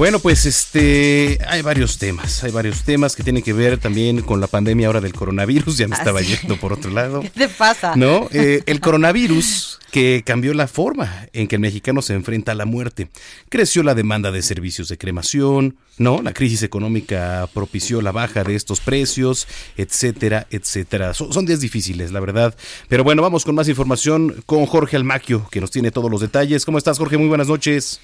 Bueno, 0.00 0.18
pues 0.18 0.46
este, 0.46 1.38
hay 1.46 1.60
varios 1.60 1.98
temas, 1.98 2.42
hay 2.42 2.50
varios 2.50 2.84
temas 2.84 3.14
que 3.14 3.22
tienen 3.22 3.42
que 3.42 3.52
ver 3.52 3.76
también 3.76 4.22
con 4.22 4.40
la 4.40 4.46
pandemia 4.46 4.86
ahora 4.86 5.02
del 5.02 5.12
coronavirus, 5.12 5.76
ya 5.76 5.88
me 5.88 5.94
estaba 5.94 6.22
yendo 6.22 6.56
por 6.56 6.72
otro 6.72 6.90
lado. 6.90 7.20
¿Qué 7.20 7.28
te 7.28 7.48
pasa? 7.50 7.94
No, 7.96 8.26
eh, 8.32 8.62
el 8.64 8.80
coronavirus 8.80 9.78
que 9.90 10.22
cambió 10.24 10.54
la 10.54 10.68
forma 10.68 11.26
en 11.34 11.48
que 11.48 11.56
el 11.56 11.60
mexicano 11.60 12.00
se 12.00 12.14
enfrenta 12.14 12.52
a 12.52 12.54
la 12.54 12.64
muerte. 12.64 13.10
Creció 13.50 13.82
la 13.82 13.94
demanda 13.94 14.30
de 14.30 14.40
servicios 14.40 14.88
de 14.88 14.96
cremación, 14.96 15.76
¿no? 15.98 16.22
La 16.22 16.32
crisis 16.32 16.62
económica 16.62 17.46
propició 17.52 18.00
la 18.00 18.10
baja 18.10 18.42
de 18.42 18.54
estos 18.54 18.80
precios, 18.80 19.48
etcétera, 19.76 20.46
etcétera. 20.50 21.12
Son, 21.12 21.30
son 21.30 21.44
días 21.44 21.60
difíciles, 21.60 22.10
la 22.10 22.20
verdad. 22.20 22.54
Pero 22.88 23.04
bueno, 23.04 23.20
vamos 23.20 23.44
con 23.44 23.54
más 23.54 23.68
información 23.68 24.42
con 24.46 24.64
Jorge 24.64 24.96
Almaquio, 24.96 25.46
que 25.50 25.60
nos 25.60 25.70
tiene 25.70 25.90
todos 25.90 26.10
los 26.10 26.22
detalles. 26.22 26.64
¿Cómo 26.64 26.78
estás, 26.78 26.96
Jorge? 26.96 27.18
Muy 27.18 27.28
buenas 27.28 27.48
noches. 27.48 28.00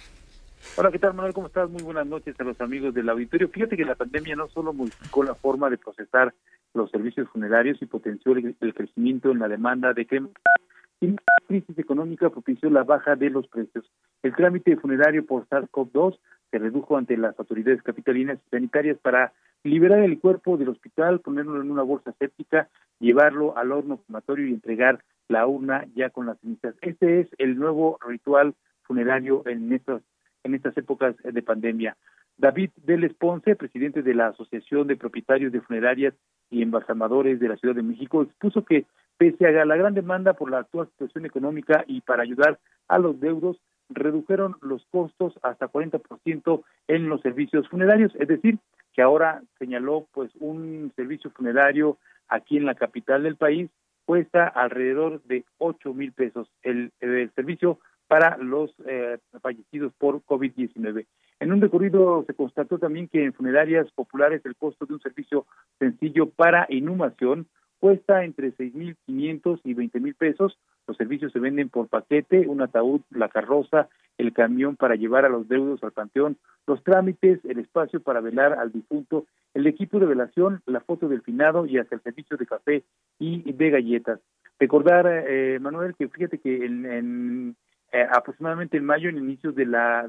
Hola, 0.78 0.92
¿qué 0.92 0.98
tal, 0.98 1.14
Manuel? 1.14 1.32
¿Cómo 1.32 1.46
estás? 1.46 1.70
Muy 1.70 1.82
buenas 1.82 2.06
noches 2.06 2.38
a 2.38 2.44
los 2.44 2.60
amigos 2.60 2.92
del 2.92 3.08
auditorio. 3.08 3.48
Fíjate 3.48 3.78
que 3.78 3.86
la 3.86 3.94
pandemia 3.94 4.36
no 4.36 4.46
solo 4.48 4.74
modificó 4.74 5.24
la 5.24 5.34
forma 5.34 5.70
de 5.70 5.78
procesar 5.78 6.34
los 6.74 6.90
servicios 6.90 7.30
funerarios 7.30 7.80
y 7.80 7.86
potenció 7.86 8.32
el, 8.32 8.74
crecimiento 8.74 9.30
en 9.30 9.38
la 9.38 9.48
demanda 9.48 9.94
de 9.94 10.04
que 10.04 10.20
la 10.20 11.16
crisis 11.48 11.78
económica 11.78 12.28
propició 12.28 12.68
la 12.68 12.84
baja 12.84 13.16
de 13.16 13.30
los 13.30 13.48
precios. 13.48 13.90
El 14.22 14.36
trámite 14.36 14.76
funerario 14.76 15.24
por 15.24 15.48
SARS-CoV-2 15.48 16.18
se 16.50 16.58
redujo 16.58 16.98
ante 16.98 17.16
las 17.16 17.38
autoridades 17.38 17.82
capitalinas 17.82 18.38
y 18.46 18.50
sanitarias 18.50 18.98
para 18.98 19.32
liberar 19.64 20.00
el 20.00 20.20
cuerpo 20.20 20.58
del 20.58 20.68
hospital, 20.68 21.20
ponerlo 21.20 21.58
en 21.58 21.70
una 21.70 21.84
bolsa 21.84 22.12
séptica, 22.18 22.68
llevarlo 23.00 23.56
al 23.56 23.72
horno 23.72 24.02
crematorio 24.02 24.46
y 24.46 24.52
entregar 24.52 25.02
la 25.28 25.46
urna 25.46 25.86
ya 25.94 26.10
con 26.10 26.26
las 26.26 26.38
cenizas. 26.40 26.74
Este 26.82 27.20
es 27.20 27.28
el 27.38 27.56
nuevo 27.58 27.98
ritual 28.06 28.54
funerario 28.82 29.42
en 29.46 29.72
estos 29.72 30.02
en 30.46 30.54
estas 30.54 30.76
épocas 30.76 31.14
de 31.22 31.42
pandemia. 31.42 31.96
David 32.38 32.70
Vélez 32.84 33.14
Ponce, 33.14 33.56
presidente 33.56 34.02
de 34.02 34.14
la 34.14 34.28
Asociación 34.28 34.86
de 34.86 34.96
Propietarios 34.96 35.52
de 35.52 35.60
Funerarias 35.60 36.14
y 36.50 36.62
Embalsamadores 36.62 37.40
de 37.40 37.48
la 37.48 37.56
Ciudad 37.56 37.74
de 37.74 37.82
México, 37.82 38.22
expuso 38.22 38.64
que 38.64 38.86
pese 39.16 39.46
a 39.46 39.64
la 39.64 39.76
gran 39.76 39.94
demanda 39.94 40.34
por 40.34 40.50
la 40.50 40.58
actual 40.58 40.88
situación 40.88 41.26
económica 41.26 41.84
y 41.86 42.00
para 42.02 42.22
ayudar 42.22 42.58
a 42.88 42.98
los 42.98 43.18
deudos, 43.20 43.58
redujeron 43.88 44.56
los 44.60 44.84
costos 44.86 45.38
hasta 45.42 45.68
40% 45.68 46.62
en 46.88 47.08
los 47.08 47.20
servicios 47.20 47.68
funerarios, 47.68 48.12
es 48.18 48.28
decir, 48.28 48.58
que 48.92 49.02
ahora 49.02 49.42
señaló 49.58 50.06
pues 50.12 50.30
un 50.40 50.92
servicio 50.96 51.30
funerario 51.30 51.98
aquí 52.28 52.56
en 52.56 52.66
la 52.66 52.74
capital 52.74 53.22
del 53.22 53.36
país 53.36 53.70
cuesta 54.04 54.46
alrededor 54.46 55.22
de 55.24 55.44
8 55.58 55.92
mil 55.92 56.12
pesos 56.12 56.48
el, 56.62 56.92
el 57.00 57.30
servicio 57.34 57.78
para 58.08 58.36
los 58.38 58.74
eh, 58.86 59.18
fallecidos 59.40 59.92
por 59.98 60.22
COVID-19. 60.24 61.06
En 61.38 61.52
un 61.52 61.60
recorrido 61.60 62.24
se 62.26 62.34
constató 62.34 62.78
también 62.78 63.08
que 63.08 63.24
en 63.24 63.34
funerarias 63.34 63.90
populares 63.92 64.40
el 64.44 64.56
costo 64.56 64.86
de 64.86 64.94
un 64.94 65.00
servicio 65.00 65.46
sencillo 65.78 66.30
para 66.30 66.66
inhumación 66.70 67.46
cuesta 67.78 68.24
entre 68.24 68.54
6.500 68.56 69.60
y 69.64 69.74
20.000 69.74 70.14
pesos. 70.16 70.58
Los 70.86 70.96
servicios 70.96 71.32
se 71.32 71.40
venden 71.40 71.68
por 71.68 71.88
paquete, 71.88 72.46
un 72.46 72.62
ataúd, 72.62 73.02
la 73.10 73.28
carroza, 73.28 73.88
el 74.16 74.32
camión 74.32 74.76
para 74.76 74.94
llevar 74.94 75.26
a 75.26 75.28
los 75.28 75.46
deudos 75.46 75.82
al 75.82 75.92
panteón, 75.92 76.38
los 76.66 76.82
trámites, 76.82 77.44
el 77.44 77.58
espacio 77.58 78.00
para 78.00 78.20
velar 78.20 78.54
al 78.54 78.72
difunto, 78.72 79.26
el 79.52 79.66
equipo 79.66 79.98
de 79.98 80.06
velación, 80.06 80.62
la 80.64 80.80
foto 80.80 81.08
del 81.08 81.22
finado 81.22 81.66
y 81.66 81.78
hasta 81.78 81.96
el 81.96 82.02
servicio 82.02 82.36
de 82.38 82.46
café 82.46 82.84
y 83.18 83.52
de 83.52 83.70
galletas. 83.70 84.20
Recordar, 84.58 85.06
eh, 85.06 85.58
Manuel, 85.60 85.94
que 85.96 86.08
fíjate 86.08 86.38
que 86.38 86.64
en 86.64 87.56
eh, 87.92 88.06
aproximadamente 88.10 88.76
en 88.76 88.84
mayo, 88.84 89.08
en 89.08 89.18
inicios 89.18 89.54
de 89.54 89.66
la 89.66 90.08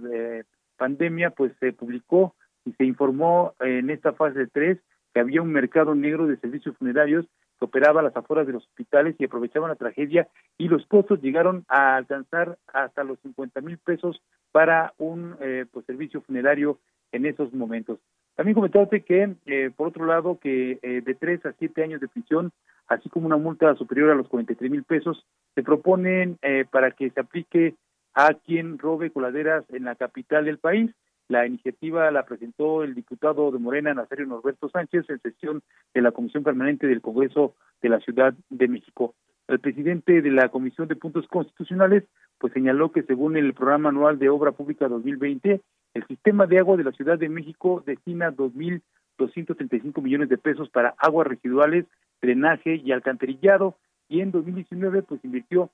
pandemia, 0.78 1.32
pues 1.32 1.54
se 1.60 1.74
publicó 1.74 2.36
y 2.66 2.74
se 2.74 2.86
informó 2.86 3.54
en 3.60 3.90
esta 3.90 4.14
fase 4.14 4.48
3 4.48 4.78
que 5.14 5.20
había 5.20 5.42
un 5.42 5.52
mercado 5.52 5.96
negro 5.96 6.28
de 6.28 6.38
servicios 6.38 6.78
funerarios 6.78 7.26
que 7.58 7.66
operaba 7.66 8.02
las 8.02 8.16
afueras 8.16 8.46
de 8.46 8.54
los 8.54 8.64
hospitales 8.66 9.16
y 9.18 9.26
aprovechaban 9.26 9.70
la 9.70 9.76
tragedia 9.76 10.28
y 10.58 10.68
los 10.68 10.86
costos 10.88 11.22
llegaron 11.22 11.66
a 11.68 11.96
alcanzar 11.96 12.58
hasta 12.68 13.04
los 13.04 13.20
50 13.22 13.62
mil 13.62 13.78
pesos 13.78 14.22
para 14.52 14.94
un 14.98 15.36
eh, 15.40 15.66
pues, 15.72 15.86
servicio 15.86 16.22
funerario 16.22 16.80
en 17.12 17.26
esos 17.26 17.54
momentos. 17.54 18.00
También 18.38 18.56
comentarte 18.56 19.02
que, 19.02 19.36
eh, 19.48 19.72
por 19.76 19.90
otro 19.90 20.06
lado, 20.06 20.40
que 20.40 20.80
de 20.82 21.16
tres 21.16 21.46
a 21.46 21.52
siete 21.60 21.84
años 21.84 22.00
de 22.00 22.08
prisión 22.08 22.54
así 22.88 23.10
como 23.10 23.28
una 23.28 23.38
multa 23.38 23.76
superior 23.76 24.12
a 24.12 24.16
los 24.16 24.28
43 24.28 24.72
mil 24.72 24.84
pesos, 24.84 25.26
se 25.56 25.64
proponen 25.64 26.38
eh, 26.42 26.66
para 26.70 26.92
que 26.92 27.10
se 27.10 27.20
aplique 27.20 27.76
a 28.14 28.34
quien 28.34 28.80
robe 28.80 29.12
coladeras 29.12 29.66
en 29.70 29.86
la 29.86 29.96
capital 29.96 30.46
del 30.46 30.58
país. 30.58 30.92
La 31.28 31.46
iniciativa 31.46 32.10
la 32.10 32.26
presentó 32.26 32.84
el 32.84 32.96
diputado 32.96 33.52
de 33.52 33.60
Morena, 33.60 33.94
Nazario 33.94 34.26
Norberto 34.26 34.70
Sánchez, 34.70 35.10
en 35.10 35.22
sesión 35.22 35.62
de 35.94 36.02
la 36.02 36.12
Comisión 36.12 36.44
Permanente 36.44 36.88
del 36.88 37.02
Congreso 37.02 37.54
de 37.82 37.90
la 37.90 38.00
Ciudad 38.00 38.34
de 38.50 38.68
México. 38.68 39.14
El 39.48 39.60
presidente 39.60 40.22
de 40.22 40.32
la 40.32 40.50
Comisión 40.50 40.88
de 40.88 40.96
Puntos 40.96 41.28
Constitucionales 41.28 42.04
pues 42.38 42.54
señaló 42.54 42.92
que 42.92 43.04
según 43.04 43.36
el 43.36 43.54
programa 43.54 43.90
anual 43.90 44.20
de 44.20 44.30
obra 44.30 44.52
pública 44.52 44.88
2020, 44.88 45.62
el 45.98 46.08
sistema 46.08 46.46
de 46.46 46.60
agua 46.60 46.78
de 46.78 46.84
la 46.84 46.92
Ciudad 46.92 47.18
de 47.18 47.28
México 47.28 47.84
destina 47.86 48.32
2.235 48.32 50.02
millones 50.02 50.30
de 50.30 50.38
pesos 50.38 50.70
para 50.70 50.96
aguas 51.00 51.28
residuales 51.28 51.86
drenaje 52.22 52.76
y 52.76 52.92
alcantarillado 52.92 53.78
y 54.08 54.22
en 54.22 54.32
2019 54.32 55.02
pues 55.04 55.24
invirtió 55.24 55.72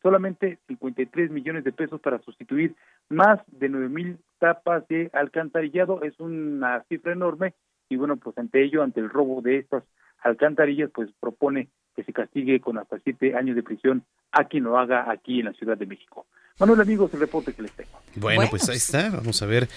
solamente 0.00 0.58
53 0.68 1.30
millones 1.30 1.64
de 1.64 1.72
pesos 1.72 2.00
para 2.00 2.20
sustituir 2.20 2.74
más 3.08 3.40
de 3.48 3.68
9 3.68 3.88
mil 3.88 4.18
tapas 4.38 4.86
de 4.88 5.10
alcantarillado. 5.12 6.02
Es 6.02 6.18
una 6.18 6.82
cifra 6.88 7.12
enorme 7.12 7.54
y 7.88 7.96
bueno, 7.96 8.16
pues 8.16 8.36
ante 8.38 8.62
ello, 8.62 8.82
ante 8.82 9.00
el 9.00 9.10
robo 9.10 9.42
de 9.42 9.58
estas 9.58 9.84
alcantarillas, 10.20 10.90
pues 10.92 11.10
propone 11.20 11.68
que 11.94 12.04
se 12.04 12.12
castigue 12.12 12.60
con 12.60 12.78
hasta 12.78 12.98
siete 13.00 13.36
años 13.36 13.54
de 13.54 13.62
prisión 13.62 14.04
a 14.32 14.44
quien 14.44 14.64
lo 14.64 14.78
haga 14.78 15.10
aquí 15.10 15.40
en 15.40 15.46
la 15.46 15.52
Ciudad 15.52 15.76
de 15.76 15.86
México. 15.86 16.26
Manuel, 16.58 16.80
amigos, 16.80 17.10
el 17.14 17.20
reporte 17.20 17.52
que 17.52 17.62
les 17.62 17.72
tengo. 17.72 17.90
Bueno, 18.16 18.46
pues 18.50 18.68
ahí 18.68 18.76
está, 18.76 19.10
vamos 19.10 19.40
a 19.42 19.46
ver. 19.46 19.68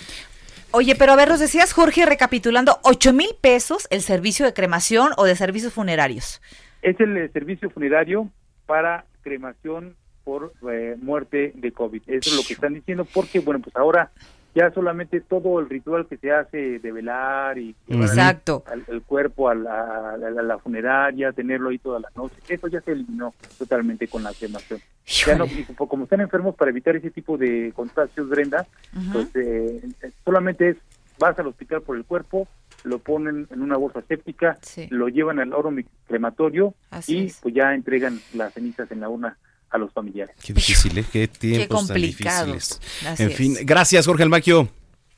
Oye, 0.71 0.95
pero 0.95 1.13
a 1.13 1.15
ver, 1.15 1.29
nos 1.29 1.39
decías, 1.39 1.71
Jorge, 1.71 2.05
recapitulando, 2.05 2.79
¿8 2.83 3.13
mil 3.13 3.29
pesos 3.39 3.87
el 3.91 4.01
servicio 4.01 4.45
de 4.45 4.53
cremación 4.53 5.11
o 5.17 5.23
de 5.23 5.35
servicios 5.35 5.73
funerarios? 5.73 6.41
Es 6.81 6.99
el 6.99 7.15
eh, 7.15 7.29
servicio 7.31 7.69
funerario 7.69 8.29
para 8.65 9.05
cremación 9.21 9.95
por 10.25 10.53
eh, 10.69 10.97
muerte 10.99 11.53
de 11.55 11.71
COVID. 11.71 12.01
Eso 12.07 12.29
es 12.29 12.35
lo 12.35 12.43
que 12.43 12.53
están 12.53 12.73
diciendo, 12.73 13.05
porque, 13.05 13.39
bueno, 13.39 13.61
pues 13.61 13.75
ahora 13.75 14.11
ya 14.55 14.71
solamente 14.71 15.19
todo 15.19 15.59
el 15.59 15.69
ritual 15.69 16.07
que 16.07 16.15
se 16.17 16.31
hace 16.31 16.79
de 16.79 16.91
velar 16.91 17.57
y 17.57 17.75
Exacto. 17.89 18.63
el 18.87 19.01
cuerpo 19.01 19.49
a 19.49 19.55
la, 19.55 20.57
funeraria, 20.63 21.33
tenerlo 21.33 21.69
ahí 21.69 21.77
toda 21.77 21.99
la 21.99 22.09
noche, 22.15 22.35
eso 22.47 22.67
ya 22.67 22.79
se 22.81 22.93
eliminó 22.93 23.33
totalmente 23.57 24.07
con 24.07 24.23
la 24.23 24.31
cremación. 24.33 24.79
Ya 25.05 25.35
no, 25.35 25.45
como 25.75 26.05
están 26.05 26.21
enfermos 26.21 26.55
para 26.55 26.71
evitar 26.71 26.95
ese 26.95 27.11
tipo 27.11 27.37
de 27.37 27.73
contagios, 27.75 28.29
Brenda, 28.29 28.65
pues 29.11 29.27
eh, 29.35 29.81
solamente 30.23 30.69
es 30.69 30.77
vas 31.19 31.37
al 31.37 31.47
hospital 31.47 31.81
por 31.81 31.97
el 31.97 32.05
cuerpo, 32.05 32.47
lo 32.83 32.99
ponen 32.99 33.47
en 33.51 33.61
una 33.61 33.77
bolsa 33.77 34.01
séptica, 34.07 34.57
lo 34.89 35.07
llevan 35.09 35.39
al 35.39 35.53
oro 35.53 35.71
crematorio 36.07 36.73
y 37.07 37.31
pues 37.41 37.53
ya 37.53 37.73
entregan 37.73 38.19
las 38.33 38.53
cenizas 38.53 38.91
en 38.91 39.01
la 39.01 39.09
urna 39.09 39.37
a 39.75 39.77
los 39.77 39.91
familiares. 39.91 40.35
Qué 40.43 40.53
difícil, 40.53 40.97
¿eh? 40.97 41.05
Qué 41.11 41.27
tiempos 41.27 41.87
tan 41.87 41.97
difíciles. 41.97 42.79
en 43.17 43.31
fin, 43.31 43.57
gracias 43.61 44.05
Jorge 44.05 44.23
Almaquio. 44.23 44.69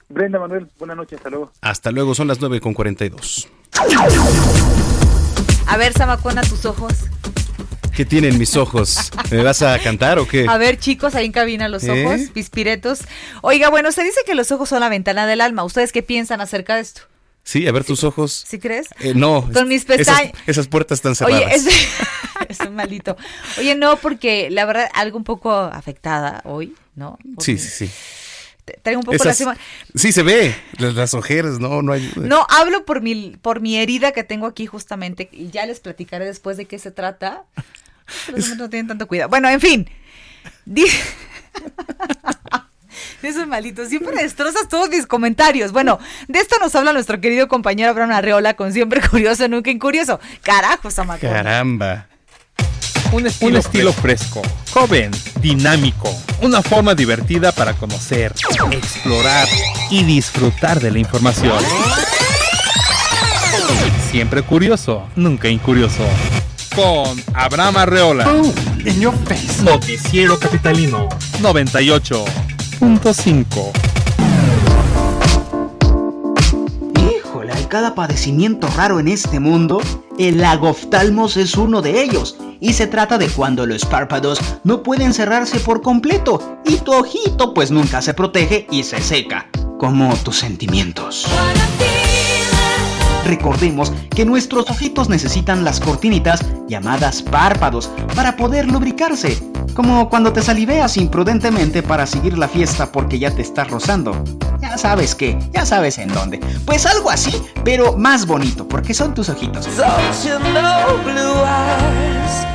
Brenda 0.10 0.40
Manuel, 0.40 0.68
buenas 0.80 0.96
noches, 0.98 1.18
hasta 1.18 1.30
luego. 1.30 1.52
Hasta 1.62 1.92
luego, 1.92 2.16
son 2.16 2.28
las 2.28 2.40
9 2.40 2.62
con 2.62 2.74
42. 2.74 3.50
A 5.68 5.78
ver, 5.78 5.94
Samacona, 5.94 6.42
tus 6.44 6.66
ojos. 6.66 6.94
¿Qué 7.94 8.06
tienen 8.06 8.38
mis 8.38 8.56
ojos? 8.56 9.12
¿Me 9.32 9.44
vas 9.44 9.62
a 9.64 9.78
cantar 9.80 10.20
o 10.20 10.28
qué? 10.28 10.46
A 10.48 10.58
ver, 10.58 10.78
chicos, 10.78 11.16
ahí 11.16 11.26
en 11.26 11.32
cabina 11.32 11.68
los 11.68 11.84
¿Eh? 11.84 12.06
ojos, 12.06 12.30
pispiretos. 12.32 13.00
Oiga, 13.42 13.70
bueno, 13.70 13.92
se 13.92 14.04
dice 14.04 14.20
que 14.26 14.36
los 14.36 14.52
ojos 14.52 14.70
son 14.70 14.80
la 14.82 14.90
ventana 14.90 15.28
del 15.28 15.42
alma. 15.42 15.64
¿Ustedes 15.64 15.92
qué 15.92 16.04
piensan 16.04 16.40
acerca 16.40 16.76
de 16.76 16.82
esto? 16.82 17.02
Sí, 17.44 17.68
a 17.68 17.72
ver 17.72 17.86
tus 17.86 18.04
ojos. 18.04 18.44
¿Sí 18.48 18.60
crees? 18.60 18.88
Eh, 19.00 19.14
no. 19.16 19.50
Con 19.52 19.68
mis 19.68 19.86
pestañas. 19.86 20.34
Esas, 20.46 20.68
puertas 20.68 20.98
están 21.00 21.16
cerradas. 21.16 21.44
Oye, 21.44 21.56
es, 21.56 21.66
maldito. 22.76 23.18
Oye, 23.58 23.76
no, 23.76 23.98
porque 23.98 24.50
la 24.50 24.66
verdad, 24.66 24.90
algo 24.94 25.18
un 25.18 25.24
poco 25.24 25.54
afectada 25.54 26.42
hoy, 26.46 26.76
¿no? 26.96 27.18
sí, 27.40 27.58
sí, 27.58 27.88
sí. 27.88 27.92
Traigo 28.82 29.00
un 29.00 29.06
poco 29.06 29.24
la 29.24 29.34
Sí, 29.96 30.12
se 30.12 30.24
ve. 30.24 30.54
Las, 30.78 31.14
ojeras, 31.14 31.60
no, 31.60 31.82
no 31.82 31.94
hay. 31.94 32.12
No, 32.18 32.46
hablo 32.50 32.86
por 32.86 33.02
mi, 33.02 33.38
por 33.42 33.62
mi 33.62 33.78
herida 33.78 34.12
que 34.12 34.24
tengo 34.24 34.46
aquí 34.46 34.66
justamente. 34.66 35.30
Y 35.32 35.50
ya 35.52 35.66
les 35.66 35.80
platicaré 35.80 36.26
después 36.26 36.58
de 36.58 36.66
qué 36.66 36.78
se 36.78 36.92
trata. 36.92 37.46
Los 38.28 38.58
no 38.58 38.70
tienen 38.70 38.88
tanto 38.88 39.08
cuidado. 39.08 39.30
Bueno, 39.30 39.50
en 39.50 39.62
fin. 39.62 39.90
Eso 43.24 43.42
es 43.42 43.48
malito. 43.48 43.86
Siempre 43.86 44.22
destrozas 44.22 44.68
todos 44.68 44.90
mis 44.90 45.08
comentarios. 45.08 45.72
Bueno, 45.72 46.00
de 46.28 46.40
esto 46.40 46.58
nos 46.60 46.76
habla 46.76 46.94
nuestro 46.94 47.20
querido 47.20 47.48
compañero 47.48 47.90
Abraham 47.90 48.12
Arreola 48.12 48.56
con 48.56 48.74
siempre 48.74 49.02
curioso, 49.10 49.48
nunca 49.48 49.72
incurioso. 49.72 50.20
Carajo, 50.44 50.92
Samacón. 50.92 51.30
Caramba. 51.30 52.08
Un 53.12 53.26
estilo, 53.26 53.62
fresco, 53.94 54.42
joven, 54.72 55.12
dinámico, 55.42 56.14
una 56.42 56.62
forma 56.62 56.94
divertida 56.94 57.54
para 57.54 57.74
conocer, 57.74 58.34
explorar 58.72 59.48
y 59.90 60.04
disfrutar 60.04 60.82
de 60.82 60.92
la 60.92 61.00
información. 61.00 61.58
Siempre 64.12 64.44
curioso, 64.44 65.08
nunca 65.16 65.48
incurioso. 65.48 66.04
Con 66.76 67.24
Abraham 67.34 67.78
Arreola. 67.78 68.30
Noticiero 69.64 70.38
Capitalino 70.38 71.08
98.5. 71.42 73.72
Híjole, 77.18 77.54
hay 77.54 77.64
cada 77.66 77.96
padecimiento 77.96 78.68
raro 78.76 79.00
en 79.00 79.08
este 79.08 79.40
mundo. 79.40 79.82
El 80.20 80.42
lagoftalmos 80.42 81.38
es 81.38 81.56
uno 81.56 81.82
de 81.82 82.04
ellos. 82.04 82.38
Y 82.60 82.74
se 82.74 82.88
trata 82.88 83.18
de 83.18 83.28
cuando 83.30 83.66
los 83.66 83.86
párpados 83.86 84.40
no 84.64 84.84
pueden 84.84 85.14
cerrarse 85.14 85.60
por 85.60 85.82
completo 85.82 86.60
y 86.66 86.78
tu 86.78 86.94
ojito 86.94 87.54
pues 87.54 87.72
nunca 87.72 88.02
se 88.02 88.14
protege 88.14 88.68
y 88.72 88.84
se 88.84 89.02
seca, 89.02 89.48
como 89.78 90.16
tus 90.18 90.38
sentimientos. 90.38 91.28
Recordemos 93.28 93.92
que 94.16 94.26
nuestros 94.26 94.70
ojitos 94.70 95.10
necesitan 95.10 95.66
las 95.66 95.82
cortinitas 95.82 96.46
llamadas 96.70 97.22
párpados 97.22 97.90
para 98.16 98.38
poder 98.38 98.72
lubricarse, 98.72 99.38
como 99.74 100.10
cuando 100.10 100.32
te 100.32 100.42
saliveas 100.42 100.96
imprudentemente 100.96 101.84
para 101.84 102.06
seguir 102.06 102.38
la 102.38 102.48
fiesta 102.48 102.90
porque 102.90 103.20
ya 103.20 103.32
te 103.32 103.42
estás 103.42 103.70
rozando. 103.70 104.24
Ya 104.62 104.78
sabes 104.78 105.14
qué, 105.14 105.38
ya 105.54 105.66
sabes 105.66 105.98
en 105.98 106.14
dónde. 106.14 106.40
Pues 106.66 106.86
algo 106.86 107.10
así, 107.10 107.44
pero 107.66 107.98
más 107.98 108.26
bonito, 108.26 108.66
porque 108.66 108.94
son 108.94 109.14
tus 109.14 109.28
ojitos. 109.28 109.68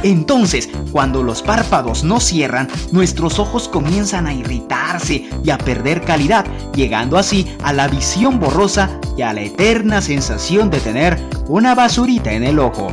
Entonces, 0.02 0.68
cuando 0.90 1.22
los 1.22 1.42
párpados 1.42 2.04
no 2.04 2.20
cierran, 2.20 2.68
nuestros 2.90 3.38
ojos 3.38 3.68
comienzan 3.68 4.26
a 4.26 4.34
irritarse 4.34 5.28
y 5.44 5.50
a 5.50 5.58
perder 5.58 6.02
calidad, 6.02 6.44
llegando 6.74 7.18
así 7.18 7.56
a 7.62 7.72
la 7.72 7.88
visión 7.88 8.40
borrosa 8.40 8.98
y 9.16 9.22
a 9.22 9.32
la 9.32 9.42
eterna 9.42 10.00
sensación 10.00 10.70
de 10.70 10.80
tener 10.80 11.18
una 11.48 11.74
basurita 11.74 12.32
en 12.32 12.44
el 12.44 12.58
ojo. 12.58 12.88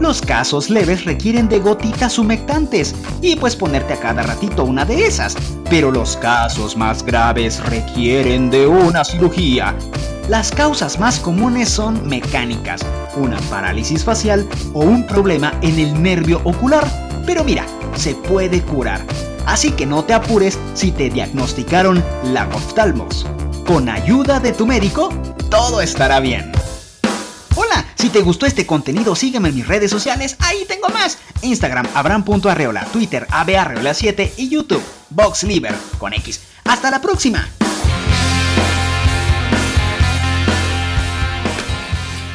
Los 0.00 0.20
casos 0.20 0.70
leves 0.70 1.04
requieren 1.04 1.48
de 1.48 1.60
gotitas 1.60 2.18
humectantes 2.18 2.94
y 3.20 3.36
pues 3.36 3.54
ponerte 3.54 3.92
a 3.92 4.00
cada 4.00 4.22
ratito 4.22 4.64
una 4.64 4.84
de 4.84 5.06
esas, 5.06 5.36
pero 5.70 5.90
los 5.90 6.16
casos 6.16 6.76
más 6.76 7.04
graves 7.04 7.64
requieren 7.64 8.50
de 8.50 8.66
una 8.66 9.04
cirugía. 9.04 9.74
Las 10.28 10.50
causas 10.50 10.98
más 10.98 11.20
comunes 11.20 11.68
son 11.68 12.08
mecánicas, 12.08 12.80
una 13.16 13.38
parálisis 13.50 14.04
facial 14.04 14.48
o 14.72 14.80
un 14.80 15.06
problema 15.06 15.52
en 15.62 15.78
el 15.78 16.02
nervio 16.02 16.40
ocular. 16.44 16.84
Pero 17.24 17.44
mira, 17.44 17.64
se 17.94 18.14
puede 18.14 18.62
curar. 18.62 19.00
Así 19.46 19.70
que 19.70 19.86
no 19.86 20.02
te 20.04 20.14
apures 20.14 20.58
si 20.74 20.90
te 20.90 21.10
diagnosticaron 21.10 22.02
lagoftalmos. 22.32 23.26
Con 23.66 23.88
ayuda 23.88 24.40
de 24.40 24.52
tu 24.52 24.66
médico, 24.66 25.10
todo 25.50 25.80
estará 25.80 26.20
bien. 26.20 26.50
Hola, 27.56 27.86
si 27.94 28.08
te 28.08 28.20
gustó 28.20 28.46
este 28.46 28.66
contenido, 28.66 29.14
sígueme 29.14 29.50
en 29.50 29.54
mis 29.54 29.68
redes 29.68 29.90
sociales, 29.90 30.36
ahí 30.40 30.64
tengo 30.66 30.88
más. 30.88 31.18
Instagram, 31.42 31.86
abram.arreola, 31.94 32.84
Twitter, 32.86 33.26
abarreola7 33.28 34.32
y 34.36 34.48
YouTube, 34.48 34.82
VoxLiber, 35.10 35.74
con 35.98 36.12
X. 36.14 36.40
Hasta 36.64 36.90
la 36.90 37.00
próxima. 37.00 37.48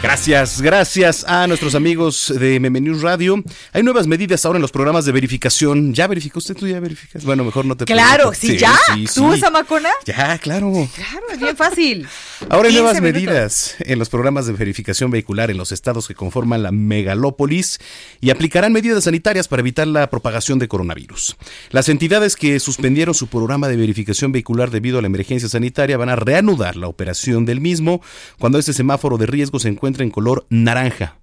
Gracias, 0.02 0.62
gracias 0.62 1.26
a 1.28 1.46
nuestros 1.46 1.76
amigos 1.76 2.34
de 2.40 2.58
News 2.62 3.02
Radio. 3.02 3.44
Hay 3.74 3.84
nuevas 3.84 4.08
medidas 4.08 4.46
ahora 4.46 4.56
en 4.56 4.62
los 4.62 4.72
programas 4.72 5.04
de 5.04 5.12
verificación. 5.12 5.94
¿Ya 5.94 6.08
verificó 6.08 6.40
usted? 6.40 6.56
¿Tú 6.56 6.68
ya 6.68 6.80
verificas? 6.80 7.26
Bueno, 7.26 7.44
mejor 7.44 7.66
no 7.66 7.76
te 7.76 7.84
Claro, 7.84 8.32
sí, 8.34 8.58
ya. 8.58 8.78
¿Tú, 9.14 9.34
esa 9.34 9.50
macona? 9.50 9.90
Ya, 10.06 10.38
claro. 10.38 10.72
Claro, 10.96 11.26
es 11.34 11.40
bien 11.40 11.58
fácil. 11.58 12.08
Ahora 12.50 12.70
hay 12.70 12.76
nuevas 12.76 13.02
medidas 13.02 13.76
en 13.80 14.00
los 14.00 14.08
programas 14.08 14.46
de 14.46 14.54
verificación 14.54 15.12
vehicular 15.12 15.52
en 15.52 15.58
los 15.58 15.74
estados 15.74 16.08
que 16.08 16.16
conforman 16.16 16.64
la 16.64 16.72
megalópolis 16.72 17.80
y 18.22 18.30
aplicarán 18.30 18.72
medidas 18.72 19.04
sanitarias 19.04 19.50
para 19.50 19.60
evitar 19.60 19.86
la 19.86 20.10
propagación 20.10 20.60
de 20.60 20.70
coronavirus. 20.70 21.36
Las 21.72 21.90
entidades 21.90 22.38
que 22.38 22.62
suspendieron 22.62 23.14
su 23.14 23.28
programa 23.28 23.68
de 23.68 23.76
verificación 23.76 24.32
vehicular 24.32 24.72
debido 24.72 24.98
a 24.98 25.02
la 25.02 25.08
emergencia 25.08 25.50
sanitaria 25.50 25.98
van 25.98 26.10
a 26.10 26.16
reanudar 26.16 26.78
la 26.78 26.88
operación 26.88 27.44
del 27.44 27.60
mismo 27.60 28.02
cuando 28.38 28.60
este 28.60 28.72
semáforo 28.72 29.18
de 29.18 29.26
riesgo 29.26 29.60
se 29.60 29.68
encuentre 29.68 29.89
en 29.98 30.12
color 30.12 30.46
naranja, 30.50 31.18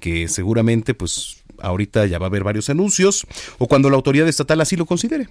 que 0.00 0.28
seguramente 0.28 0.94
pues 0.94 1.44
ahorita 1.60 2.06
ya 2.06 2.18
va 2.18 2.26
a 2.26 2.28
haber 2.28 2.44
varios 2.44 2.70
anuncios 2.70 3.26
o 3.58 3.66
cuando 3.66 3.90
la 3.90 3.96
autoridad 3.96 4.28
estatal 4.28 4.60
así 4.60 4.76
lo 4.76 4.86
considere. 4.86 5.28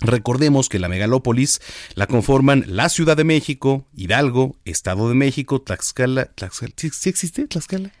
Recordemos 0.00 0.68
que 0.68 0.80
la 0.80 0.88
megalópolis 0.88 1.60
la 1.94 2.08
conforman 2.08 2.64
la 2.66 2.88
Ciudad 2.88 3.16
de 3.16 3.22
México, 3.22 3.86
Hidalgo, 3.94 4.56
Estado 4.64 5.08
de 5.08 5.14
México, 5.14 5.62
Tlaxcala. 5.62 6.26
Tlaxcala 6.26 6.72
¿Sí, 6.76 7.08
existe 7.08 7.46
Tlaxcala? 7.46 7.92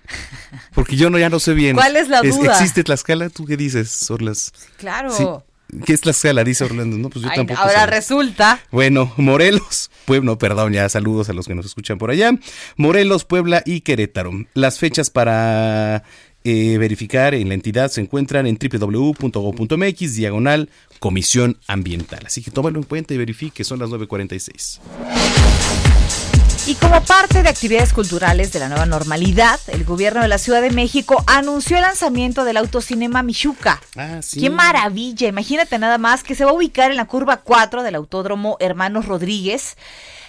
Porque 0.74 0.96
yo 0.96 1.10
no, 1.10 1.18
ya 1.18 1.30
no 1.30 1.38
sé 1.38 1.54
bien. 1.54 1.76
¿Cuál 1.76 1.96
es 1.96 2.08
la 2.08 2.22
duda? 2.22 2.54
¿Existe 2.54 2.82
Tlaxcala? 2.82 3.30
¿Tú 3.30 3.44
qué 3.44 3.56
dices, 3.56 4.10
Orlas? 4.10 4.52
Claro. 4.78 5.44
¿Qué 5.84 5.94
es 5.94 6.02
Tlaxcala? 6.02 6.44
Dice 6.44 6.64
Orlando. 6.64 6.98
No, 6.98 7.08
pues 7.08 7.24
yo 7.24 7.30
tampoco. 7.34 7.60
Ahora 7.60 7.86
resulta. 7.86 8.60
Bueno, 8.70 9.12
Morelos, 9.16 9.90
Puebla, 10.04 10.36
perdón, 10.36 10.74
ya 10.74 10.88
saludos 10.88 11.28
a 11.30 11.32
los 11.32 11.46
que 11.46 11.54
nos 11.54 11.66
escuchan 11.66 11.98
por 11.98 12.10
allá. 12.10 12.32
Morelos, 12.76 13.24
Puebla 13.24 13.62
y 13.64 13.80
Querétaro. 13.80 14.32
Las 14.54 14.78
fechas 14.78 15.10
para 15.10 16.04
eh, 16.44 16.76
verificar 16.78 17.34
en 17.34 17.48
la 17.48 17.54
entidad 17.54 17.90
se 17.90 18.00
encuentran 18.00 18.46
en 18.46 18.58
www.go.mx, 18.58 20.14
diagonal, 20.14 20.70
Comisión 20.98 21.58
Ambiental. 21.66 22.26
Así 22.26 22.42
que 22.42 22.50
tómalo 22.50 22.78
en 22.78 22.84
cuenta 22.84 23.14
y 23.14 23.18
verifique, 23.18 23.64
son 23.64 23.78
las 23.78 23.90
9.46. 23.90 25.90
Y 26.64 26.76
como 26.76 27.02
parte 27.02 27.42
de 27.42 27.48
actividades 27.48 27.92
culturales 27.92 28.52
de 28.52 28.60
la 28.60 28.68
nueva 28.68 28.86
normalidad, 28.86 29.58
el 29.66 29.84
gobierno 29.84 30.22
de 30.22 30.28
la 30.28 30.38
Ciudad 30.38 30.62
de 30.62 30.70
México 30.70 31.24
anunció 31.26 31.76
el 31.76 31.82
lanzamiento 31.82 32.44
del 32.44 32.56
autocinema 32.56 33.24
Michuca. 33.24 33.82
Ah, 33.96 34.22
sí. 34.22 34.40
¡Qué 34.40 34.48
maravilla! 34.48 35.26
Imagínate 35.26 35.76
nada 35.80 35.98
más 35.98 36.22
que 36.22 36.36
se 36.36 36.44
va 36.44 36.52
a 36.52 36.54
ubicar 36.54 36.92
en 36.92 36.98
la 36.98 37.06
curva 37.06 37.38
4 37.38 37.82
del 37.82 37.96
Autódromo 37.96 38.58
Hermanos 38.60 39.06
Rodríguez. 39.06 39.76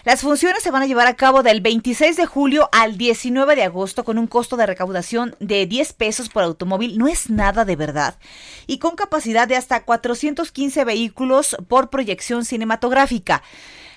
Las 0.06 0.22
funciones 0.22 0.64
se 0.64 0.72
van 0.72 0.82
a 0.82 0.88
llevar 0.88 1.06
a 1.06 1.16
cabo 1.16 1.44
del 1.44 1.62
26 1.62 2.18
de 2.18 2.26
julio 2.26 2.68
al 2.72 2.98
19 2.98 3.56
de 3.56 3.64
agosto 3.64 4.04
con 4.04 4.18
un 4.18 4.26
costo 4.26 4.58
de 4.58 4.66
recaudación 4.66 5.36
de 5.40 5.68
10 5.68 5.94
pesos 5.94 6.30
por 6.30 6.44
automóvil. 6.44 6.98
No 6.98 7.08
es 7.08 7.30
nada 7.30 7.64
de 7.64 7.76
verdad. 7.76 8.18
Y 8.66 8.80
con 8.80 8.96
capacidad 8.96 9.48
de 9.48 9.56
hasta 9.56 9.84
415 9.84 10.84
vehículos 10.84 11.56
por 11.68 11.92
proyección 11.92 12.44
cinematográfica. 12.44 13.44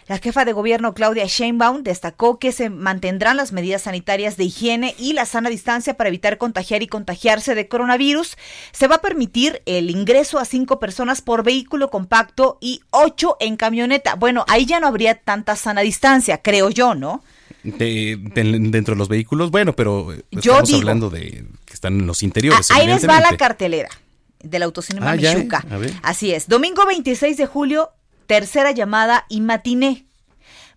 La 0.09 0.19
jefa 0.19 0.45
de 0.45 0.53
gobierno 0.53 0.95
Claudia 0.95 1.27
Sheinbaum 1.27 1.83
destacó 1.83 2.39
que 2.39 2.53
se 2.53 2.71
mantendrán 2.71 3.37
las 3.37 3.53
medidas 3.53 3.83
sanitarias 3.83 4.37
de 4.37 4.45
higiene 4.45 4.95
y 4.99 5.15
la 5.15 5.27
sana 5.27 5.51
distancia 5.51 5.95
para 5.95 6.09
evitar 6.09 6.39
contagiar 6.39 6.83
y 6.83 6.87
contagiarse 6.87 7.57
de 7.57 7.67
coronavirus. 7.67 8.37
Se 8.71 8.87
va 8.87 8.97
a 8.97 9.01
permitir 9.01 9.63
el 9.67 9.91
ingreso 9.91 10.39
a 10.39 10.45
cinco 10.45 10.79
personas 10.79 11.23
por 11.23 11.43
vehículo 11.43 11.91
compacto 11.91 12.57
y 12.61 12.83
ocho 12.91 13.37
en 13.41 13.57
camioneta. 13.57 14.15
Bueno, 14.15 14.45
ahí 14.47 14.65
ya 14.65 14.79
no 14.79 14.87
habría 14.87 15.17
tanta 15.17 15.57
sana 15.57 15.81
distancia, 15.81 16.39
creo 16.39 16.71
yo, 16.71 16.95
¿no? 16.95 17.23
dentro 17.65 18.95
de 18.95 18.99
los 18.99 19.09
vehículos, 19.09 19.51
bueno, 19.51 19.75
pero 19.75 20.13
estamos 20.31 20.73
hablando 20.73 21.11
de 21.11 21.45
que 21.65 21.75
están 21.75 21.99
en 21.99 22.07
los 22.07 22.23
interiores. 22.23 22.71
ahí 22.71 22.87
les 22.87 23.09
va 23.09 23.21
la 23.21 23.37
cartelera 23.37 23.89
del 24.41 24.63
autocinema 24.63 25.11
ah, 25.11 25.17
Michuca. 25.17 25.65
Así 26.03 26.33
es. 26.33 26.49
Domingo 26.49 26.87
26 26.87 27.37
de 27.37 27.47
julio, 27.47 27.91
tercera 28.27 28.73
llamada 28.73 29.25
y 29.29 29.41
matiné. 29.41 30.07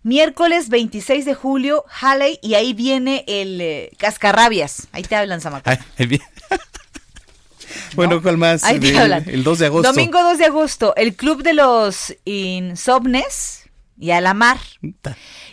Miércoles 0.02 0.70
26 0.70 1.26
de 1.26 1.34
julio, 1.34 1.84
Halley, 2.00 2.38
y 2.42 2.54
ahí 2.54 2.72
viene 2.72 3.24
el 3.26 3.60
eh, 3.60 3.90
Cascarrabias. 3.98 4.88
Ahí 4.92 5.02
te 5.02 5.14
hablan, 5.14 5.42
Samacón. 5.42 5.76
bueno, 7.94 8.22
¿cuál 8.22 8.38
más? 8.38 8.64
Ahí 8.64 8.80
te 8.80 8.98
hablan. 8.98 9.28
El 9.28 9.44
2 9.44 9.58
de 9.58 9.66
agosto. 9.66 9.92
Domingo 9.92 10.22
2 10.22 10.38
de 10.38 10.44
agosto, 10.46 10.94
el 10.96 11.14
Club 11.16 11.42
de 11.42 11.52
los 11.52 12.16
Insomnes 12.24 13.68
y 13.98 14.12
Alamar. 14.12 14.58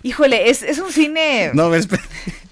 Híjole, 0.08 0.50
es, 0.50 0.64
es 0.64 0.80
un 0.80 0.90
cine. 0.90 1.52
No, 1.54 1.76
espera. 1.76 2.02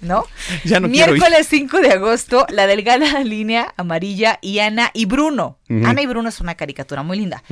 ¿No? 0.02 0.24
Ya 0.64 0.78
no 0.78 0.88
Miércoles 0.88 1.46
5 1.48 1.80
de 1.80 1.90
agosto, 1.90 2.44
la 2.50 2.66
delgada 2.66 3.20
línea 3.24 3.72
amarilla 3.78 4.38
y 4.42 4.58
Ana 4.58 4.90
y 4.92 5.06
Bruno. 5.06 5.58
Ana 5.68 6.02
y 6.02 6.06
Bruno 6.06 6.28
es 6.28 6.40
una 6.40 6.54
caricatura 6.54 7.02
muy 7.02 7.16
linda. 7.16 7.42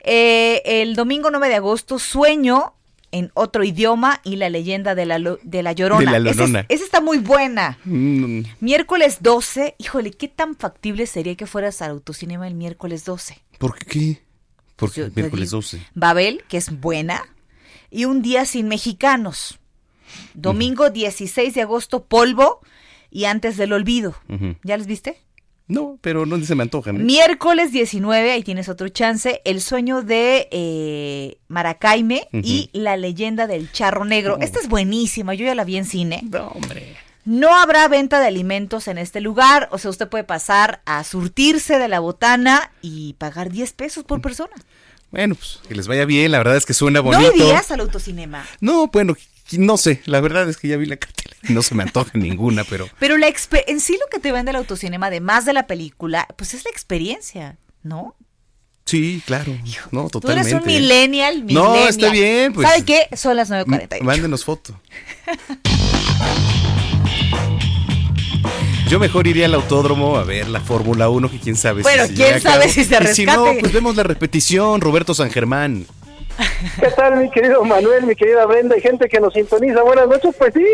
Eh, 0.00 0.62
el 0.64 0.96
domingo 0.96 1.30
9 1.30 1.48
de 1.48 1.54
agosto, 1.56 1.98
Sueño 1.98 2.74
en 3.10 3.30
otro 3.34 3.62
idioma 3.62 4.22
y 4.24 4.36
la 4.36 4.48
leyenda 4.48 4.94
de 4.94 5.04
la, 5.04 5.18
de 5.18 5.62
la 5.62 5.72
Llorona. 5.72 6.16
Esa, 6.16 6.64
está 6.70 7.02
muy 7.02 7.18
buena. 7.18 7.78
Mm. 7.84 8.44
Miércoles 8.60 9.18
12, 9.20 9.74
híjole, 9.76 10.12
¿qué 10.12 10.28
tan 10.28 10.56
factible 10.56 11.06
sería 11.06 11.34
que 11.34 11.46
fueras 11.46 11.82
al 11.82 11.90
autocinema 11.90 12.48
el 12.48 12.54
miércoles 12.54 13.04
12? 13.04 13.38
¿Por 13.58 13.78
qué? 13.78 14.22
Porque 14.76 15.10
miércoles 15.14 15.50
12. 15.50 15.82
Babel, 15.94 16.42
que 16.48 16.56
es 16.56 16.80
buena, 16.80 17.22
y 17.92 18.06
un 18.06 18.22
día 18.22 18.44
sin 18.46 18.68
mexicanos. 18.68 19.58
Domingo 20.34 20.90
16 20.90 21.54
de 21.54 21.62
agosto, 21.62 22.04
Polvo 22.04 22.60
y 23.10 23.26
Antes 23.26 23.56
del 23.56 23.72
Olvido. 23.72 24.16
¿Ya 24.64 24.76
les 24.76 24.86
viste? 24.86 25.20
No, 25.68 25.98
pero 26.00 26.26
no 26.26 26.42
se 26.44 26.54
me 26.54 26.64
antojan. 26.64 26.96
¿eh? 26.96 27.04
Miércoles 27.04 27.72
19, 27.72 28.32
ahí 28.32 28.42
tienes 28.42 28.68
otro 28.68 28.88
chance, 28.88 29.40
El 29.44 29.60
sueño 29.60 30.02
de 30.02 30.48
eh, 30.50 31.38
Maracaime 31.48 32.28
y 32.32 32.68
La 32.72 32.96
leyenda 32.96 33.46
del 33.46 33.70
charro 33.70 34.04
negro. 34.04 34.38
Esta 34.40 34.58
es 34.58 34.68
buenísima, 34.68 35.34
yo 35.34 35.46
ya 35.46 35.54
la 35.54 35.64
vi 35.64 35.76
en 35.76 35.84
cine. 35.84 36.22
No, 36.30 36.48
hombre. 36.48 36.96
No 37.24 37.56
habrá 37.56 37.86
venta 37.86 38.18
de 38.18 38.26
alimentos 38.26 38.88
en 38.88 38.98
este 38.98 39.20
lugar, 39.20 39.68
o 39.70 39.78
sea, 39.78 39.90
usted 39.90 40.08
puede 40.08 40.24
pasar 40.24 40.82
a 40.86 41.04
surtirse 41.04 41.78
de 41.78 41.86
la 41.86 42.00
botana 42.00 42.72
y 42.82 43.12
pagar 43.14 43.50
10 43.50 43.72
pesos 43.74 44.04
por 44.04 44.20
persona. 44.20 44.54
Bueno, 45.12 45.36
pues 45.36 45.60
que 45.68 45.74
les 45.74 45.86
vaya 45.86 46.04
bien, 46.04 46.32
la 46.32 46.38
verdad 46.38 46.56
es 46.56 46.66
que 46.66 46.74
suena 46.74 47.00
bonito. 47.00 47.30
¿No 47.36 47.44
irías 47.44 47.70
al 47.70 47.80
autocinema? 47.80 48.44
No, 48.60 48.88
bueno, 48.88 49.16
no 49.52 49.76
sé, 49.76 50.02
la 50.06 50.20
verdad 50.20 50.48
es 50.48 50.56
que 50.56 50.66
ya 50.66 50.76
vi 50.76 50.86
la 50.86 50.96
cartelera 50.96 51.32
no 51.48 51.62
se 51.62 51.74
me 51.74 51.82
antoja 51.82 52.10
ninguna, 52.18 52.64
pero... 52.64 52.88
Pero 52.98 53.18
la 53.18 53.26
en 53.28 53.80
sí 53.80 53.98
lo 54.00 54.06
que 54.10 54.18
te 54.18 54.32
vende 54.32 54.50
el 54.50 54.56
autocinema, 54.56 55.06
además 55.06 55.44
de 55.44 55.52
la 55.52 55.66
película, 55.66 56.26
pues 56.36 56.54
es 56.54 56.64
la 56.64 56.70
experiencia, 56.70 57.58
¿no? 57.82 58.16
Sí, 58.84 59.22
claro. 59.24 59.56
No, 59.90 60.08
totalmente. 60.10 60.50
Tú 60.50 60.56
eres 60.56 60.60
un 60.60 60.66
millennial, 60.66 61.44
millennial. 61.44 61.64
No, 61.64 61.88
está 61.88 62.10
bien. 62.10 62.52
Pues, 62.52 62.68
¿Sabe 62.68 62.84
qué? 62.84 63.08
Son 63.16 63.36
las 63.36 63.48
9.40. 63.50 64.00
Mándenos 64.02 64.44
foto. 64.44 64.78
Yo 68.92 68.98
mejor 68.98 69.26
iría 69.26 69.46
al 69.46 69.54
autódromo 69.54 70.18
a 70.18 70.22
ver 70.22 70.48
la 70.48 70.60
Fórmula 70.60 71.08
1, 71.08 71.30
que 71.30 71.38
quién 71.38 71.56
sabe 71.56 71.80
bueno, 71.80 72.04
quién 72.14 72.38
sabe 72.42 72.68
si 72.68 72.84
se 72.84 72.98
rescate. 72.98 73.14
si 73.14 73.24
no, 73.24 73.46
pues 73.58 73.72
vemos 73.72 73.96
la 73.96 74.02
repetición, 74.02 74.82
Roberto 74.82 75.14
San 75.14 75.30
Germán. 75.30 75.86
¿Qué 76.78 76.90
tal, 76.90 77.16
mi 77.16 77.30
querido 77.30 77.64
Manuel, 77.64 78.04
mi 78.04 78.14
querida 78.14 78.44
Brenda 78.44 78.76
y 78.76 78.82
gente 78.82 79.08
que 79.08 79.18
nos 79.18 79.32
sintoniza? 79.32 79.80
Buenas 79.80 80.08
noches, 80.08 80.34
pues 80.36 80.52
sí, 80.52 80.66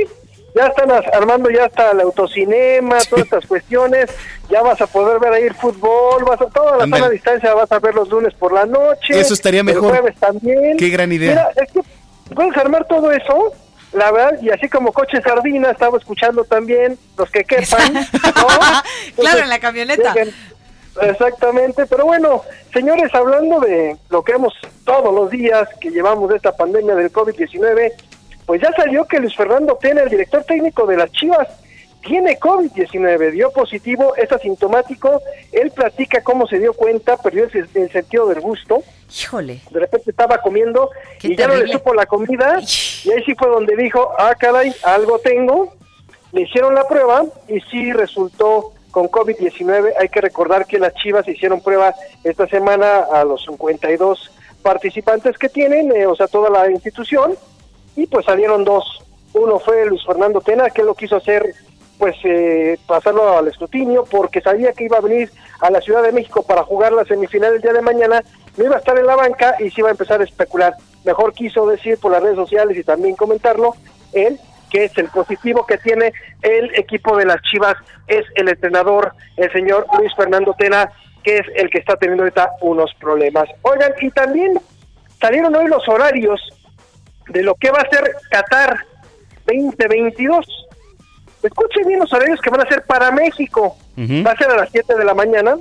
ya 0.52 0.66
están 0.66 0.90
armando 0.90 1.48
ya 1.48 1.66
hasta 1.66 1.92
el 1.92 2.00
autocinema, 2.00 2.98
todas 3.08 3.26
estas 3.26 3.46
cuestiones, 3.46 4.10
ya 4.50 4.62
vas 4.62 4.80
a 4.80 4.88
poder 4.88 5.20
ver 5.20 5.34
ahí 5.34 5.44
el 5.44 5.54
fútbol, 5.54 6.24
vas 6.24 6.40
a 6.40 6.46
toda 6.46 6.76
la 6.76 6.88
sana 6.88 7.10
distancia 7.10 7.54
vas 7.54 7.70
a 7.70 7.78
ver 7.78 7.94
los 7.94 8.08
lunes 8.08 8.34
por 8.34 8.52
la 8.52 8.66
noche. 8.66 9.20
Eso 9.20 9.32
estaría 9.32 9.62
mejor. 9.62 9.94
El 9.94 10.00
jueves 10.00 10.18
también. 10.18 10.76
Qué 10.76 10.88
gran 10.88 11.12
idea. 11.12 11.30
Mira, 11.30 11.50
es 11.64 11.72
que 11.72 12.34
puedes 12.34 12.56
armar 12.56 12.84
todo 12.88 13.12
eso, 13.12 13.52
la 13.92 14.12
verdad, 14.12 14.38
y 14.42 14.50
así 14.50 14.68
como 14.68 14.92
coche 14.92 15.20
sardina, 15.22 15.70
estaba 15.70 15.98
escuchando 15.98 16.44
también 16.44 16.98
los 17.16 17.30
que 17.30 17.44
quepan. 17.44 17.92
claro, 19.16 19.38
en 19.40 19.48
la 19.48 19.58
camioneta. 19.58 20.14
Exactamente, 21.00 21.86
pero 21.86 22.04
bueno, 22.04 22.42
señores, 22.72 23.14
hablando 23.14 23.60
de 23.60 23.96
lo 24.10 24.22
que 24.22 24.32
vemos 24.32 24.52
todos 24.84 25.14
los 25.14 25.30
días 25.30 25.68
que 25.80 25.90
llevamos 25.90 26.28
de 26.28 26.36
esta 26.36 26.56
pandemia 26.56 26.94
del 26.96 27.12
COVID-19, 27.12 27.92
pues 28.46 28.60
ya 28.60 28.72
salió 28.72 29.06
que 29.06 29.20
Luis 29.20 29.36
Fernando 29.36 29.78
Tena, 29.80 30.02
el 30.02 30.08
director 30.08 30.42
técnico 30.44 30.86
de 30.86 30.96
las 30.96 31.12
Chivas, 31.12 31.48
tiene 32.00 32.38
COVID-19, 32.38 33.32
dio 33.32 33.50
positivo, 33.50 34.14
es 34.16 34.30
asintomático, 34.30 35.20
él 35.52 35.70
platica 35.70 36.22
cómo 36.22 36.46
se 36.46 36.58
dio 36.58 36.72
cuenta, 36.72 37.16
perdió 37.16 37.44
el, 37.44 37.90
sentido 37.90 38.28
del 38.28 38.40
gusto. 38.40 38.82
Híjole. 39.20 39.60
De 39.70 39.80
repente 39.80 40.10
estaba 40.10 40.38
comiendo 40.38 40.90
y 41.22 41.36
ya 41.36 41.48
no 41.48 41.56
le 41.56 41.70
supo 41.72 41.94
la 41.94 42.06
comida, 42.06 42.60
y 42.60 43.10
ahí 43.10 43.22
sí 43.24 43.34
fue 43.34 43.48
donde 43.48 43.76
dijo, 43.76 44.12
ah, 44.18 44.34
caray, 44.38 44.72
algo 44.82 45.18
tengo. 45.18 45.74
Le 46.32 46.42
hicieron 46.42 46.74
la 46.74 46.86
prueba 46.86 47.24
y 47.48 47.60
sí 47.62 47.92
resultó 47.92 48.74
con 48.90 49.08
COVID-19. 49.08 49.92
Hay 49.98 50.08
que 50.08 50.20
recordar 50.20 50.66
que 50.66 50.78
las 50.78 50.94
Chivas 50.94 51.26
hicieron 51.26 51.60
prueba 51.60 51.94
esta 52.24 52.46
semana 52.46 53.06
a 53.12 53.24
los 53.24 53.44
52 53.44 54.30
participantes 54.62 55.38
que 55.38 55.48
tienen, 55.48 55.92
eh, 55.92 56.06
o 56.06 56.14
sea, 56.14 56.26
toda 56.26 56.50
la 56.50 56.70
institución, 56.70 57.34
y 57.96 58.06
pues 58.06 58.26
salieron 58.26 58.64
dos. 58.64 59.02
Uno 59.32 59.58
fue 59.58 59.86
Luis 59.86 60.04
Fernando 60.04 60.40
Tena, 60.40 60.70
que 60.70 60.82
lo 60.82 60.94
quiso 60.94 61.16
hacer, 61.16 61.54
pues 61.98 62.16
eh, 62.24 62.78
pasarlo 62.86 63.36
al 63.36 63.48
escrutinio, 63.48 64.04
porque 64.04 64.40
sabía 64.40 64.72
que 64.72 64.84
iba 64.84 64.98
a 64.98 65.02
venir 65.02 65.30
a 65.60 65.70
la 65.70 65.80
Ciudad 65.80 66.02
de 66.02 66.12
México 66.12 66.42
para 66.42 66.62
jugar 66.62 66.92
la 66.92 67.04
semifinal 67.04 67.54
el 67.54 67.60
día 67.60 67.72
de 67.72 67.82
mañana, 67.82 68.22
no 68.56 68.64
iba 68.64 68.76
a 68.76 68.78
estar 68.78 68.96
en 68.98 69.06
la 69.06 69.16
banca 69.16 69.56
y 69.58 69.70
se 69.70 69.80
iba 69.80 69.88
a 69.88 69.92
empezar 69.92 70.20
a 70.20 70.24
especular. 70.24 70.74
Mejor 71.04 71.32
quiso 71.32 71.66
decir 71.66 71.98
por 71.98 72.12
las 72.12 72.22
redes 72.22 72.36
sociales 72.36 72.76
y 72.76 72.84
también 72.84 73.16
comentarlo, 73.16 73.74
él 74.12 74.38
que 74.70 74.84
es 74.84 74.98
el 74.98 75.08
positivo 75.08 75.66
que 75.66 75.78
tiene 75.78 76.12
el 76.42 76.74
equipo 76.74 77.16
de 77.16 77.24
las 77.24 77.40
Chivas, 77.42 77.76
es 78.06 78.24
el 78.34 78.48
entrenador, 78.48 79.12
el 79.36 79.50
señor 79.52 79.86
Luis 79.98 80.14
Fernando 80.14 80.54
Tena, 80.58 80.92
que 81.22 81.38
es 81.38 81.46
el 81.56 81.70
que 81.70 81.78
está 81.78 81.96
teniendo 81.96 82.24
ahorita 82.24 82.52
unos 82.60 82.92
problemas. 83.00 83.48
Oigan, 83.62 83.92
y 84.00 84.10
también 84.10 84.60
salieron 85.20 85.54
hoy 85.54 85.68
los 85.68 85.88
horarios 85.88 86.40
de 87.28 87.42
lo 87.42 87.54
que 87.54 87.70
va 87.70 87.78
a 87.78 87.90
ser 87.90 88.14
Qatar 88.30 88.78
2022. 89.46 90.67
Escuchen 91.42 91.86
bien 91.86 92.00
los 92.00 92.12
horarios 92.12 92.40
que 92.40 92.50
van 92.50 92.60
a 92.60 92.68
ser 92.68 92.82
para 92.82 93.10
México. 93.10 93.76
Va 93.98 94.32
a 94.32 94.36
ser 94.36 94.50
a 94.50 94.56
las 94.56 94.70
7 94.70 94.94
de 94.94 95.04
la 95.04 95.14
mañana, 95.14 95.56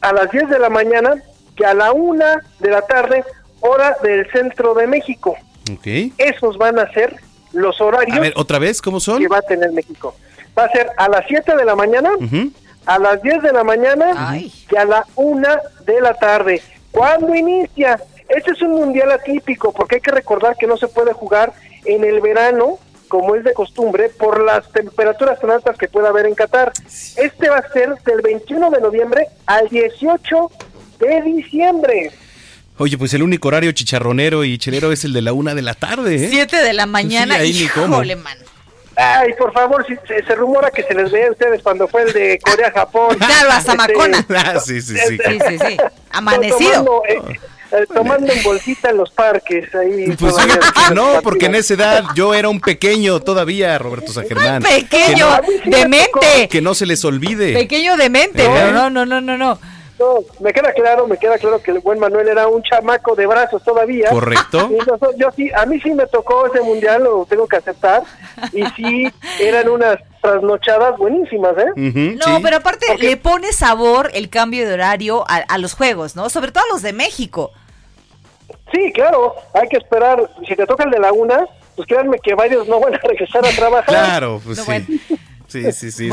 a 0.00 0.12
las 0.12 0.30
10 0.30 0.48
de 0.48 0.58
la 0.58 0.70
mañana 0.70 1.22
que 1.56 1.66
a 1.66 1.74
la 1.74 1.92
1 1.92 2.24
de 2.60 2.70
la 2.70 2.82
tarde, 2.82 3.24
hora 3.60 3.96
del 4.02 4.30
centro 4.30 4.74
de 4.74 4.86
México. 4.86 5.36
Okay. 5.78 6.12
Esos 6.18 6.56
van 6.56 6.78
a 6.78 6.90
ser 6.92 7.16
los 7.52 7.80
horarios. 7.80 8.16
A 8.16 8.20
ver, 8.20 8.32
¿otra 8.36 8.58
vez 8.58 8.80
cómo 8.80 9.00
son? 9.00 9.18
Que 9.18 9.28
va 9.28 9.38
a 9.38 9.42
tener 9.42 9.72
México. 9.72 10.14
Va 10.56 10.64
a 10.64 10.70
ser 10.70 10.90
a 10.96 11.08
las 11.08 11.24
7 11.26 11.56
de 11.56 11.64
la 11.64 11.74
mañana, 11.74 12.10
a 12.86 12.98
las 12.98 13.22
10 13.22 13.42
de 13.42 13.52
la 13.52 13.64
mañana 13.64 14.38
y 14.38 14.76
a 14.76 14.84
la 14.84 15.04
1 15.16 15.48
de 15.84 16.00
la 16.00 16.14
tarde. 16.14 16.62
¿Cuándo 16.90 17.34
inicia? 17.34 18.00
Este 18.28 18.52
es 18.52 18.62
un 18.62 18.72
mundial 18.72 19.10
atípico 19.10 19.72
porque 19.72 19.96
hay 19.96 20.00
que 20.00 20.10
recordar 20.10 20.56
que 20.56 20.66
no 20.66 20.76
se 20.76 20.88
puede 20.88 21.12
jugar 21.12 21.52
en 21.84 22.04
el 22.04 22.20
verano 22.20 22.78
como 23.08 23.34
es 23.34 23.44
de 23.44 23.54
costumbre 23.54 24.10
por 24.10 24.44
las 24.44 24.70
temperaturas 24.70 25.40
tan 25.40 25.50
altas 25.50 25.76
que 25.76 25.88
puede 25.88 26.08
haber 26.08 26.26
en 26.26 26.34
Qatar. 26.34 26.72
Este 27.16 27.48
va 27.48 27.58
a 27.58 27.72
ser 27.72 27.94
del 28.04 28.22
21 28.22 28.70
de 28.70 28.80
noviembre 28.80 29.26
al 29.46 29.68
18 29.68 30.50
de 31.00 31.22
diciembre. 31.22 32.12
Oye, 32.76 32.96
pues 32.96 33.12
el 33.14 33.22
único 33.22 33.48
horario 33.48 33.72
chicharronero 33.72 34.44
y 34.44 34.56
chelero 34.58 34.92
es 34.92 35.04
el 35.04 35.12
de 35.12 35.22
la 35.22 35.32
una 35.32 35.54
de 35.54 35.62
la 35.62 35.74
tarde, 35.74 36.14
¿eh? 36.14 36.28
Siete 36.30 36.62
de 36.62 36.72
la 36.72 36.86
mañana, 36.86 37.34
sí, 37.36 37.40
ahí 37.40 37.62
híjole, 37.62 38.14
man. 38.14 38.38
Ay, 38.94 39.32
por 39.38 39.52
favor, 39.52 39.86
si, 39.86 39.94
se, 40.06 40.34
rumora 40.34 40.72
que 40.72 40.82
se 40.82 40.92
les 40.92 41.12
ve 41.12 41.26
a 41.26 41.30
ustedes 41.30 41.62
cuando 41.62 41.86
fue 41.86 42.02
el 42.02 42.12
de 42.12 42.38
Corea-Japón. 42.40 43.16
Claro, 43.18 43.50
hasta 43.52 43.74
Macona. 43.74 44.18
Este, 44.18 44.36
ah, 44.36 44.60
sí, 44.60 44.80
sí, 44.80 44.96
sí. 44.96 45.18
sí, 45.18 45.38
sí, 45.48 45.58
sí. 45.58 45.76
Amanecido. 46.10 46.84
Tomando, 46.84 47.02
eh, 47.08 47.40
eh, 47.72 47.86
tomando 47.92 48.32
en 48.32 48.42
bolsita 48.42 48.90
en 48.90 48.96
los 48.96 49.10
parques 49.10 49.74
ahí. 49.74 50.14
Pues 50.18 50.34
fíjate 50.34 50.66
que 50.88 50.94
no, 50.94 51.20
porque 51.22 51.46
en 51.46 51.54
esa 51.54 51.74
edad 51.74 52.04
yo 52.14 52.34
era 52.34 52.48
un 52.48 52.60
pequeño 52.60 53.20
todavía, 53.20 53.78
Roberto 53.78 54.12
San 54.12 54.26
Germán. 54.26 54.62
Pequeño, 54.62 55.26
demente. 55.66 56.48
Que 56.48 56.60
no 56.60 56.74
se 56.74 56.86
les 56.86 57.04
olvide. 57.04 57.54
Pequeño 57.54 57.96
demente, 57.96 58.44
¿Eh? 58.44 58.72
no, 58.72 58.90
no, 58.90 59.04
no, 59.04 59.20
no, 59.20 59.36
no. 59.36 59.58
No, 59.98 60.20
me 60.38 60.52
queda 60.52 60.72
claro, 60.72 61.08
me 61.08 61.16
queda 61.16 61.38
claro 61.38 61.60
que 61.60 61.72
el 61.72 61.80
buen 61.80 61.98
Manuel 61.98 62.28
era 62.28 62.46
un 62.46 62.62
chamaco 62.62 63.16
de 63.16 63.26
brazos 63.26 63.62
todavía. 63.64 64.10
Correcto. 64.10 64.70
yo 65.16 65.30
sí, 65.32 65.50
a 65.52 65.66
mí 65.66 65.80
sí 65.80 65.90
me 65.92 66.06
tocó 66.06 66.46
ese 66.46 66.60
mundial, 66.62 67.02
lo 67.02 67.26
tengo 67.28 67.48
que 67.48 67.56
aceptar. 67.56 68.04
Y 68.52 68.64
sí, 68.76 69.12
eran 69.40 69.68
unas 69.68 69.98
trasnochadas 70.22 70.96
buenísimas, 70.98 71.52
¿eh? 71.58 72.16
no, 72.16 72.40
pero 72.42 72.58
aparte 72.58 72.96
le 72.98 73.16
pone 73.16 73.52
sabor 73.52 74.10
el 74.14 74.28
cambio 74.30 74.66
de 74.66 74.74
horario 74.74 75.24
a, 75.26 75.58
los 75.58 75.74
juegos, 75.74 76.14
¿no? 76.14 76.30
Sobre 76.30 76.52
todo 76.52 76.64
a 76.64 76.72
los 76.72 76.82
de 76.82 76.92
México. 76.92 77.52
Sí, 78.72 78.92
claro, 78.92 79.34
hay 79.54 79.68
que 79.68 79.78
esperar. 79.78 80.30
Si 80.46 80.54
te 80.54 80.66
toca 80.66 80.84
el 80.84 80.90
de 80.90 81.00
la 81.00 81.12
una, 81.12 81.44
pues 81.74 81.88
créanme 81.88 82.18
que 82.22 82.34
varios 82.34 82.68
no 82.68 82.78
van 82.80 82.94
a 82.94 82.98
regresar 82.98 83.44
a 83.44 83.50
trabajar. 83.50 83.86
Claro, 83.86 84.40
pues 84.44 84.58
sí. 84.58 85.00
Sí, 85.48 85.72
sí, 85.72 85.90
sí. 85.90 86.10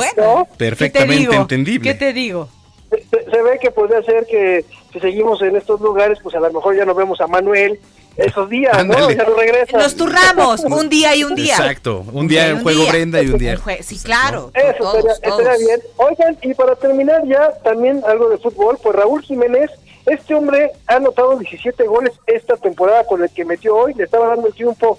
Perfectamente 0.58 1.36
entendible. 1.36 1.92
¿Qué 1.92 2.00
te 2.00 2.14
digo? 2.14 2.50
Se, 3.10 3.41
ve 3.41 3.60
que 3.60 3.72
puede 3.72 4.04
ser 4.04 4.26
que 4.26 4.66
si 4.91 5.00
seguimos 5.00 5.41
en 5.41 5.56
estos 5.56 5.82
lugares, 5.82 6.20
pues 6.22 6.36
a 6.36 6.39
lo 6.39 6.52
mejor 6.52 6.76
ya 6.76 6.86
no 6.86 6.96
vemos 6.96 7.20
a 7.22 7.28
Manuel 7.28 7.80
esos 8.18 8.50
días, 8.50 8.86
¿no? 8.86 9.12
Ya 9.12 9.24
no 9.24 9.36
regresa. 9.36 9.78
Nos 9.78 9.96
turramos, 9.96 10.64
un 10.64 10.89
día 10.89 11.16
y 11.16 11.24
un 11.24 11.36
día. 11.36 11.56
Exacto, 11.56 12.06
un, 12.14 12.28
día 12.28 12.48
en 12.50 12.64
juego 12.64 12.86
Brenda 12.88 13.22
y 13.22 13.28
un 13.28 13.38
día. 13.38 13.60
Sí, 13.82 14.00
claro. 14.00 14.52
Eso 14.54 14.98
estaría, 14.98 15.58
bien. 15.58 15.82
Oigan, 15.98 16.38
y 16.41 16.54
para 16.54 16.76
terminar 16.76 17.26
ya 17.28 17.52
también 17.64 18.02
algo 18.08 18.30
de 18.30 18.38
fútbol, 18.38 18.78
pues 18.82 18.96
Raúl 18.96 19.22
Jiménez, 19.22 19.70
este 20.06 20.34
hombre 20.34 20.72
ha 20.88 20.96
anotado 20.96 21.38
17 21.38 21.84
goles 21.88 22.14
esta 22.28 22.56
temporada 22.58 23.06
con 23.06 23.24
el 23.24 23.30
que 23.30 23.43
metió 23.43 23.76
hoy, 23.76 23.93
le 23.96 24.04
estaba 24.04 24.28
dando 24.28 24.48
el 24.48 24.54
triunfo 24.54 24.98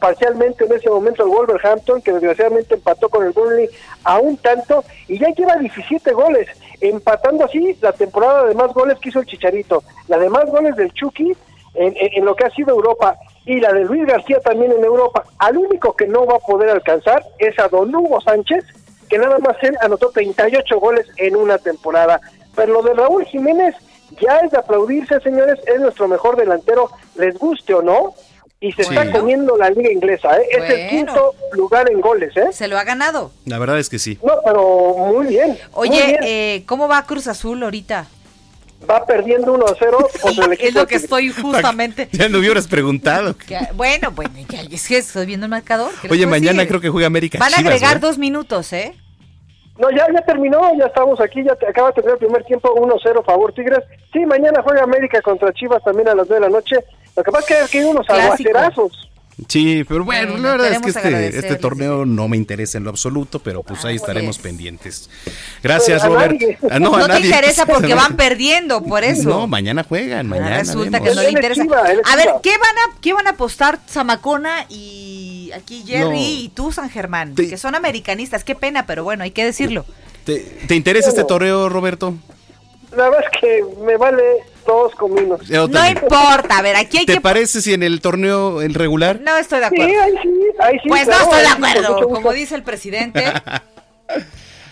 parcialmente 0.00 0.64
en 0.64 0.72
ese 0.72 0.90
momento 0.90 1.22
al 1.22 1.28
Wolverhampton, 1.28 2.02
que 2.02 2.12
desgraciadamente 2.12 2.74
empató 2.74 3.08
con 3.08 3.24
el 3.24 3.32
Burnley 3.32 3.68
a 4.04 4.18
un 4.18 4.36
tanto, 4.36 4.84
y 5.08 5.18
ya 5.18 5.28
lleva 5.28 5.56
17 5.56 6.12
goles, 6.12 6.48
empatando 6.80 7.44
así 7.44 7.76
la 7.80 7.92
temporada 7.92 8.44
de 8.46 8.54
más 8.54 8.72
goles 8.72 8.98
que 8.98 9.08
hizo 9.08 9.20
el 9.20 9.26
Chicharito, 9.26 9.82
la 10.08 10.18
de 10.18 10.28
más 10.28 10.46
goles 10.46 10.76
del 10.76 10.92
Chucky 10.92 11.32
en, 11.74 12.24
lo 12.24 12.36
que 12.36 12.44
ha 12.44 12.50
sido 12.50 12.70
Europa, 12.70 13.16
y 13.44 13.60
la 13.60 13.72
de 13.72 13.84
Luis 13.84 14.06
García 14.06 14.40
también 14.40 14.72
en 14.72 14.84
Europa. 14.84 15.24
Al 15.38 15.58
único 15.58 15.94
que 15.94 16.06
no 16.06 16.24
va 16.24 16.36
a 16.36 16.38
poder 16.38 16.70
alcanzar 16.70 17.24
es 17.38 17.58
a 17.58 17.68
Don 17.68 17.94
Hugo 17.94 18.20
Sánchez, 18.20 18.64
que 19.08 19.18
nada 19.18 19.38
más 19.38 19.56
él 19.62 19.76
anotó 19.80 20.10
38 20.10 20.78
goles 20.80 21.06
en 21.16 21.36
una 21.36 21.58
temporada. 21.58 22.20
Pero 22.54 22.74
lo 22.74 22.82
de 22.82 22.94
Raúl 22.94 23.24
Jiménez 23.24 23.74
ya 24.20 24.38
es 24.38 24.50
de 24.52 24.58
aplaudirse, 24.58 25.20
señores, 25.20 25.58
es 25.66 25.80
nuestro 25.80 26.08
mejor 26.08 26.36
delantero, 26.36 26.90
les 27.16 27.36
guste 27.38 27.74
o 27.74 27.82
no, 27.82 28.14
y 28.60 28.72
se 28.72 28.82
está 28.82 29.10
comiendo 29.10 29.56
la 29.56 29.70
liga 29.70 29.92
inglesa. 29.92 30.36
¿eh? 30.38 30.46
Es 30.50 30.70
el 30.70 30.88
quinto 30.88 31.34
lugar 31.52 31.90
en 31.90 32.00
goles. 32.00 32.34
¿eh? 32.36 32.52
Se 32.52 32.68
lo 32.68 32.78
ha 32.78 32.84
ganado. 32.84 33.30
La 33.44 33.58
verdad 33.58 33.78
es 33.78 33.88
que 33.88 33.98
sí. 33.98 34.18
No, 34.22 34.34
pero 34.44 34.94
muy 35.12 35.26
bien. 35.26 35.58
Oye, 35.72 36.18
Eh, 36.22 36.62
¿cómo 36.66 36.88
va 36.88 37.04
Cruz 37.04 37.26
Azul 37.26 37.62
ahorita? 37.62 38.06
Va 38.88 39.04
perdiendo 39.06 39.52
1 39.52 39.64
a 39.66 39.74
0 39.78 39.98
el 40.46 40.52
equipo. 40.52 40.68
Es 40.68 40.74
lo 40.74 40.86
que 40.86 40.96
estoy 40.96 41.30
justamente. 41.30 42.08
Ya 42.12 42.28
no 42.28 42.38
hubieras 42.38 42.66
preguntado. 42.66 43.34
bueno, 43.74 44.10
bueno, 44.12 44.32
ya 44.48 44.62
es 44.62 44.88
que 44.88 44.98
estoy 44.98 45.26
viendo 45.26 45.46
el 45.46 45.50
marcador. 45.50 45.90
Oye, 46.10 46.26
mañana 46.26 46.66
creo 46.66 46.80
que 46.80 46.88
juega 46.88 47.06
América. 47.06 47.38
Van 47.38 47.52
a 47.54 47.58
agregar 47.58 48.00
dos 48.00 48.18
minutos, 48.18 48.72
¿eh? 48.72 48.94
No, 49.76 49.90
ya, 49.90 50.06
ya 50.12 50.20
terminó, 50.24 50.60
ya 50.78 50.86
estamos 50.86 51.20
aquí, 51.20 51.42
ya 51.42 51.52
acaba 51.68 51.88
de 51.88 51.94
terminar 51.94 52.14
el 52.14 52.26
primer 52.26 52.44
tiempo, 52.44 52.72
1-0 52.76 53.24
favor 53.24 53.52
Tigres. 53.52 53.80
Sí, 54.12 54.20
mañana 54.24 54.62
juega 54.62 54.84
América 54.84 55.20
contra 55.20 55.52
Chivas 55.52 55.82
también 55.82 56.08
a 56.08 56.14
las 56.14 56.28
9 56.28 56.44
de 56.44 56.50
la 56.50 56.56
noche. 56.56 56.76
Lo 57.16 57.22
que 57.22 57.30
pasa 57.30 57.64
es 57.64 57.70
que 57.70 57.78
hay 57.78 57.84
unos 57.84 58.08
aguacerazos. 58.08 59.10
Sí, 59.48 59.84
pero 59.88 60.04
bueno, 60.04 60.36
la 60.36 60.52
verdad 60.52 60.72
es 60.72 60.80
que 60.80 60.90
este, 60.90 61.38
este 61.38 61.56
torneo 61.56 62.06
no 62.06 62.28
me 62.28 62.36
interesa 62.36 62.78
en 62.78 62.84
lo 62.84 62.90
absoluto, 62.90 63.40
pero 63.40 63.64
pues 63.64 63.84
ahí 63.84 63.94
ah, 63.94 63.96
estaremos 63.96 64.38
pendientes. 64.38 65.10
Gracias, 65.60 66.04
Robert. 66.06 66.40
Ah, 66.70 66.78
no, 66.78 67.04
te 67.06 67.20
interesa 67.20 67.66
porque 67.66 67.94
van 67.94 68.16
perdiendo, 68.16 68.82
por 68.84 69.02
eso. 69.02 69.28
No, 69.28 69.46
mañana 69.48 69.82
juegan, 69.82 70.26
ah, 70.26 70.30
mañana. 70.30 70.58
resulta 70.58 71.00
que 71.00 71.14
no 71.14 71.22
le 71.22 71.30
interesa. 71.30 71.62
a 71.62 72.16
ver, 72.16 72.28
¿qué 72.42 72.50
van 72.50 72.78
a, 72.78 73.00
qué 73.00 73.12
van 73.12 73.26
a 73.26 73.30
apostar 73.30 73.80
Zamacona 73.88 74.66
y 74.68 75.50
aquí 75.52 75.82
Jerry 75.84 76.44
y 76.44 76.48
tú, 76.50 76.70
San 76.70 76.88
Germán? 76.88 77.34
Que 77.34 77.56
son 77.56 77.74
americanistas, 77.74 78.44
qué 78.44 78.54
pena, 78.54 78.86
pero 78.86 79.02
bueno, 79.02 79.24
hay 79.24 79.32
que 79.32 79.44
decirlo. 79.44 79.84
¿Te, 80.24 80.38
te 80.68 80.76
interesa 80.76 81.08
este 81.08 81.24
torneo, 81.24 81.68
Roberto? 81.68 82.14
La 82.96 83.10
verdad 83.10 83.24
es 83.32 83.40
que 83.40 83.64
me 83.84 83.96
vale 83.96 84.22
todos 84.64 84.94
cominos. 84.94 85.48
No 85.48 85.88
importa, 85.88 86.58
a 86.58 86.62
ver, 86.62 86.76
aquí 86.76 86.98
hay 86.98 87.06
¿Te 87.06 87.20
parece 87.20 87.60
si 87.60 87.74
en 87.74 87.82
el 87.82 88.00
torneo 88.00 88.62
el 88.62 88.74
regular? 88.74 89.20
No 89.20 89.36
estoy 89.36 89.60
de 89.60 89.66
acuerdo. 89.66 89.88
Sí, 89.88 89.94
ahí 89.96 90.12
sí, 90.22 90.30
ahí 90.60 90.78
sí. 90.82 90.88
Pues 90.88 91.06
no 91.06 91.14
estoy 91.14 91.40
de 91.40 91.48
acuerdo, 91.48 92.08
como 92.08 92.32
dice 92.32 92.54
el 92.54 92.62
presidente. 92.62 93.24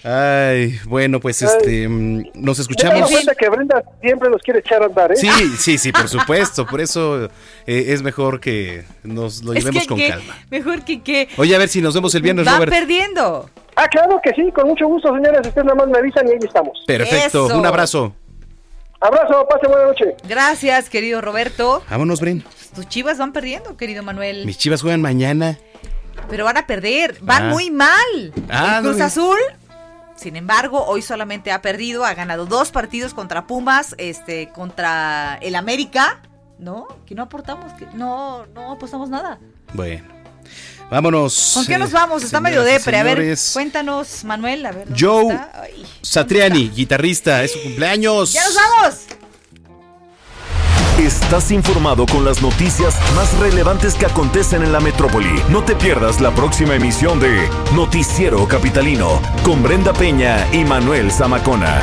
Ay, 0.04 0.80
bueno, 0.86 1.20
pues 1.20 1.42
este, 1.42 1.88
mm, 1.88 2.30
nos 2.34 2.58
escuchamos. 2.58 3.08
cuenta 3.08 3.34
que 3.36 3.48
Brenda 3.48 3.84
siempre 4.00 4.30
nos 4.30 4.42
quiere 4.42 4.58
echar 4.58 4.82
a 4.82 4.86
andar, 4.86 5.12
¿eh? 5.12 5.16
Sí, 5.16 5.28
sí, 5.58 5.78
sí, 5.78 5.92
por 5.92 6.08
supuesto. 6.08 6.66
Por 6.66 6.80
eso 6.80 7.26
eh, 7.66 7.84
es 7.88 8.02
mejor 8.02 8.40
que 8.40 8.84
nos 9.04 9.44
lo 9.44 9.52
llevemos 9.52 9.86
con 9.86 10.00
calma. 10.00 10.36
Mejor 10.50 10.84
que 10.84 11.02
que. 11.02 11.28
Oye, 11.36 11.54
a 11.54 11.58
ver 11.58 11.68
si 11.68 11.80
nos 11.80 11.94
vemos 11.94 12.14
el 12.16 12.22
viernes, 12.22 12.44
Van 12.44 12.64
perdiendo. 12.64 13.48
Ah, 13.76 13.86
claro 13.88 14.20
que 14.22 14.32
sí, 14.34 14.50
con 14.52 14.68
mucho 14.68 14.86
gusto, 14.86 15.14
señores. 15.14 15.46
Ustedes 15.46 15.64
nada 15.64 15.76
más 15.76 15.88
me 15.88 15.98
avisan 15.98 16.26
y 16.26 16.32
ahí 16.32 16.38
estamos. 16.42 16.82
Perfecto, 16.86 17.46
un 17.56 17.64
abrazo. 17.64 18.14
Abrazo, 19.02 19.46
pase 19.48 19.66
buena 19.66 19.86
noche. 19.86 20.16
Gracias, 20.28 20.88
querido 20.88 21.20
Roberto. 21.20 21.82
Vámonos, 21.90 22.20
Bren. 22.20 22.44
Tus 22.74 22.88
chivas 22.88 23.18
van 23.18 23.32
perdiendo, 23.32 23.76
querido 23.76 24.02
Manuel. 24.02 24.46
Mis 24.46 24.58
chivas 24.58 24.80
juegan 24.82 25.02
mañana. 25.02 25.58
Pero 26.28 26.44
van 26.44 26.56
a 26.56 26.66
perder, 26.66 27.16
van 27.20 27.44
ah. 27.44 27.48
muy 27.50 27.70
mal. 27.70 28.32
Ah, 28.48 28.78
Cruz 28.82 29.00
Azul 29.00 29.38
sin 30.22 30.36
embargo, 30.36 30.84
hoy 30.86 31.02
solamente 31.02 31.50
ha 31.50 31.62
perdido, 31.62 32.04
ha 32.04 32.14
ganado 32.14 32.46
dos 32.46 32.70
partidos 32.70 33.12
contra 33.12 33.48
Pumas, 33.48 33.96
este, 33.98 34.50
contra 34.50 35.36
el 35.42 35.56
América, 35.56 36.20
¿no? 36.60 36.86
Que 37.06 37.16
no 37.16 37.24
aportamos, 37.24 37.72
que 37.72 37.86
no, 37.94 38.46
no 38.46 38.70
apostamos 38.70 39.10
nada. 39.10 39.40
Bueno. 39.74 40.21
Vámonos. 40.90 41.52
¿Con 41.54 41.66
qué 41.66 41.78
nos 41.78 41.90
vamos? 41.90 42.22
Está 42.22 42.40
medio 42.40 42.62
depre. 42.62 42.98
A 42.98 43.02
ver, 43.02 43.38
cuéntanos, 43.52 44.24
Manuel. 44.24 44.66
A 44.66 44.72
ver, 44.72 44.88
Joe 44.98 45.38
Satriani, 46.02 46.68
guitarrista, 46.68 47.42
es 47.42 47.52
su 47.52 47.62
cumpleaños. 47.62 48.32
¡Ya 48.32 48.44
nos 48.44 48.54
vamos! 48.54 48.98
Estás 50.98 51.50
informado 51.50 52.04
con 52.06 52.24
las 52.24 52.42
noticias 52.42 52.94
más 53.14 53.32
relevantes 53.38 53.94
que 53.94 54.04
acontecen 54.04 54.62
en 54.62 54.70
la 54.70 54.80
metrópoli. 54.80 55.42
No 55.48 55.64
te 55.64 55.74
pierdas 55.74 56.20
la 56.20 56.34
próxima 56.34 56.74
emisión 56.74 57.18
de 57.18 57.48
Noticiero 57.74 58.46
Capitalino 58.46 59.20
con 59.42 59.62
Brenda 59.62 59.94
Peña 59.94 60.46
y 60.52 60.64
Manuel 60.64 61.10
Zamacona. 61.10 61.82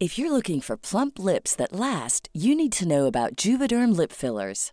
If 0.00 0.16
you're 0.18 0.32
looking 0.32 0.62
for 0.62 0.78
plump 0.78 1.18
lips 1.18 1.54
that 1.56 1.72
last, 1.72 2.30
you 2.32 2.56
need 2.56 2.72
to 2.78 2.88
know 2.88 3.06
about 3.06 3.36
Juvederm 3.36 3.94
lip 3.94 4.10
fillers. 4.12 4.72